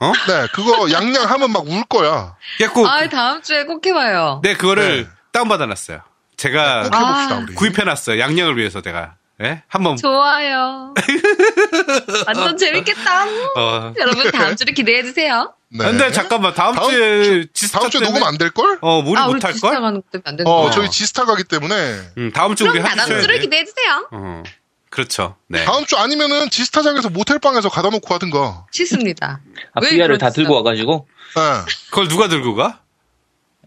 어? 0.00 0.12
네, 0.28 0.46
그거 0.52 0.90
양양 0.92 1.28
하면 1.30 1.50
막 1.50 1.62
울 1.66 1.82
거야. 1.84 2.36
그래갖고 2.56 2.86
아, 2.86 3.08
다음 3.08 3.42
주에 3.42 3.64
꼭 3.64 3.84
해봐요. 3.84 4.40
네, 4.44 4.54
그거를 4.54 5.04
네. 5.04 5.08
다운받아놨어요. 5.32 6.00
제가 6.36 6.82
꼭 6.82 6.94
해봅시다, 6.94 7.34
아. 7.34 7.38
우리. 7.40 7.54
구입해놨어요. 7.54 8.20
양양을 8.20 8.56
위해서 8.56 8.80
제가. 8.80 9.14
예? 9.42 9.62
한번, 9.68 9.96
좋아요. 9.96 10.94
완전 12.26 12.56
재밌겠다. 12.56 13.24
어. 13.56 13.94
여러분 13.98 14.30
다음 14.32 14.56
주를 14.56 14.74
기대해 14.74 15.02
주세요. 15.02 15.52
네. 15.70 15.84
근데 15.84 16.10
잠깐만, 16.12 16.54
다음, 16.54 16.74
다음 16.74 16.90
주에 16.90 17.46
지스타 17.52 17.80
다음 17.80 17.90
주에 17.90 18.00
녹음 18.00 18.22
안 18.24 18.36
될걸? 18.38 18.78
어, 18.80 18.98
우리 18.98 19.18
아, 19.20 19.26
못할걸? 19.26 19.76
안 19.76 20.02
되는 20.36 20.46
어, 20.46 20.62
거. 20.62 20.70
저희 20.70 20.90
지스타 20.90 21.24
가기 21.24 21.44
때문에 21.44 21.74
음, 22.18 22.32
다음 22.32 22.54
주 22.56 22.64
우리 22.64 22.72
그럼 22.72 22.84
다음 22.86 22.98
해주셔야 23.00 23.20
주를 23.20 23.36
돼. 23.36 23.40
기대해 23.42 23.64
주세요. 23.64 24.08
어, 24.10 24.42
그렇죠. 24.90 25.36
네. 25.48 25.64
다음 25.64 25.84
주 25.86 25.96
아니면은 25.96 26.50
지스타장에서 26.50 27.10
모텔방에서 27.10 27.68
가다 27.68 27.90
놓고 27.90 28.14
하든가. 28.14 28.66
싫습니다. 28.72 29.40
아, 29.74 29.80
왜 29.82 29.90
VR을 29.90 30.18
다 30.18 30.26
그러셨어요? 30.30 30.32
들고 30.32 30.54
와가지고. 30.56 31.06
네. 31.36 31.42
그걸 31.90 32.08
누가 32.08 32.28
들고 32.28 32.54
가? 32.54 32.80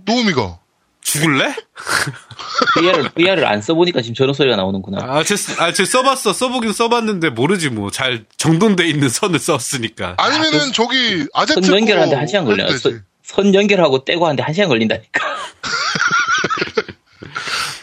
노우미가. 0.06 0.60
죽을래? 1.04 1.54
VR을, 2.76 3.10
VR을 3.10 3.46
안 3.46 3.62
써보니까 3.62 4.02
지금 4.02 4.14
저런 4.16 4.34
소리가 4.34 4.56
나오는구나. 4.56 5.00
아, 5.02 5.24
제, 5.24 5.36
아, 5.58 5.74
제 5.74 5.84
써봤어. 5.84 6.32
써보긴 6.32 6.74
써봤는데 6.74 7.32
모르지 7.32 7.70
뭐. 7.70 7.92
잘 7.92 8.26
정돈돼 8.38 8.88
있는 8.88 9.10
선을 9.10 9.40
썼으니까. 9.40 10.16
아니면은 10.18 10.72
저기 10.74 11.28
아제트 11.34 11.62
선 11.62 11.76
연결하는데 11.76 12.16
거한 12.16 12.28
시간 12.28 12.46
걸려요. 12.46 12.70
선 13.24 13.54
연결하고 13.54 14.06
떼고 14.06 14.26
하는데 14.26 14.44
한 14.44 14.54
시간 14.54 14.70
걸린다니까. 14.70 15.22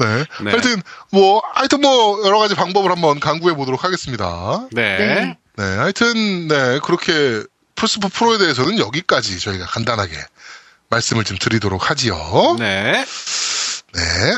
네. 0.01 0.25
네. 0.45 0.51
하여튼 0.51 0.83
뭐 1.11 1.43
하여튼 1.55 1.81
뭐 1.81 2.25
여러 2.25 2.39
가지 2.39 2.55
방법을 2.55 2.91
한번 2.91 3.21
강구해 3.21 3.55
보도록 3.55 3.85
하겠습니다. 3.85 4.67
네. 4.73 4.99
네. 4.99 5.39
네. 5.57 5.65
하여튼 5.77 6.49
네 6.49 6.79
그렇게 6.83 7.43
플스4 7.77 8.13
프로에 8.13 8.39
대해서는 8.39 8.79
여기까지 8.79 9.39
저희가 9.39 9.67
간단하게 9.67 10.17
말씀을 10.91 11.25
좀 11.25 11.37
드리도록 11.39 11.91
하지요. 11.91 12.57
네. 12.59 13.05
네. 13.95 14.37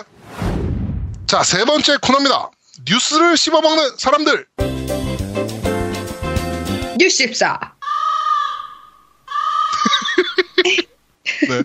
자, 1.27 1.43
세 1.43 1.65
번째 1.65 1.97
코너입니다. 1.99 2.51
뉴스를 2.89 3.37
씹어먹는 3.37 3.97
사람들. 3.99 4.47
뉴스14. 6.99 7.71
네. 11.49 11.63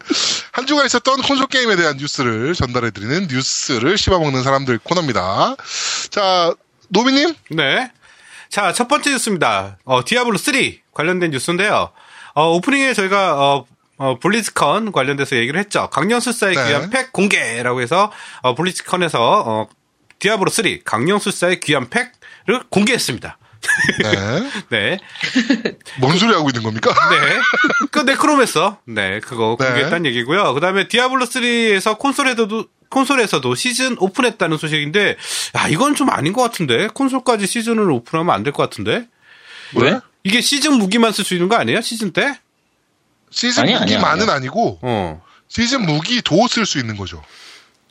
한 0.55 0.65
주가 0.65 0.85
있었던 0.85 1.21
콘솔 1.21 1.47
게임에 1.47 1.75
대한 1.75 1.97
뉴스를 1.97 2.53
전달해드리는 2.53 3.27
뉴스를 3.29 3.97
씹어먹는 3.97 4.41
사람들 4.41 4.79
코너입니다. 4.79 5.57
자, 6.11 6.55
노비님? 6.87 7.35
네. 7.49 7.91
자, 8.47 8.71
첫 8.71 8.87
번째 8.87 9.11
뉴스입니다. 9.11 9.79
어, 9.83 10.05
디아블로 10.05 10.37
3 10.37 10.53
관련된 10.93 11.31
뉴스인데요. 11.31 11.91
어, 12.35 12.53
오프닝에 12.53 12.93
저희가, 12.93 13.33
어, 13.37 13.65
어, 13.97 14.17
블리즈컨 14.19 14.93
관련돼서 14.93 15.35
얘기를 15.35 15.59
했죠. 15.59 15.89
강령술사의 15.89 16.55
네. 16.55 16.67
귀환 16.67 16.89
팩 16.89 17.11
공개라고 17.11 17.81
해서, 17.81 18.13
어, 18.41 18.55
블리즈컨에서, 18.55 19.43
어, 19.45 19.67
디아블로 20.19 20.49
3 20.49 20.83
강령술사의 20.85 21.59
귀환 21.59 21.89
팩을 21.89 22.63
공개했습니다. 22.69 23.37
네. 24.01 24.49
네. 24.69 24.99
뭔 25.99 26.17
소리 26.17 26.33
하고 26.33 26.49
있는 26.49 26.63
겁니까? 26.63 26.91
네. 27.09 27.87
그 27.91 27.99
네크로메서. 27.99 28.79
네, 28.85 29.19
그거 29.19 29.55
네. 29.59 29.65
공개했다는 29.65 30.05
얘기고요. 30.07 30.53
그다음에 30.53 30.87
디아블로 30.87 31.25
3에서 31.25 31.97
콘솔에서도 31.97 32.65
콘솔에서도 32.89 33.55
시즌 33.55 33.97
오픈했다는 33.99 34.57
소식인데 34.57 35.17
야, 35.57 35.67
이건 35.67 35.95
좀 35.95 36.09
아닌 36.09 36.33
것 36.33 36.41
같은데. 36.43 36.87
콘솔까지 36.87 37.47
시즌을 37.47 37.89
오픈하면 37.91 38.33
안 38.33 38.43
될 38.43 38.51
것 38.53 38.63
같은데. 38.63 39.07
왜? 39.75 39.99
이게 40.23 40.41
시즌 40.41 40.73
무기만 40.73 41.11
쓸 41.11 41.25
수 41.25 41.33
있는 41.33 41.49
거 41.49 41.55
아니에요? 41.55 41.81
시즌 41.81 42.11
때? 42.13 42.39
시즌 43.31 43.63
아니야, 43.63 43.79
무기만은 43.79 44.23
아니야. 44.23 44.35
아니 44.35 44.47
고 44.47 44.79
어. 44.81 45.21
시즌 45.47 45.85
무기도 45.85 46.47
쓸 46.47 46.65
수 46.65 46.77
있는 46.79 46.95
거죠. 46.95 47.23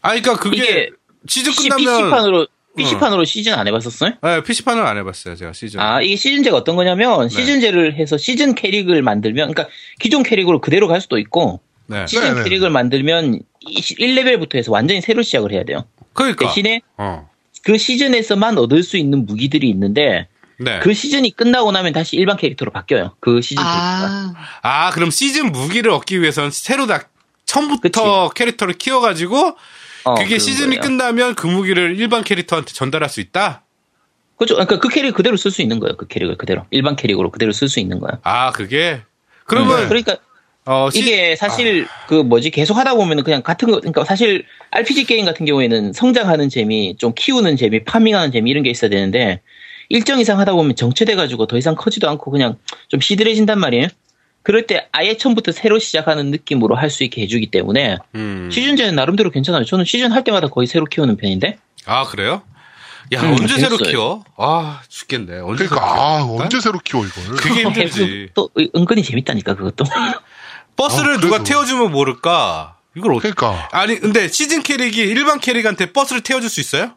아, 0.03 0.11
그러니까 0.11 0.37
그게 0.37 0.91
시즌 1.29 1.53
끝나면 1.55 1.79
PC판으로 1.79 2.47
PC판으로 2.77 3.25
시즌 3.25 3.55
안 3.55 3.67
해봤었어요? 3.69 4.15
네, 4.23 4.43
PC판을 4.43 4.85
안 4.85 4.97
해봤어요, 4.99 5.37
제가 5.37 5.53
시즌. 5.53 5.81
아, 5.81 6.01
이게 6.01 6.17
시즌제가 6.17 6.57
어떤 6.57 6.77
거냐면, 6.77 7.29
네. 7.29 7.29
시즌제를 7.29 7.95
해서 7.95 8.17
시즌 8.17 8.55
캐릭을 8.55 9.03
만들면, 9.03 9.53
그러니까 9.53 9.73
기존 10.01 10.23
캐릭으로 10.23 10.61
그대로 10.61 10.89
갈 10.89 11.01
수도 11.01 11.19
있고, 11.19 11.61
네. 11.87 12.07
시즌 12.07 12.35
네네. 12.35 12.45
캐릭을 12.45 12.71
만들면 12.71 13.41
1레벨부터 13.67 14.57
해서 14.57 14.73
완전히 14.73 15.01
새로 15.01 15.23
시작을 15.23 15.53
해야 15.53 15.65
돼요. 15.65 15.85
그러니까. 16.13 16.47
대신에 16.47 16.81
어. 16.97 17.29
그 17.63 17.79
시즌에서만 17.79 18.59
얻을 18.59 18.83
수 18.83 18.97
있는 18.97 19.27
무기들이 19.27 19.69
있는데, 19.71 20.29
네. 20.59 20.81
그 20.81 20.95
시즌이 20.95 21.33
끝나고 21.33 21.73
나면 21.73 21.93
다시 21.93 22.17
일반 22.17 22.37
캐릭터로 22.37 22.71
바뀌어요. 22.71 23.17
그 23.21 23.41
시즌 23.41 23.63
캐릭터가. 23.63 24.35
아, 24.63 24.87
아, 24.87 24.91
그럼 24.91 25.11
시즌 25.11 25.53
무기를 25.53 25.91
얻기 25.91 26.21
위해서는 26.21 26.51
새로 26.51 26.87
다 26.87 27.09
처음부터 27.45 28.31
캐릭터를 28.31 28.75
키워가지고 28.75 29.57
어, 30.05 30.15
그게 30.15 30.39
시즌이 30.39 30.77
거예요. 30.77 30.81
끝나면 30.81 31.35
그 31.35 31.47
무기를 31.47 31.99
일반 31.99 32.23
캐릭터한테 32.25 32.73
전달할 32.73 33.09
수 33.09 33.21
있다? 33.21 33.63
그죠. 34.37 34.55
그러니까 34.55 34.79
그 34.79 34.89
캐릭 34.89 35.15
그대로 35.15 35.37
쓸 35.37 35.51
수 35.51 35.63
있는 35.63 35.79
거예요. 35.81 35.97
그 35.97 36.07
캐릭을 36.07 36.37
그대로. 36.37 36.65
일반 36.71 36.97
캐릭으로 36.97 37.31
그대로 37.31 37.53
쓸 37.53 37.69
수 37.69 37.81
있는 37.81 38.01
거예요. 38.01 38.19
아, 38.23 38.51
그게? 38.53 39.03
그러면, 39.47 39.89
그러니까 39.89 40.17
어, 40.67 40.89
시- 40.91 41.01
이게 41.01 41.37
사실 41.37 41.87
그 42.09 42.15
뭐지 42.15 42.51
계속 42.51 42.77
하다 42.77 42.95
보면은 42.95 43.23
그냥 43.23 43.43
같은 43.43 43.71
거 43.71 43.79
그러니까 43.81 44.05
사실 44.05 44.45
RPG 44.71 45.05
게임 45.05 45.25
같은 45.27 45.45
경우에는 45.47 45.93
성장하는 45.93 46.49
재미, 46.49 46.97
좀 46.97 47.13
키우는 47.15 47.57
재미, 47.57 47.85
farming하는 47.85 48.33
재미 48.33 48.51
이런 48.51 48.63
게 48.63 48.71
있어야 48.71 48.89
되는데 48.91 49.41
일정 49.91 50.19
이상 50.19 50.41
하다 50.41 50.53
보면 50.55 50.75
정체돼 50.77 51.15
가지고 51.15 51.47
더 51.47 51.59
이상 51.59 51.75
커지도 51.75 52.09
않고 52.09 52.31
그냥 52.31 52.57
좀 52.89 53.01
시들해진단 53.01 53.59
말이에요. 53.61 53.89
그럴 54.45 54.67
때 54.67 54.87
아예 54.93 55.17
처음부터 55.17 55.51
새로 55.53 55.79
시작하는 55.81 56.31
느낌으로 56.31 56.77
할 56.77 56.91
수 56.91 57.03
있게 57.03 57.23
해주기 57.23 57.51
때문에 57.51 57.97
음. 58.15 58.51
시즌제는 58.53 58.95
나름대로 58.95 59.31
괜찮아요. 59.31 59.65
저는 59.65 59.85
시즌 59.87 60.13
할 60.13 60.23
때마다 60.23 60.49
거의 60.49 60.67
새로 60.69 60.85
키우는 60.85 61.17
편인데. 61.17 61.57
아, 61.87 62.05
그래요? 62.05 62.43
야, 63.13 63.23
음, 63.23 63.33
언제 63.33 63.55
새로 63.59 63.77
재밌어요. 63.79 63.91
키워? 63.91 64.25
아, 64.37 64.81
죽겠네. 64.89 65.39
언제 65.41 65.67
그러니까? 65.67 65.83
아 65.95 66.23
언제 66.23 66.61
새로 66.61 66.79
키워 66.79 67.05
이걸? 67.05 67.37
그게 67.37 67.63
힘들지. 67.63 68.29
또 68.35 68.51
은근히 68.77 69.03
재밌다니까 69.03 69.55
그것도. 69.55 69.85
버스를 70.77 71.15
아, 71.15 71.21
누가. 71.21 71.43
태워주면 71.43 71.91
모를까? 71.91 72.77
이걸 72.97 73.13
어떻게. 73.15 73.33
그러니까 73.33 73.69
아니, 73.73 73.99
근데 73.99 74.29
시즌 74.29 74.63
캐릭이 74.63 74.97
일반 74.99 75.41
캐릭한테 75.41 75.93
버스를 75.93 76.23
태워줄 76.23 76.49
수 76.51 76.61
있어요? 76.61 76.95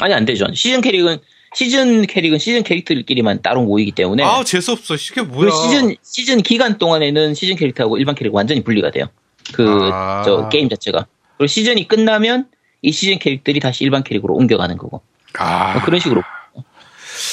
아니 0.00 0.14
안 0.14 0.24
되죠. 0.24 0.46
시즌 0.54 0.80
캐릭은 0.80 1.18
시즌 1.54 2.06
캐릭은 2.06 2.38
시즌 2.38 2.62
캐릭터들끼리만 2.62 3.42
따로 3.42 3.62
모이기 3.62 3.92
때문에 3.92 4.22
아, 4.22 4.44
재수없어. 4.44 4.94
이게 4.94 5.22
뭐야. 5.22 5.50
그 5.50 5.56
시즌 5.56 5.96
시즌 6.02 6.42
기간 6.42 6.78
동안에는 6.78 7.34
시즌 7.34 7.56
캐릭터하고 7.56 7.98
일반 7.98 8.14
캐릭터 8.14 8.36
완전히 8.36 8.62
분리가 8.62 8.90
돼요. 8.90 9.06
그 9.52 9.90
아. 9.92 10.22
저 10.24 10.48
게임 10.48 10.68
자체가. 10.68 11.06
그리고 11.36 11.48
시즌이 11.48 11.88
끝나면 11.88 12.46
이 12.82 12.92
시즌 12.92 13.18
캐릭들이 13.18 13.60
다시 13.60 13.84
일반 13.84 14.04
캐릭으로 14.04 14.34
옮겨가는 14.34 14.76
거고. 14.78 15.02
아. 15.38 15.72
뭐 15.74 15.82
그런 15.82 16.00
식으로. 16.00 16.22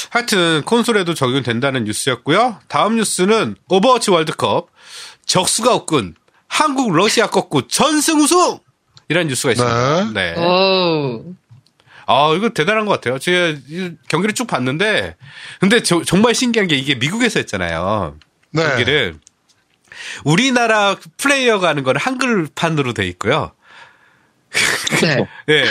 하여튼 0.09 0.63
콘솔에도 0.65 1.13
적용된다는 1.13 1.83
뉴스였고요. 1.83 2.59
다음 2.67 2.95
뉴스는 2.95 3.55
오버워치 3.69 4.11
월드컵 4.11 4.67
적수가 5.25 5.73
없군 5.73 6.15
한국 6.47 6.93
러시아 6.93 7.27
꺾고 7.29 7.67
전승 7.67 8.19
우승 8.19 8.57
이라는 9.09 9.27
뉴스가 9.29 9.51
있습니다. 9.53 10.11
네. 10.13 10.33
오. 10.37 10.76
아 12.07 12.33
이거 12.35 12.49
대단한 12.49 12.85
것 12.85 12.93
같아요. 12.93 13.19
제가 13.19 13.59
이 13.69 13.91
경기를 14.07 14.33
쭉 14.33 14.47
봤는데 14.47 15.15
근데 15.59 15.83
저- 15.83 16.03
정말 16.03 16.33
신기한 16.33 16.67
게 16.67 16.75
이게 16.75 16.95
미국에서 16.95 17.39
했잖아요. 17.39 18.15
네. 18.51 18.63
경기를 18.63 19.15
우리나라 20.23 20.95
플레이어가 21.17 21.67
하는 21.69 21.83
거는 21.83 21.99
한글판으로 22.01 22.93
돼 22.93 23.05
있고요. 23.07 23.51
네. 25.01 25.27
예. 25.49 25.65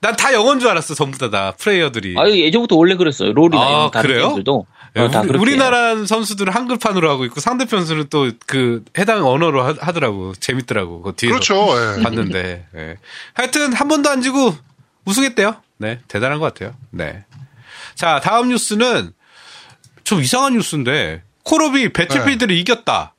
난다 0.00 0.32
영어인 0.32 0.60
줄 0.60 0.68
알았어, 0.68 0.94
전부 0.94 1.18
다, 1.18 1.30
다 1.30 1.52
플레이어들이. 1.58 2.14
아 2.16 2.28
예전부터 2.28 2.76
원래 2.76 2.94
그랬어요. 2.94 3.32
롤이나 3.32 3.60
아, 3.60 3.90
다른 3.92 4.08
그래요? 4.10 4.22
게임들도 4.28 4.66
예, 4.96 5.00
어, 5.00 5.10
다 5.10 5.20
우리-. 5.22 5.38
우리나라 5.38 6.06
선수들은 6.06 6.52
한글판으로 6.52 7.10
하고 7.10 7.24
있고 7.24 7.40
상대편 7.40 7.80
선수는 7.80 8.06
또 8.08 8.30
그 8.46 8.84
해당 8.96 9.26
언어로 9.26 9.62
하, 9.62 9.74
더라고 9.92 10.32
재밌더라고. 10.38 11.02
그 11.02 11.12
뒤에 11.16 11.30
그렇죠. 11.30 11.66
예. 11.98 12.02
봤는데. 12.02 12.66
예. 12.76 12.96
하여튼 13.34 13.72
한 13.72 13.88
번도 13.88 14.08
안 14.08 14.22
지고 14.22 14.54
우승했대요. 15.06 15.56
네, 15.78 16.00
대단한 16.08 16.38
것 16.38 16.52
같아요. 16.52 16.74
네. 16.90 17.24
자, 17.94 18.20
다음 18.20 18.48
뉴스는 18.48 19.12
좀 20.04 20.20
이상한 20.20 20.52
뉴스인데 20.54 21.22
콜옵이 21.44 21.92
배틀필드를 21.92 22.54
이겼다. 22.56 23.14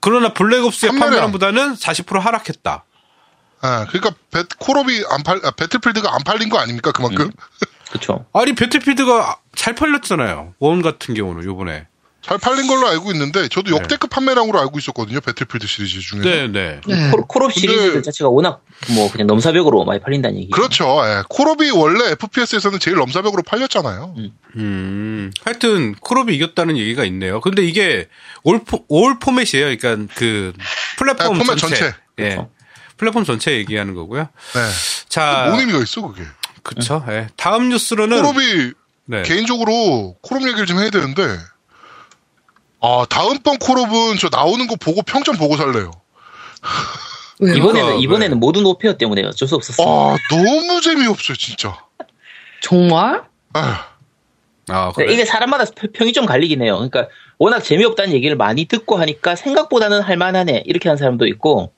그러나 0.00 0.32
블랙옵스의 0.32 0.90
판매량. 0.90 1.10
판매량보다는 1.10 1.74
40% 1.74 2.20
하락했다. 2.20 2.84
아, 3.60 3.86
그러니까 3.86 4.14
배, 4.30 4.42
콜옵이 4.58 5.04
안 5.10 5.22
팔, 5.22 5.40
아, 5.44 5.50
배틀필드가 5.52 6.12
안 6.14 6.22
팔린 6.24 6.48
거 6.48 6.58
아닙니까 6.58 6.90
그만큼? 6.92 7.30
그렇죠. 7.90 8.26
아니 8.32 8.54
배틀필드가 8.54 9.36
잘 9.54 9.74
팔렸잖아요. 9.74 10.54
원 10.58 10.82
같은 10.82 11.14
경우는 11.14 11.44
요번에. 11.44 11.86
잘 12.22 12.38
팔린 12.38 12.68
걸로 12.68 12.86
알고 12.86 13.10
있는데 13.12 13.48
저도 13.48 13.72
역대급 13.76 14.08
판매량으로 14.10 14.60
알고 14.60 14.78
있었거든요 14.78 15.20
배틀필드 15.20 15.66
시리즈 15.66 16.00
중에서. 16.00 16.28
네, 16.28 16.46
네. 16.46 16.80
네. 16.86 17.10
콜- 17.10 17.26
콜옵 17.26 17.52
시리즈들 17.52 18.00
자체가 18.02 18.30
워낙 18.30 18.64
뭐 18.94 19.10
그냥 19.10 19.26
넘사벽으로 19.26 19.84
많이 19.84 20.00
팔린다는 20.00 20.38
얘기. 20.38 20.50
그렇죠. 20.50 21.02
예. 21.04 21.22
콜옵이 21.28 21.70
원래 21.72 22.12
FPS에서는 22.12 22.78
제일 22.78 22.96
넘사벽으로 22.96 23.42
팔렸잖아요. 23.42 24.14
음, 24.56 25.32
하여튼 25.44 25.94
콜옵이 25.96 26.34
이겼다는 26.36 26.76
얘기가 26.76 27.04
있네요. 27.06 27.40
근데 27.40 27.62
이게 27.64 28.08
all, 28.44 28.62
포, 28.64 28.84
all 28.88 29.18
포맷이에요. 29.18 29.76
그러니까 29.76 30.12
그 30.14 30.52
플랫폼 30.98 31.26
아, 31.26 31.28
포맷 31.30 31.46
전체. 31.58 31.58
전체. 31.76 31.86
예. 32.18 32.22
그렇죠. 32.22 32.50
플랫폼 32.98 33.24
전체 33.24 33.50
얘기하는 33.52 33.94
거고요. 33.94 34.22
네. 34.54 34.60
자, 35.08 35.46
뭔 35.48 35.58
의미가 35.60 35.80
있어 35.80 36.02
그게? 36.02 36.22
그쵸. 36.62 37.04
예. 37.08 37.26
다음 37.36 37.68
뉴스로는 37.70 38.22
콜옵이 38.22 38.72
네. 39.06 39.22
개인적으로 39.22 40.16
콜옵 40.22 40.46
얘기를 40.46 40.66
좀 40.66 40.78
해야 40.78 40.90
되는데 40.90 41.22
아 42.82 43.06
다음번 43.08 43.58
콜옵은 43.58 44.16
저 44.20 44.28
나오는 44.30 44.66
거 44.66 44.76
보고 44.76 45.02
평점 45.02 45.36
보고 45.36 45.56
살래요. 45.56 45.90
왜요? 47.40 47.54
이번에는 47.54 47.96
네. 47.96 48.00
이번에는 48.02 48.40
Modern 48.40 48.66
Warfare 48.66 48.96
때문에 48.96 49.22
어쩔 49.24 49.48
수 49.48 49.54
없었어요. 49.54 49.86
아 49.88 50.16
너무 50.30 50.80
재미없어요 50.80 51.36
진짜. 51.36 51.78
정말? 52.60 53.22
아휴. 53.52 53.74
아, 54.68 54.92
네, 54.96 55.04
그래. 55.04 55.12
이게 55.12 55.24
사람마다 55.24 55.64
평이 55.92 56.12
좀 56.12 56.24
갈리긴 56.26 56.62
해요. 56.62 56.74
그러니까 56.76 57.08
워낙 57.38 57.60
재미없다는 57.60 58.12
얘기를 58.14 58.36
많이 58.36 58.64
듣고 58.66 58.96
하니까 58.96 59.34
생각보다는 59.34 60.00
할만하네 60.02 60.62
이렇게 60.66 60.88
하는 60.88 60.96
사람도 60.96 61.26
있고 61.26 61.72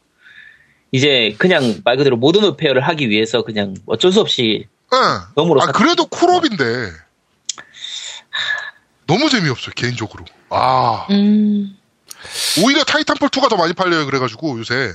이제 0.92 1.34
그냥 1.38 1.80
말 1.84 1.96
그대로 1.96 2.16
모든 2.16 2.44
오페어를 2.44 2.82
하기 2.82 3.08
위해서 3.08 3.42
그냥 3.42 3.74
어쩔 3.86 4.12
수 4.12 4.20
없이 4.20 4.66
예. 4.92 4.96
너무로 5.34 5.62
아 5.62 5.66
사- 5.66 5.72
그래도 5.72 6.06
콜옵인데 6.06 6.64
너무 9.06 9.28
재미없어요 9.30 9.72
개인적으로. 9.76 10.24
아 10.50 11.06
음. 11.10 11.76
오히려 12.62 12.84
타이탄폴 12.84 13.28
2가 13.28 13.48
더 13.50 13.56
많이 13.56 13.72
팔려요 13.74 14.06
그래가지고 14.06 14.58
요새. 14.58 14.92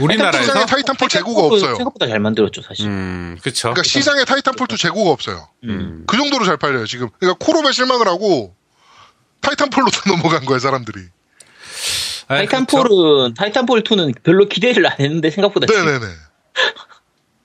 우리나라에서 0.00 0.46
시장에 0.46 0.64
Titanfall 0.66 1.08
재고가 1.10 1.42
생각보다- 1.42 1.52
없어요. 1.52 1.74
생각보다 1.76 2.06
잘 2.08 2.18
만들었죠 2.18 2.62
사실. 2.62 2.86
음, 2.86 3.38
그쵸. 3.42 3.68
그러니까 3.68 3.82
시장에 3.82 4.24
Titanfall 4.24 4.66
2 4.70 4.78
재고가 4.78 5.10
없어요. 5.10 5.48
음. 5.64 6.04
그 6.06 6.16
정도로 6.16 6.46
잘 6.46 6.56
팔려요 6.56 6.86
지금. 6.86 7.10
그러니까 7.20 7.44
콜옵에 7.44 7.72
실망을 7.72 8.08
하고 8.08 8.54
Titanfall로 9.42 9.88
또 9.90 10.10
넘어간 10.16 10.46
거야 10.46 10.58
사람들이. 10.58 11.00
아. 12.28 12.36
Titanfall은 12.36 13.34
Titanfall 13.34 13.82
2는 13.82 14.14
별로 14.22 14.48
기대를 14.48 14.86
안 14.86 14.94
했는데 14.98 15.30
생각보다 15.30 15.66
네네네. 15.70 16.06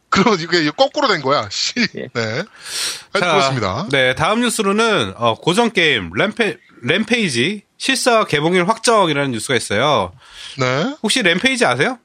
그럼 0.09 0.37
이게 0.39 0.69
거꾸로 0.71 1.07
된 1.07 1.21
거야. 1.21 1.47
씨. 1.51 1.73
예. 1.95 2.07
네. 2.13 2.21
하여튼 2.21 3.19
자, 3.19 3.31
그렇습니다. 3.31 3.87
네, 3.91 4.15
다음 4.15 4.41
뉴스로는 4.41 5.13
어, 5.17 5.35
고전 5.35 5.71
게임 5.71 6.11
램페, 6.13 6.57
Rampage 6.81 7.63
실사 7.77 8.25
개봉일 8.25 8.67
확정이라는 8.67 9.31
뉴스가 9.31 9.55
있어요. 9.55 10.11
네. 10.57 10.95
혹시 11.01 11.21
Rampage 11.21 11.65
아세요? 11.65 11.97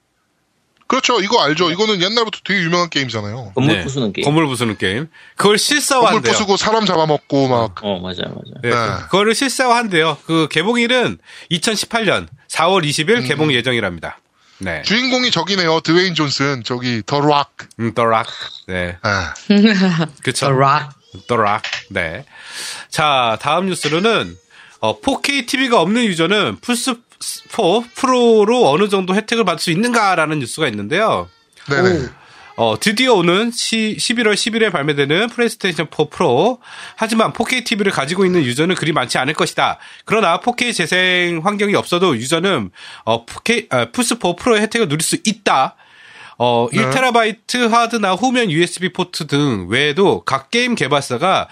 그렇죠. 0.86 1.20
이거 1.20 1.42
알죠. 1.42 1.70
이거는 1.70 2.02
옛날부터 2.02 2.40
되게 2.44 2.60
유명한 2.60 2.90
게임이잖아요. 2.90 3.52
건물 3.54 3.76
네. 3.76 3.82
부수는 3.82 4.12
게임. 4.12 4.24
건물 4.24 4.46
부수는 4.46 4.76
게임. 4.76 5.08
그걸 5.30 5.36
건물 5.36 5.58
실사화한대요. 5.58 6.32
부수고 6.32 6.56
사람 6.56 6.84
잡아먹고 6.84 7.48
막. 7.48 7.82
어 7.82 7.98
맞아요 8.00 8.28
맞아요. 8.28 8.60
네, 8.62 8.70
네. 8.70 9.02
그거를 9.04 9.34
실사화한대요. 9.34 10.18
그 10.26 10.46
개봉일은 10.50 11.18
2018년 11.50 12.28
4월 12.48 12.84
20일 12.84 13.16
음. 13.16 13.24
개봉 13.26 13.52
예정이랍니다. 13.52 14.18
네. 14.58 14.82
주인공이 14.82 15.30
저기네요. 15.30 15.80
드웨인 15.80 16.14
존슨. 16.14 16.62
저기 16.64 17.02
The 17.04 17.20
Rock. 17.20 17.50
음, 17.80 17.92
The 17.94 18.06
Rock. 18.06 18.32
네. 18.68 18.96
아, 19.02 19.34
그쵸. 20.22 20.46
The 20.46 20.56
Rock. 20.56 21.04
The 21.28 21.41
Rock. 21.41 21.62
네. 21.90 22.24
자, 22.88 23.38
다음 23.40 23.66
뉴스로는 23.66 24.36
어, 24.80 25.00
4K 25.00 25.46
TV가 25.46 25.80
없는 25.80 26.04
유저는 26.04 26.58
플스4 26.60 27.88
Pro로 27.94 28.68
어느 28.68 28.88
정도 28.88 29.14
혜택을 29.14 29.44
받을 29.44 29.60
수 29.60 29.70
있는가라는 29.70 30.40
뉴스가 30.40 30.68
있는데요. 30.68 31.28
네네. 31.68 32.08
어, 32.56 32.78
드디어 32.78 33.14
오는 33.14 33.50
시, 33.50 33.96
11월 33.98 34.34
10일에 34.34 34.70
발매되는 34.70 35.28
플레이스테이션 35.28 35.88
4 35.90 36.04
프로. 36.10 36.60
하지만 36.94 37.32
4K 37.32 37.64
TV를 37.64 37.90
가지고 37.90 38.24
있는 38.24 38.44
유저는 38.44 38.76
그리 38.76 38.92
많지 38.92 39.18
않을 39.18 39.34
것이다. 39.34 39.78
그러나 40.04 40.38
4K 40.38 40.72
재생 40.72 41.40
환경이 41.42 41.74
없어도 41.74 42.16
유저는 42.16 42.70
어, 43.06 43.26
4K, 43.26 43.72
아, 43.72 43.86
플스4 43.86 44.38
Pro의 44.38 44.62
혜택을 44.62 44.88
누릴 44.88 45.02
수 45.02 45.16
있다. 45.24 45.74
어, 46.38 46.68
네. 46.72 46.82
1TB 46.82 47.68
하드나 47.68 48.14
후면 48.14 48.50
USB 48.50 48.92
포트 48.92 49.26
등 49.26 49.66
외에도 49.68 50.22
각 50.24 50.50
게임 50.50 50.76
개발사가 50.76 51.48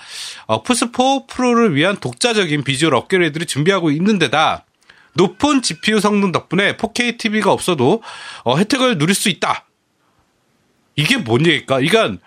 어, 0.46 0.62
플스4 0.62 1.26
Pro를 1.26 1.74
위한 1.74 1.96
독자적인 1.96 2.62
비주얼 2.62 2.94
업그레이드를 2.94 3.46
준비하고 3.46 3.90
있는 3.90 4.18
데다 4.20 4.66
높은 5.14 5.62
GPU 5.62 6.00
성능 6.00 6.30
덕분에 6.30 6.76
4K 6.76 7.18
TV가 7.18 7.52
없어도 7.52 8.02
어, 8.44 8.56
혜택을 8.56 8.98
누릴 8.98 9.16
수 9.16 9.28
있다. 9.28 9.66
이게 10.96 11.16
뭔 11.16 11.40
얘기일까? 11.46 11.80
이건 11.80 12.18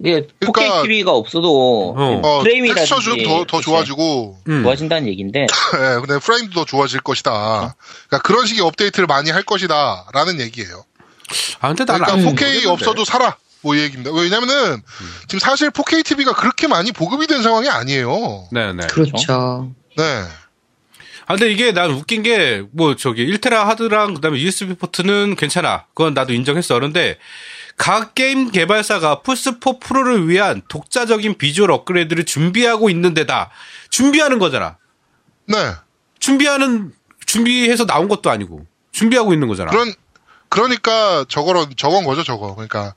이게 0.00 0.26
그러니까- 0.40 0.82
4K 0.82 0.82
TV가 0.82 1.12
없어도 1.12 1.94
어. 1.96 2.20
어, 2.22 2.42
프레임이라든지 2.42 2.90
텍스처 2.90 3.00
좀 3.16 3.22
더, 3.24 3.44
더 3.46 3.60
좋아지고, 3.62 4.38
음. 4.48 4.62
좋아진다는 4.62 5.08
얘기인데 5.08 5.40
예, 5.74 6.00
근데 6.04 6.18
프레임도 6.18 6.52
더 6.54 6.64
좋아질 6.66 7.00
것이다. 7.00 7.74
그러니까 8.08 8.18
그런 8.22 8.46
식의 8.46 8.62
업데이트를 8.62 9.06
많이 9.06 9.30
할 9.30 9.42
것이다. 9.42 10.06
라는 10.12 10.40
얘기예요. 10.40 10.84
아 11.60 11.68
근데 11.68 11.84
그러니까 11.84 12.12
안 12.12 12.18
4K 12.20 12.24
모르겠는데. 12.24 12.68
없어도 12.68 13.04
살아. 13.04 13.36
뭐이 13.62 13.80
얘기입니다. 13.80 14.12
왜냐면은 14.12 14.82
지금 15.28 15.38
사실 15.40 15.70
4K 15.70 16.04
TV가 16.04 16.34
그렇게 16.34 16.66
많이 16.68 16.92
보급이 16.92 17.26
된 17.26 17.42
상황이 17.42 17.68
아니에요. 17.68 18.48
네 18.52 18.72
네. 18.74 18.86
그렇죠. 18.88 19.72
네. 19.96 20.04
아 21.28 21.34
근데 21.34 21.50
이게 21.50 21.72
난 21.72 21.90
웃긴 21.90 22.22
게 22.22 22.62
뭐 22.72 22.94
저기 22.96 23.26
1테라 23.26 23.64
하드랑 23.64 24.14
그 24.14 24.20
다음에 24.20 24.38
USB 24.38 24.74
포트는 24.74 25.34
괜찮아. 25.36 25.86
그건 25.94 26.12
나도 26.14 26.32
인정했어. 26.34 26.74
그런데 26.74 27.18
각 27.76 28.14
게임 28.14 28.50
개발사가 28.50 29.20
플스4 29.22 29.80
프로를 29.80 30.28
위한 30.28 30.62
독자적인 30.68 31.36
비주얼 31.38 31.70
업그레이드를 31.70 32.24
준비하고 32.24 32.88
있는 32.90 33.12
데다 33.14 33.50
준비하는 33.90 34.38
거잖아. 34.38 34.78
네. 35.46 35.56
준비하는 36.18 36.92
준비해서 37.26 37.84
나온 37.86 38.08
것도 38.08 38.30
아니고 38.30 38.66
준비하고 38.92 39.34
있는 39.34 39.46
거잖아. 39.48 39.70
그런, 39.70 39.92
그러니까 40.48 41.24
저거로, 41.28 41.66
저건 41.76 42.04
거죠, 42.04 42.24
저거. 42.24 42.54
그러니까, 42.54 42.94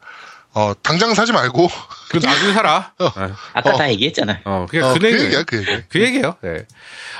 어, 0.54 0.74
당장 0.82 1.14
사지 1.14 1.34
말고. 1.34 1.70
그 2.10 2.18
나중에 2.18 2.54
살아. 2.54 2.94
네. 2.98 3.34
아까 3.54 3.70
어. 3.72 3.78
다 3.78 3.90
얘기했잖아요. 3.92 4.40
어, 4.46 4.66
그냥 4.70 4.90
어, 4.90 4.94
그그 4.94 5.08
얘기. 5.08 5.24
얘기야, 5.26 5.44
그 5.44 5.58
얘기. 5.58 5.84
그 5.90 6.02
얘기예요. 6.02 6.38
네. 6.42 6.66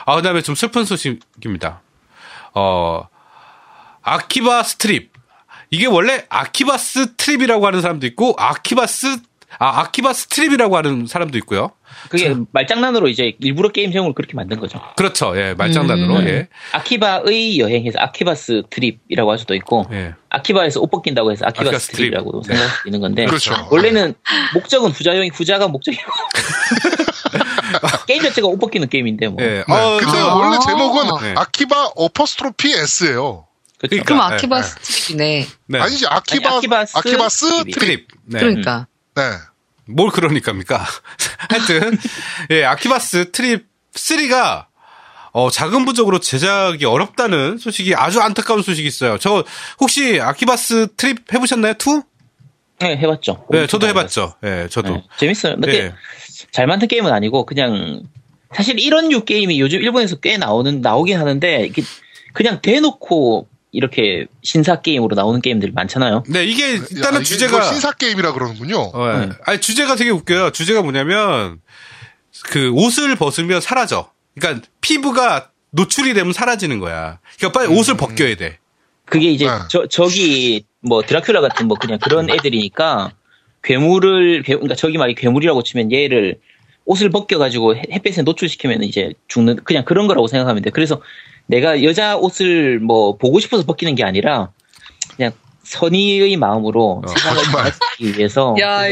아 0.05 0.16
그다음에 0.16 0.41
좀 0.41 0.55
슬픈 0.55 0.86
소식입니다. 0.86 1.82
어 2.55 3.07
아키바 4.01 4.64
스트립 4.64 5.09
이게 5.72 5.86
원래 5.86 6.26
아키바스 6.30 7.15
트립이라고 7.15 7.65
하는 7.65 7.82
사람도 7.82 8.05
있고 8.07 8.34
아키바스 8.38 9.17
아 9.57 9.82
아키바 9.82 10.13
스 10.13 10.28
트립이라고 10.28 10.78
하는 10.78 11.07
사람도 11.07 11.38
있고요. 11.39 11.72
그게 12.09 12.36
말장난으로 12.51 13.07
이제 13.07 13.34
일부러 13.39 13.70
게임 13.70 13.91
제목을 13.91 14.13
그렇게 14.13 14.36
만든 14.36 14.59
거죠. 14.59 14.80
그렇죠. 14.95 15.36
예, 15.38 15.55
말장난으로 15.55 16.15
음. 16.17 16.28
예. 16.28 16.47
아키바의 16.72 17.59
여행에서 17.59 17.99
아키바스 17.99 18.63
트립이라고 18.70 19.32
할 19.32 19.39
수도 19.39 19.55
있고 19.55 19.86
예. 19.91 20.13
아키바에서 20.30 20.80
옷 20.82 20.89
벗긴다고 20.91 21.32
해서 21.32 21.45
아키바스 21.47 21.67
아키바스 21.67 21.88
트립. 21.88 21.97
트립이라고도 21.97 22.43
생각할 22.43 22.70
수 22.70 22.88
있는 22.88 22.99
건데 23.01 23.26
그렇죠. 23.26 23.55
원래는 23.72 24.13
목적은 24.53 24.91
후자용이 24.91 25.30
후자가 25.34 25.67
목적이고 25.67 26.03
게임 28.07 28.22
자체가 28.22 28.47
옷 28.47 28.57
벗기는 28.59 28.88
게임인데 28.88 29.28
뭐 29.30 29.43
예. 29.43 29.63
네. 29.67 29.67
어, 29.67 29.97
근데 29.99 30.17
아. 30.20 30.36
원래 30.36 30.57
제목은 30.63 31.28
네. 31.28 31.34
아키바 31.38 31.91
apostrophe 31.95 32.72
S예요. 32.74 33.47
그렇죠. 33.80 34.03
그럼 34.03 34.30
네, 34.30 34.36
아키바 34.36 34.61
네. 34.61 34.67
스트립이네. 34.67 35.47
네. 35.67 35.80
아니지, 35.80 36.05
아키바, 36.07 36.47
아니, 36.49 36.57
아키바스 36.57 36.97
아키바스 36.97 37.63
트립. 37.63 37.80
트립. 37.80 38.07
네. 38.25 38.39
그러니까. 38.39 38.88
네. 39.15 39.23
뭘 39.86 40.11
그러니까입니까? 40.11 40.86
하여튼 41.49 41.97
예, 42.51 42.63
아키바스 42.65 43.32
트립 43.32 43.65
3가 43.93 44.65
어, 45.32 45.49
자금 45.49 45.86
부족으로 45.86 46.19
제작이 46.19 46.86
어렵다는 46.86 47.57
소식이 47.57 47.95
아주 47.95 48.19
안타까운 48.19 48.61
소식이 48.61 48.88
있어요. 48.88 49.17
저 49.17 49.43
혹시 49.80 50.19
아키바스 50.21 50.89
트립 50.95 51.34
해보셨나요? 51.34 51.73
2? 51.73 52.01
네, 52.80 52.97
해봤죠. 52.97 53.45
네, 53.49 53.67
저도 53.67 53.88
해봤죠. 53.88 54.36
예, 54.43 54.67
저도. 54.69 54.93
네, 54.93 55.03
재밌어요. 55.17 55.55
근데 55.55 55.77
예. 55.86 55.93
잘 56.51 56.65
만든 56.67 56.88
게임은 56.88 57.11
아니고 57.11 57.45
그냥 57.45 58.03
사실 58.53 58.80
이런 58.80 59.09
류 59.09 59.25
게임이 59.25 59.59
요즘 59.59 59.82
일본에서 59.82 60.17
꽤 60.17 60.38
나오는 60.38 60.82
나오긴 60.82 61.19
하는데 61.19 61.65
이게 61.65 61.84
그냥 62.34 62.61
대놓고 62.61 63.47
이렇게 63.72 64.26
신사 64.41 64.82
게임으로 64.82 65.15
나오는 65.15 65.41
게임들이 65.41 65.72
많잖아요. 65.74 66.24
네, 66.28 66.43
이게 66.45 66.76
야, 66.78 66.80
일단은 66.91 67.22
이게 67.22 67.24
주제가 67.26 67.57
이거 67.57 67.65
신사 67.67 67.91
게임이라 67.91 68.34
그러는군요. 68.34 68.78
어, 68.93 69.13
예. 69.13 69.26
네. 69.28 69.32
아니 69.45 69.61
주제가 69.61 69.95
되게 69.95 70.09
웃겨요. 70.09 70.51
주제가 70.51 70.82
뭐냐면 70.82 71.61
그 72.45 72.72
옷을 72.72 73.15
벗으면 73.15 73.61
사라져. 73.61 74.11
그러니까 74.39 74.65
피부가 74.82 75.49
노출이 75.72 76.13
되면 76.13 76.34
사라지는 76.34 76.80
거야. 76.80 77.20
그러니까 77.38 77.59
빨리 77.59 77.78
옷을 77.78 77.95
벗겨야 77.95 78.36
돼. 78.36 78.57
그게 79.05 79.30
이제 79.32 79.45
네. 79.45 79.51
저 79.70 79.88
저기 79.88 80.63
뭐 80.82 81.01
드라큘라 81.01 81.41
같은 81.41 81.67
뭐 81.67 81.78
그냥 81.78 81.99
그런 81.99 82.30
애들이니까 82.30 83.11
괴물을 83.63 84.43
괴- 84.43 84.53
그러니까 84.55 84.76
저기 84.76 84.97
말이 84.97 85.13
괴물이라고 85.13 85.61
치면 85.63 85.91
얘를 85.91 86.39
옷을 86.86 87.09
벗겨가지고 87.09 87.76
해- 87.76 87.84
햇빛에 87.91 88.22
노출시키면 88.24 88.84
이제 88.84 89.13
죽는 89.28 89.57
그냥 89.63 89.84
그런 89.86 90.07
거라고 90.07 90.28
생각하면 90.28 90.63
돼. 90.63 90.70
그래서 90.72 91.01
내가 91.50 91.84
여자 91.84 92.16
옷을 92.16 92.80
뭐 92.80 93.18
보고 93.18 93.39
싶어서 93.39 93.66
벗기는 93.66 93.95
게 93.95 94.04
아니라 94.04 94.52
그냥 95.16 95.32
선의의 95.64 96.38
마음으로 96.38 97.02
어, 97.02 97.02
거짓말. 97.02 97.72
바라기 97.72 98.18
위해서 98.18 98.56
야. 98.62 98.84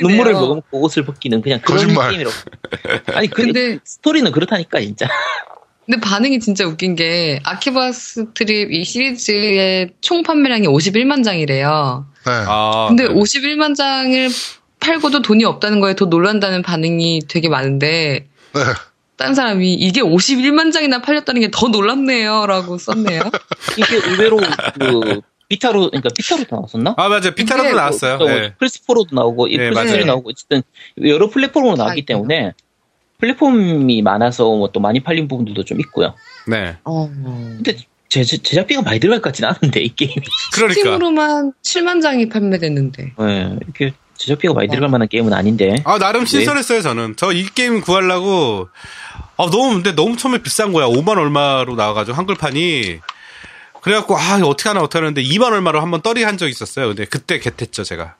눈물을 0.00 0.32
머금고 0.32 0.80
옷을 0.80 1.04
벗기는 1.04 1.40
그냥 1.42 1.60
그런 1.60 1.80
거짓말. 1.82 2.10
게임이라고. 2.10 2.36
아니 3.14 3.28
근데 3.28 3.52
근데 3.52 3.78
스토리는 3.84 4.32
그렇다니까 4.32 4.80
진짜. 4.80 5.06
근데 5.84 6.00
반응이 6.00 6.40
진짜 6.40 6.66
웃긴 6.66 6.94
게 6.94 7.40
아키바 7.44 7.92
스트립 7.92 8.72
이 8.72 8.84
시리즈의 8.84 9.90
총 10.00 10.22
판매량이 10.22 10.66
51만 10.66 11.22
장이래요. 11.24 12.06
네. 12.26 12.32
아, 12.46 12.86
근데 12.88 13.06
네. 13.06 13.14
51만 13.14 13.74
장을 13.74 14.28
팔고도 14.80 15.20
돈이 15.22 15.44
없다는 15.44 15.80
거에 15.80 15.94
더 15.94 16.06
놀란다는 16.06 16.62
반응이 16.62 17.20
되게 17.28 17.48
많은데 17.50 18.28
네. 18.54 18.60
딴 19.18 19.34
사람이 19.34 19.74
이게 19.74 20.00
51만 20.00 20.72
장이나 20.72 21.02
팔렸다는 21.02 21.40
게 21.42 21.48
더 21.52 21.68
놀랍네요라고 21.68 22.78
썼네요. 22.78 23.20
이게 23.76 23.96
의외로 23.96 24.38
그 24.78 25.20
Vita로 25.48 25.90
그러니까 25.90 26.08
Vita로 26.16 26.44
나왔었나? 26.50 26.94
아 26.96 27.08
맞아. 27.08 27.34
Vita라도 27.34 27.68
이게 27.70 27.76
나왔어요. 27.76 28.18
또 28.18 28.26
네. 28.26 28.54
플스 28.58 28.80
4로도 28.86 29.08
나오고 29.14 29.48
네, 29.48 29.70
플스 29.70 29.80
3로 29.82 29.86
맞아요. 29.90 30.04
나오고 30.04 30.30
어쨌든 30.30 30.62
여러 31.04 31.28
플랫폼으로 31.28 31.76
나왔기 31.76 32.02
아, 32.02 32.04
때문에 32.06 32.52
플랫폼이 33.18 34.02
많아서 34.02 34.44
뭐 34.44 34.68
또 34.72 34.80
많이 34.80 35.00
팔린 35.00 35.26
부분들도 35.26 35.64
좀 35.64 35.80
있고요. 35.80 36.14
네. 36.46 36.76
어. 36.84 37.10
근데 37.12 37.76
제, 38.08 38.22
제작비가 38.24 38.82
많이 38.82 39.00
들어갈 39.00 39.20
것 39.20 39.30
같지는 39.30 39.50
않은데 39.50 39.80
이 39.80 39.94
게임이 39.94 40.14
그러니까. 40.54 40.74
Steam으로만 40.74 41.52
7만 41.64 42.00
장이 42.02 42.28
판매됐는데. 42.28 43.12
네, 43.18 43.56
이렇게 43.62 43.92
제작비가 44.16 44.52
많이 44.54 44.68
들어갈 44.68 44.88
만한 44.90 45.08
게임은 45.08 45.32
아닌데 45.32 45.76
아 45.84 45.98
나름 45.98 46.24
신선했어요 46.26 46.82
저는. 46.82 47.16
저 47.16 47.32
이 47.32 47.46
게임 47.54 47.80
구하려고 47.80 48.68
아 49.38 49.44
너무 49.50 49.74
근데 49.74 49.92
너무 49.92 50.16
처음에 50.16 50.38
비싼 50.42 50.72
거야. 50.72 50.86
5만 50.86 51.16
얼마로 51.16 51.74
나와가지고 51.76 52.16
한글판이. 52.16 53.00
그래갖고 53.80 54.18
아 54.18 54.36
이거 54.38 54.48
어떻게 54.48 54.68
하나 54.68 54.80
어떻게 54.80 54.98
하는데 54.98 55.22
2만 55.22 55.52
얼마로 55.52 55.80
한번 55.80 56.02
떨이 56.02 56.24
한 56.24 56.36
적 56.36 56.48
있었어요. 56.48 56.88
근데 56.88 57.04
그때 57.04 57.38
get했죠 57.38 57.84
제가. 57.84 58.14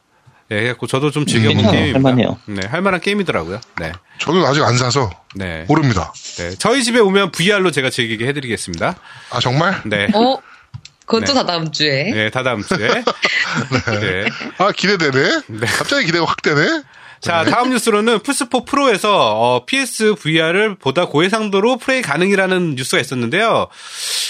예, 0.51 0.57
그래갖고 0.61 0.87
저도 0.87 1.11
좀 1.11 1.27
즐겨본 1.27 1.57
괜찮아요. 1.57 1.73
게임입니다. 1.83 2.09
할만해요. 2.09 2.39
네, 2.47 2.67
할만한 2.67 3.01
게임이더라고요. 3.01 3.61
네, 3.81 3.93
저는 4.19 4.43
아직 4.47 4.63
안 4.63 4.79
사서 4.79 5.11
네, 5.35 5.65
모릅니다. 5.69 6.13
네. 6.39 6.55
저희 6.59 6.83
집에 6.83 7.01
오면 7.01 7.33
VR로 7.33 7.71
제가 7.71 7.91
즐기게 7.91 8.27
해드리겠습니다. 8.29 8.95
아, 9.31 9.41
정말? 9.41 9.83
네, 9.85 10.09
어? 10.15 10.39
그것도 11.05 11.27
네. 11.27 11.35
다 11.35 11.45
다음 11.47 11.71
주에. 11.71 12.05
네, 12.13 12.31
다 12.31 12.43
다음 12.43 12.63
주에. 12.63 12.89
네. 14.01 14.25
아, 14.59 14.73
기대되네? 14.73 15.41
네. 15.49 15.67
갑자기 15.67 16.07
기대가 16.07 16.25
확 16.25 16.41
되네? 16.43 16.83
자, 17.21 17.45
다음 17.45 17.71
뉴스로는 17.71 18.21
플스4 18.21 18.65
Pro에서 18.65 19.11
어, 19.17 19.65
PS 19.65 20.15
VR을 20.15 20.77
보다 20.77 21.07
고해상도로 21.07 21.79
플레이 21.79 22.03
가능이라는 22.03 22.77
뉴스가 22.77 23.01
있었는데요. 23.01 23.67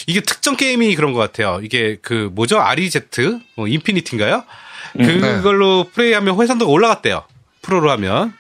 이게 0.07 0.21
특정 0.21 0.57
게임이 0.57 0.95
그런 0.97 1.13
것 1.13 1.21
같아요. 1.21 1.61
이게 1.63 1.99
그 2.01 2.31
뭐죠? 2.33 2.59
REZ 2.61 3.41
어, 3.57 3.67
Infinite인가요? 3.67 4.45
그걸로 4.97 5.87
플레이하면 5.93 6.41
해상도가 6.41 6.71
올라갔대요. 6.71 7.25
Pro로 7.63 7.91
하면. 7.93 8.33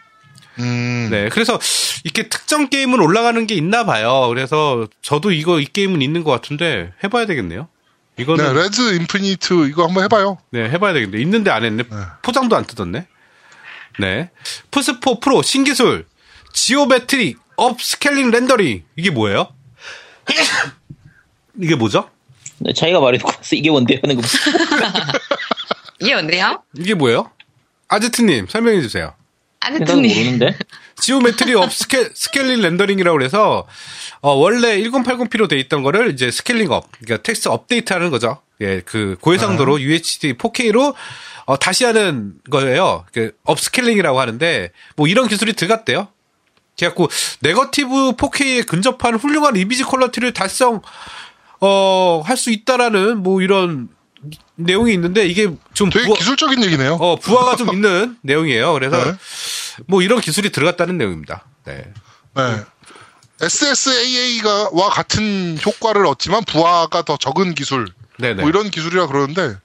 음. 0.60 1.08
네, 1.10 1.28
그래서 1.28 1.58
이렇게 2.04 2.28
특정 2.28 2.68
게임은 2.68 3.00
올라가는 3.00 3.46
게 3.46 3.54
있나 3.54 3.84
봐요. 3.84 4.26
그래서 4.28 4.88
저도 5.02 5.32
이거 5.32 5.60
이 5.60 5.66
게임은 5.66 6.02
있는 6.02 6.24
것 6.24 6.30
같은데 6.32 6.92
해봐야 7.04 7.26
되겠네요. 7.26 7.68
네, 8.16 8.22
이거는 8.22 8.54
REZ 8.54 8.94
Infinite 8.96 9.68
이거 9.68 9.86
한번 9.86 10.04
해봐요. 10.04 10.38
네, 10.50 10.68
해봐야 10.68 10.92
되겠네. 10.92 11.20
있는데 11.20 11.50
안 11.50 11.64
했네. 11.64 11.84
네. 11.84 11.96
포장도 12.22 12.56
안 12.56 12.64
뜯었네. 12.64 13.06
네. 13.98 14.30
플스4 14.70 15.20
프로 15.20 15.42
신기술 15.42 16.06
geometric 16.52 17.38
upscaling 17.56 18.30
rendering 18.30 18.84
이게 18.96 19.10
뭐예요? 19.10 19.48
이게 21.60 21.74
뭐죠? 21.74 22.10
네, 22.58 22.72
자기가 22.72 23.00
말해놓고 23.00 23.28
왔어. 23.28 23.56
이게 23.56 23.70
뭔데요? 23.70 23.98
하는 24.02 24.16
거. 24.16 24.22
이게 26.00 26.12
뭔데요? 26.14 26.62
이게 26.76 26.94
뭐예요? 26.94 27.30
아제트님 27.88 28.46
설명해 28.48 28.80
주세요. 28.82 29.14
나도 29.60 29.76
아제트님. 29.84 30.08
모르는데. 30.08 30.58
geometry 31.00 31.54
upsca 31.54 32.10
scaling 32.14 32.60
rendering이라고 32.60 33.16
그래서 33.16 33.66
어, 34.20 34.32
원래 34.32 34.78
1080p로 34.80 35.48
돼 35.48 35.58
있던 35.60 35.82
거를 35.82 36.12
이제 36.12 36.30
scaling 36.30 36.70
up, 36.72 36.90
그러니까 37.00 37.22
텍스처 37.22 37.48
업데이트하는 37.48 38.10
거죠. 38.10 38.40
예, 38.60 38.80
그 38.84 39.16
고해상도로 39.20 39.80
UHD 39.80 40.34
4K로 40.34 40.94
어, 41.46 41.56
다시 41.58 41.84
하는 41.84 42.34
거예요. 42.50 43.04
그 43.12 43.32
upscaling이라고 43.44 44.20
하는데 44.20 44.70
뭐 44.96 45.06
이런 45.08 45.28
기술이 45.28 45.52
들어갔대요. 45.54 46.08
그래갖고 46.78 47.08
네거티브 47.40 48.12
4K에 48.16 48.66
근접한 48.66 49.16
훌륭한 49.16 49.56
이미지 49.56 49.82
퀄러티를 49.84 50.32
달성 50.32 50.80
어, 51.60 52.22
할 52.24 52.36
수 52.36 52.50
있다라는 52.50 53.18
뭐 53.22 53.42
이런 53.42 53.88
내용이 54.56 54.92
있는데 54.94 55.26
이게 55.26 55.48
좀 55.74 55.90
되게 55.90 56.06
부하, 56.06 56.18
기술적인 56.18 56.62
얘기네요. 56.64 56.94
어, 56.94 57.16
부하가 57.16 57.56
좀 57.56 57.72
있는 57.72 58.16
내용이에요. 58.22 58.72
그래서 58.74 59.04
네. 59.04 59.12
뭐 59.86 60.02
이런 60.02 60.20
기술이 60.20 60.50
들어갔다는 60.50 60.98
내용입니다. 60.98 61.44
네. 61.64 61.84
네. 62.34 62.60
SSAA와 63.40 64.90
같은 64.90 65.58
효과를 65.64 66.06
얻지만 66.06 66.44
부하가 66.44 67.02
더 67.02 67.16
적은 67.16 67.54
기술. 67.54 67.86
네네. 68.18 68.42
뭐 68.42 68.48
이런 68.48 68.70
기술이라 68.70 69.06
그러는데 69.06 69.56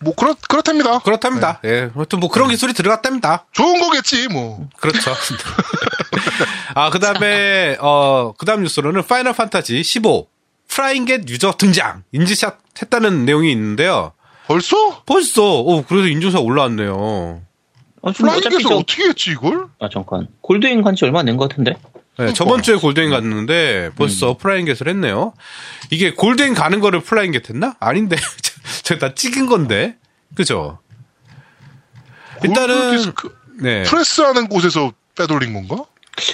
뭐 0.00 0.14
그렇 0.14 0.34
그렇답니다. 0.48 0.98
그렇답니다. 0.98 1.60
예. 1.64 1.90
아무튼 1.94 2.18
뭐 2.20 2.28
그런 2.28 2.48
기술이 2.48 2.72
들어갔답니다. 2.72 3.46
좋은 3.52 3.80
거겠지 3.80 4.28
뭐. 4.28 4.68
그렇죠. 4.78 5.14
아, 6.74 6.90
그 6.90 6.98
다음에, 6.98 7.76
어, 7.80 8.32
그 8.36 8.46
다음 8.46 8.62
뉴스로는 8.62 9.06
파이널 9.06 9.32
판타지 9.34 9.82
15 9.82 10.26
flying 10.68 11.04
get 11.04 11.28
유저 11.28 11.52
등장 11.58 12.02
인증샷 12.12 12.58
했다는 12.80 13.24
내용이 13.24 13.50
있는데요. 13.52 14.12
벌써? 14.46 15.02
벌써, 15.06 15.60
오, 15.60 15.82
그래도 15.84 16.08
인증샷 16.08 16.40
올라왔네요. 16.42 16.94
어, 18.02 18.12
좀 18.12 18.28
어차피 18.28 18.56
flying에서 18.56 18.68
저, 18.68 18.74
어떻게 18.76 19.04
했지 19.04 19.30
이걸? 19.30 19.66
아, 19.80 19.88
잠깐. 19.92 20.28
gold인 20.40 20.82
간지 20.82 21.04
얼마 21.04 21.22
안 21.22 21.27
된 21.27 21.36
것 21.36 21.48
같은데? 21.48 21.74
네, 22.18 22.32
저번 22.34 22.62
주에 22.62 22.76
gold인 22.76 23.10
갔는데 23.10 23.90
벌써 23.96 24.36
flying 24.36 24.66
get을 24.66 24.88
했네요. 24.88 25.32
이게 25.90 26.12
gold인 26.12 26.54
가는 26.54 26.80
거를 26.80 27.00
flying 27.00 27.32
get 27.32 27.48
했나? 27.48 27.74
아닌데. 27.80 28.16
제가 28.84 29.08
다 29.08 29.14
찍은 29.14 29.46
건데. 29.46 29.96
그죠? 30.34 30.78
일단은, 32.44 32.74
골드디스크 32.74 33.36
네. 33.62 33.82
프레스하는 33.84 34.48
곳에서 34.48 34.92
빼돌린 35.16 35.52
건가? 35.52 35.84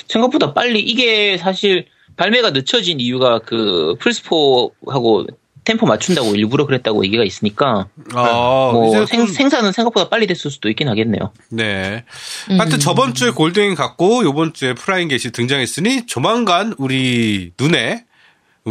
생각보다 0.08 0.54
빨리, 0.54 0.80
이게 0.80 1.38
사실 1.38 1.86
발매가 2.16 2.50
늦춰진 2.50 2.98
이유가 3.00 3.38
그 3.38 3.94
플스4하고 4.00 5.26
템포 5.68 5.84
맞춘다고 5.86 6.34
일부러 6.34 6.64
그랬다고 6.64 7.04
얘기가 7.04 7.22
있으니까, 7.24 7.88
아, 8.14 8.70
뭐 8.72 9.04
생, 9.06 9.26
좀- 9.26 9.34
생산은 9.34 9.72
생각보다 9.72 10.08
빨리 10.08 10.26
됐을 10.26 10.50
수도 10.50 10.70
있긴 10.70 10.88
하겠네요. 10.88 11.32
네. 11.50 12.04
하여튼 12.48 12.78
저번 12.80 13.12
주에 13.12 13.30
골드인 13.30 13.74
갔고 13.74 14.24
요번 14.24 14.54
주에 14.54 14.72
프라잉겟이 14.74 15.30
등장했으니 15.32 16.06
조만간 16.06 16.74
우리 16.78 17.52
눈에 17.60 18.06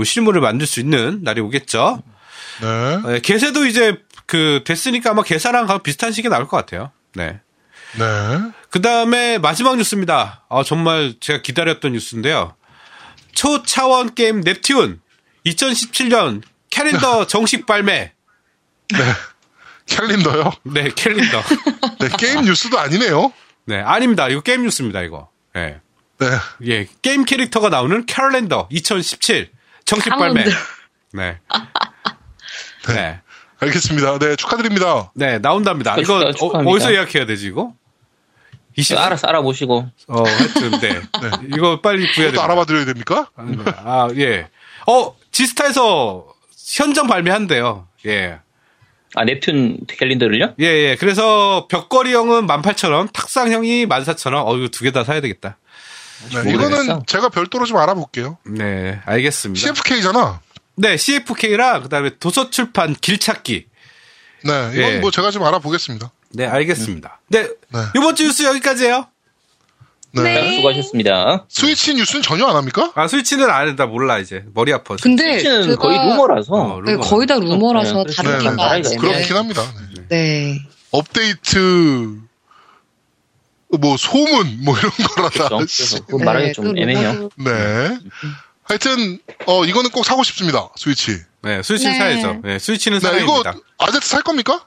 실물을 0.04 0.41
만들 0.41 0.66
수 0.66 0.80
있는 0.80 1.20
날이 1.22 1.39
오겠죠. 1.41 2.02
네. 2.62 2.98
네, 3.14 3.20
개세도 3.20 3.68
이제 3.68 3.98
그 4.26 4.64
됐으니까 4.66 5.12
아마 5.12 5.22
개사랑 5.22 5.68
가- 5.68 5.78
비슷한 5.78 6.12
시기에 6.12 6.30
나올 6.30 6.48
것 6.48 6.58
같아요. 6.58 6.91
네. 7.16 7.39
네. 7.98 8.04
그 8.72 8.82
다음에 8.82 9.38
마지막 9.38 9.78
뉴스입니다. 9.78 10.45
아, 10.50 10.64
정말 10.64 11.14
제가 11.20 11.41
기다렸던 11.43 11.93
뉴스인데요. 11.93 12.56
초차원 13.34 14.16
게임 14.16 14.41
넵튠 14.43 14.98
2017년 15.45 16.41
캘린더 16.70 17.28
정식 17.28 17.65
발매. 17.65 18.13
캘린더요? 19.86 20.51
네, 20.63 20.89
캘린더. 20.95 21.41
네, 21.99 22.09
게임 22.18 22.41
뉴스도 22.41 22.78
아니네요. 22.80 23.32
네, 23.65 23.80
아닙니다. 23.82 24.28
이거 24.30 24.41
게임 24.41 24.63
뉴스입니다, 24.63 25.01
이거. 25.01 25.30
네. 25.53 25.80
네. 26.20 26.28
예, 26.65 26.88
게임 27.01 27.26
캐릭터가 27.26 27.70
나오는 27.70 28.05
캘린더 28.05 28.68
2017 28.72 29.49
정식 29.86 30.09
발매. 30.09 30.43
사람들. 30.43 30.53
네. 31.13 31.38
네. 32.93 33.22
알겠습니다. 33.59 34.20
네, 34.20 34.36
축하드립니다. 34.36 35.11
네, 35.15 35.39
나온답니다. 35.39 35.95
이거 35.97 36.20
축하- 36.20 36.28
어, 36.28 36.32
축하합니다. 36.34 36.72
어 36.72 36.78
디서 36.78 36.93
예약해야 36.93 37.26
되지, 37.26 37.47
이거? 37.47 37.74
20, 38.76 38.97
알아서 38.97 39.28
알아보시고. 39.28 39.89
어, 40.09 40.24
하여튼, 40.24 40.80
네. 40.80 41.01
이거 41.55 41.82
빨리 41.82 42.01
구해야 42.13 42.32
또 42.32 42.38
됩니다. 42.38 42.43
알아봐 42.43 42.65
드려야 42.65 42.86
됩니까? 42.86 43.30
아, 43.36 44.09
예. 44.18 44.47
어, 44.88 45.15
지스타에서 45.32 46.28
현장 46.76 47.07
발매한대요. 47.07 47.88
예. 48.05 48.39
아, 49.15 49.24
넵튠 49.24 49.88
캘린더를요? 49.97 50.55
예, 50.59 50.65
예. 50.65 50.95
그래서 50.99 51.68
벽걸이형은 51.70 52.45
18,000원, 52.47 53.11
탁상형이 53.13 53.86
14,000원. 53.88 54.45
어, 54.45 54.55
이거 54.57 54.68
두 54.68 54.84
개 54.84 54.91
다 54.91 55.03
사야 55.03 55.22
되겠다. 55.22 55.57
네. 56.34 56.51
이거는 56.51 57.03
제가 57.07 57.30
별도로 57.30 57.65
좀 57.65 57.78
알아볼게요. 57.78 58.38
네, 58.45 58.99
알겠습니다. 59.05 59.59
CFK잖아. 59.59 60.41
네, 60.76 60.97
CFK랑 60.97 61.84
그다음에 61.84 62.11
도서출판 62.20 62.95
길찾기. 62.95 63.68
네, 64.43 64.72
이건 64.74 64.84
예. 64.91 64.97
뭐 64.99 65.09
제가 65.09 65.32
좀 65.32 65.43
알아보겠습니다. 65.43 66.11
네, 66.32 66.45
알겠습니다. 66.45 67.22
네, 67.30 67.43
네. 67.43 67.80
이번 67.95 68.15
주 68.15 68.24
뉴스 68.26 68.43
여기까지예요. 68.43 69.07
네. 70.24 70.36
자, 70.36 70.51
수고하셨습니다. 70.55 71.45
스위치 71.49 71.93
뉴스는 71.95 72.22
전혀 72.22 72.45
안 72.45 72.55
합니까? 72.55 72.91
아, 72.95 73.07
스위치는 73.07 73.49
안 73.49 73.68
한다 73.68 73.86
몰라 73.86 74.20
이제 74.20 74.43
머리 74.53 74.74
아파. 74.74 74.95
근데 75.01 75.34
스위치는 75.34 75.63
제가 75.63 75.76
거의 75.78 75.97
루머라서. 75.97 76.53
어, 76.53 76.82
네, 76.86 76.93
루머. 76.93 77.03
거의 77.03 77.28
다 77.28 77.36
루머라서 77.36 78.03
네, 78.03 78.13
다른 78.15 78.32
네, 78.32 78.43
게 78.43 78.49
네, 78.49 78.55
많은데. 78.55 78.95
그렇긴 78.97 79.36
합니다. 79.36 79.61
네. 79.93 80.03
네. 80.09 80.59
업데이트 80.91 82.18
뭐 83.80 83.97
소문 83.97 84.59
뭐 84.63 84.78
이런 84.78 84.91
거라다. 84.91 85.49
그렇죠. 85.49 85.97
말하기 86.18 86.53
좀그 86.53 86.80
애매해요. 86.80 87.30
네. 87.36 87.97
하여튼 88.63 89.20
어 89.45 89.65
이거는 89.65 89.89
꼭 89.91 90.05
사고 90.05 90.24
싶습니다. 90.24 90.70
스위치. 90.76 91.18
네, 91.41 91.61
스위치는 91.63 91.93
네. 91.93 91.97
사야죠. 91.99 92.41
네, 92.43 92.59
스위치는 92.59 92.99
네, 92.99 93.07
이거 93.22 93.43
사야입니다. 93.43 93.55
아제트 93.78 94.07
살 94.07 94.22
겁니까? 94.24 94.65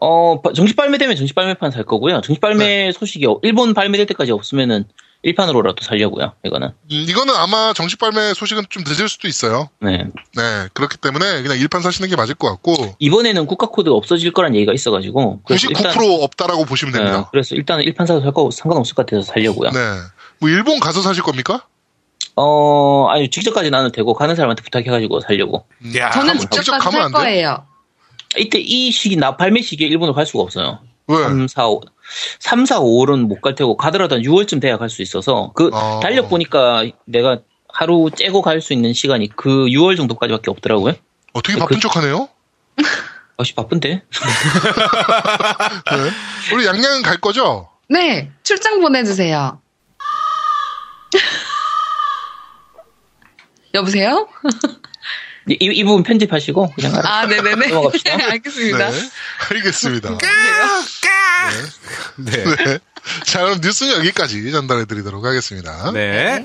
어, 0.00 0.40
바- 0.42 0.52
정식 0.52 0.76
발매되면 0.76 1.16
정식 1.16 1.34
발매판 1.34 1.70
살 1.70 1.84
거고요. 1.84 2.20
정식 2.20 2.40
발매 2.40 2.92
소식이 2.92 3.26
없- 3.26 3.44
일본 3.44 3.74
발매될 3.74 4.06
때까지 4.06 4.32
없으면은 4.32 4.84
1판으로라도 5.24 5.82
살려고요. 5.82 6.34
이거는. 6.44 6.68
음, 6.68 6.74
이거는 7.08 7.34
아마 7.34 7.72
정식 7.72 7.98
발매 7.98 8.34
소식은 8.34 8.64
좀 8.70 8.84
늦을 8.86 9.08
수도 9.08 9.26
있어요. 9.26 9.68
네. 9.80 10.04
네, 10.36 10.68
그렇기 10.74 10.96
때문에 10.98 11.42
그냥 11.42 11.58
일판 11.58 11.82
사시는 11.82 12.08
게 12.08 12.14
맞을 12.14 12.36
것 12.36 12.48
같고 12.48 12.94
이번에는 13.00 13.46
국가 13.46 13.66
코드가 13.66 13.96
없어질 13.96 14.32
거란 14.32 14.54
얘기가 14.54 14.72
있어 14.72 14.92
가지고. 14.92 15.40
그래서 15.44 15.66
99% 15.68 16.22
없다라고 16.22 16.64
보시면 16.64 16.92
네, 16.92 16.98
됩니다. 17.00 17.28
그래서 17.32 17.56
일단은 17.56 17.84
1판 17.86 18.06
사도 18.06 18.20
살거 18.20 18.50
상관없을 18.52 18.94
것 18.94 19.06
같아서 19.06 19.32
살려고요. 19.32 19.70
네. 19.70 19.78
뭐 20.38 20.48
일본 20.48 20.78
가서 20.78 21.02
사실 21.02 21.24
겁니까? 21.24 21.64
어, 22.36 23.08
아니, 23.10 23.28
직접까지는 23.28 23.76
안 23.76 23.84
해도 23.86 23.92
되고, 23.92 24.14
가는 24.14 24.36
사람한테 24.36 24.62
부탁해 24.62 24.84
가지고 24.84 25.18
살려고. 25.20 25.66
야, 25.96 26.10
저는 26.10 26.34
가면- 26.34 26.40
직접 26.40 26.56
직접 26.62 26.72
가서 26.78 26.90
가면 26.90 27.10
살 27.10 27.20
안? 27.20 27.24
거예요. 27.26 27.66
이때 28.36 28.58
이 28.58 28.90
시기, 28.90 29.16
나, 29.16 29.36
발매 29.36 29.62
시기에 29.62 29.88
일본으로 29.88 30.14
갈 30.14 30.26
수가 30.26 30.42
없어요. 30.42 30.80
왜? 31.06 31.16
3, 31.22 31.48
4, 31.48 31.66
5. 31.68 31.80
3, 32.40 32.66
4, 32.66 32.80
5월은 32.80 33.26
못 33.26 33.40
갈 33.40 33.54
테고, 33.54 33.76
가더라도 33.76 34.16
한 34.16 34.22
6월쯤 34.22 34.60
돼야 34.60 34.76
갈 34.76 34.88
수 34.90 35.00
있어서, 35.02 35.52
그, 35.54 35.70
어. 35.72 36.00
달력 36.02 36.28
보니까 36.28 36.84
내가 37.06 37.38
하루 37.68 38.10
째고 38.14 38.42
갈 38.42 38.60
수 38.60 38.72
있는 38.72 38.92
시간이 38.92 39.30
그 39.36 39.66
6월 39.66 39.96
정도까지밖에 39.96 40.50
없더라고요. 40.50 40.94
어떻게 41.32 41.54
그- 41.54 41.60
바쁜 41.60 41.80
척하네요? 41.80 42.28
아씨, 43.38 43.54
바쁜데? 43.54 43.88
네. 43.88 44.02
우리 46.54 46.66
양양은 46.66 47.02
갈 47.02 47.18
거죠? 47.20 47.68
네, 47.88 48.30
출장 48.42 48.80
보내주세요. 48.80 49.60
여보세요? 53.74 54.28
이, 55.48 55.56
이, 55.60 55.66
이 55.66 55.84
부분 55.84 56.02
편집하시고, 56.02 56.72
그냥. 56.74 57.00
아, 57.04 57.26
네네네. 57.26 57.68
넘어갑시다. 57.68 58.16
네, 58.18 58.24
알겠습니다. 58.24 58.90
네. 58.90 59.00
알겠습니다. 59.50 60.18
네. 62.16 62.44
네. 62.44 62.78
자, 63.24 63.42
그럼 63.44 63.60
뉴스는 63.62 63.96
여기까지 63.98 64.50
전달해 64.50 64.84
드리도록 64.84 65.24
하겠습니다. 65.24 65.90
네. 65.92 66.44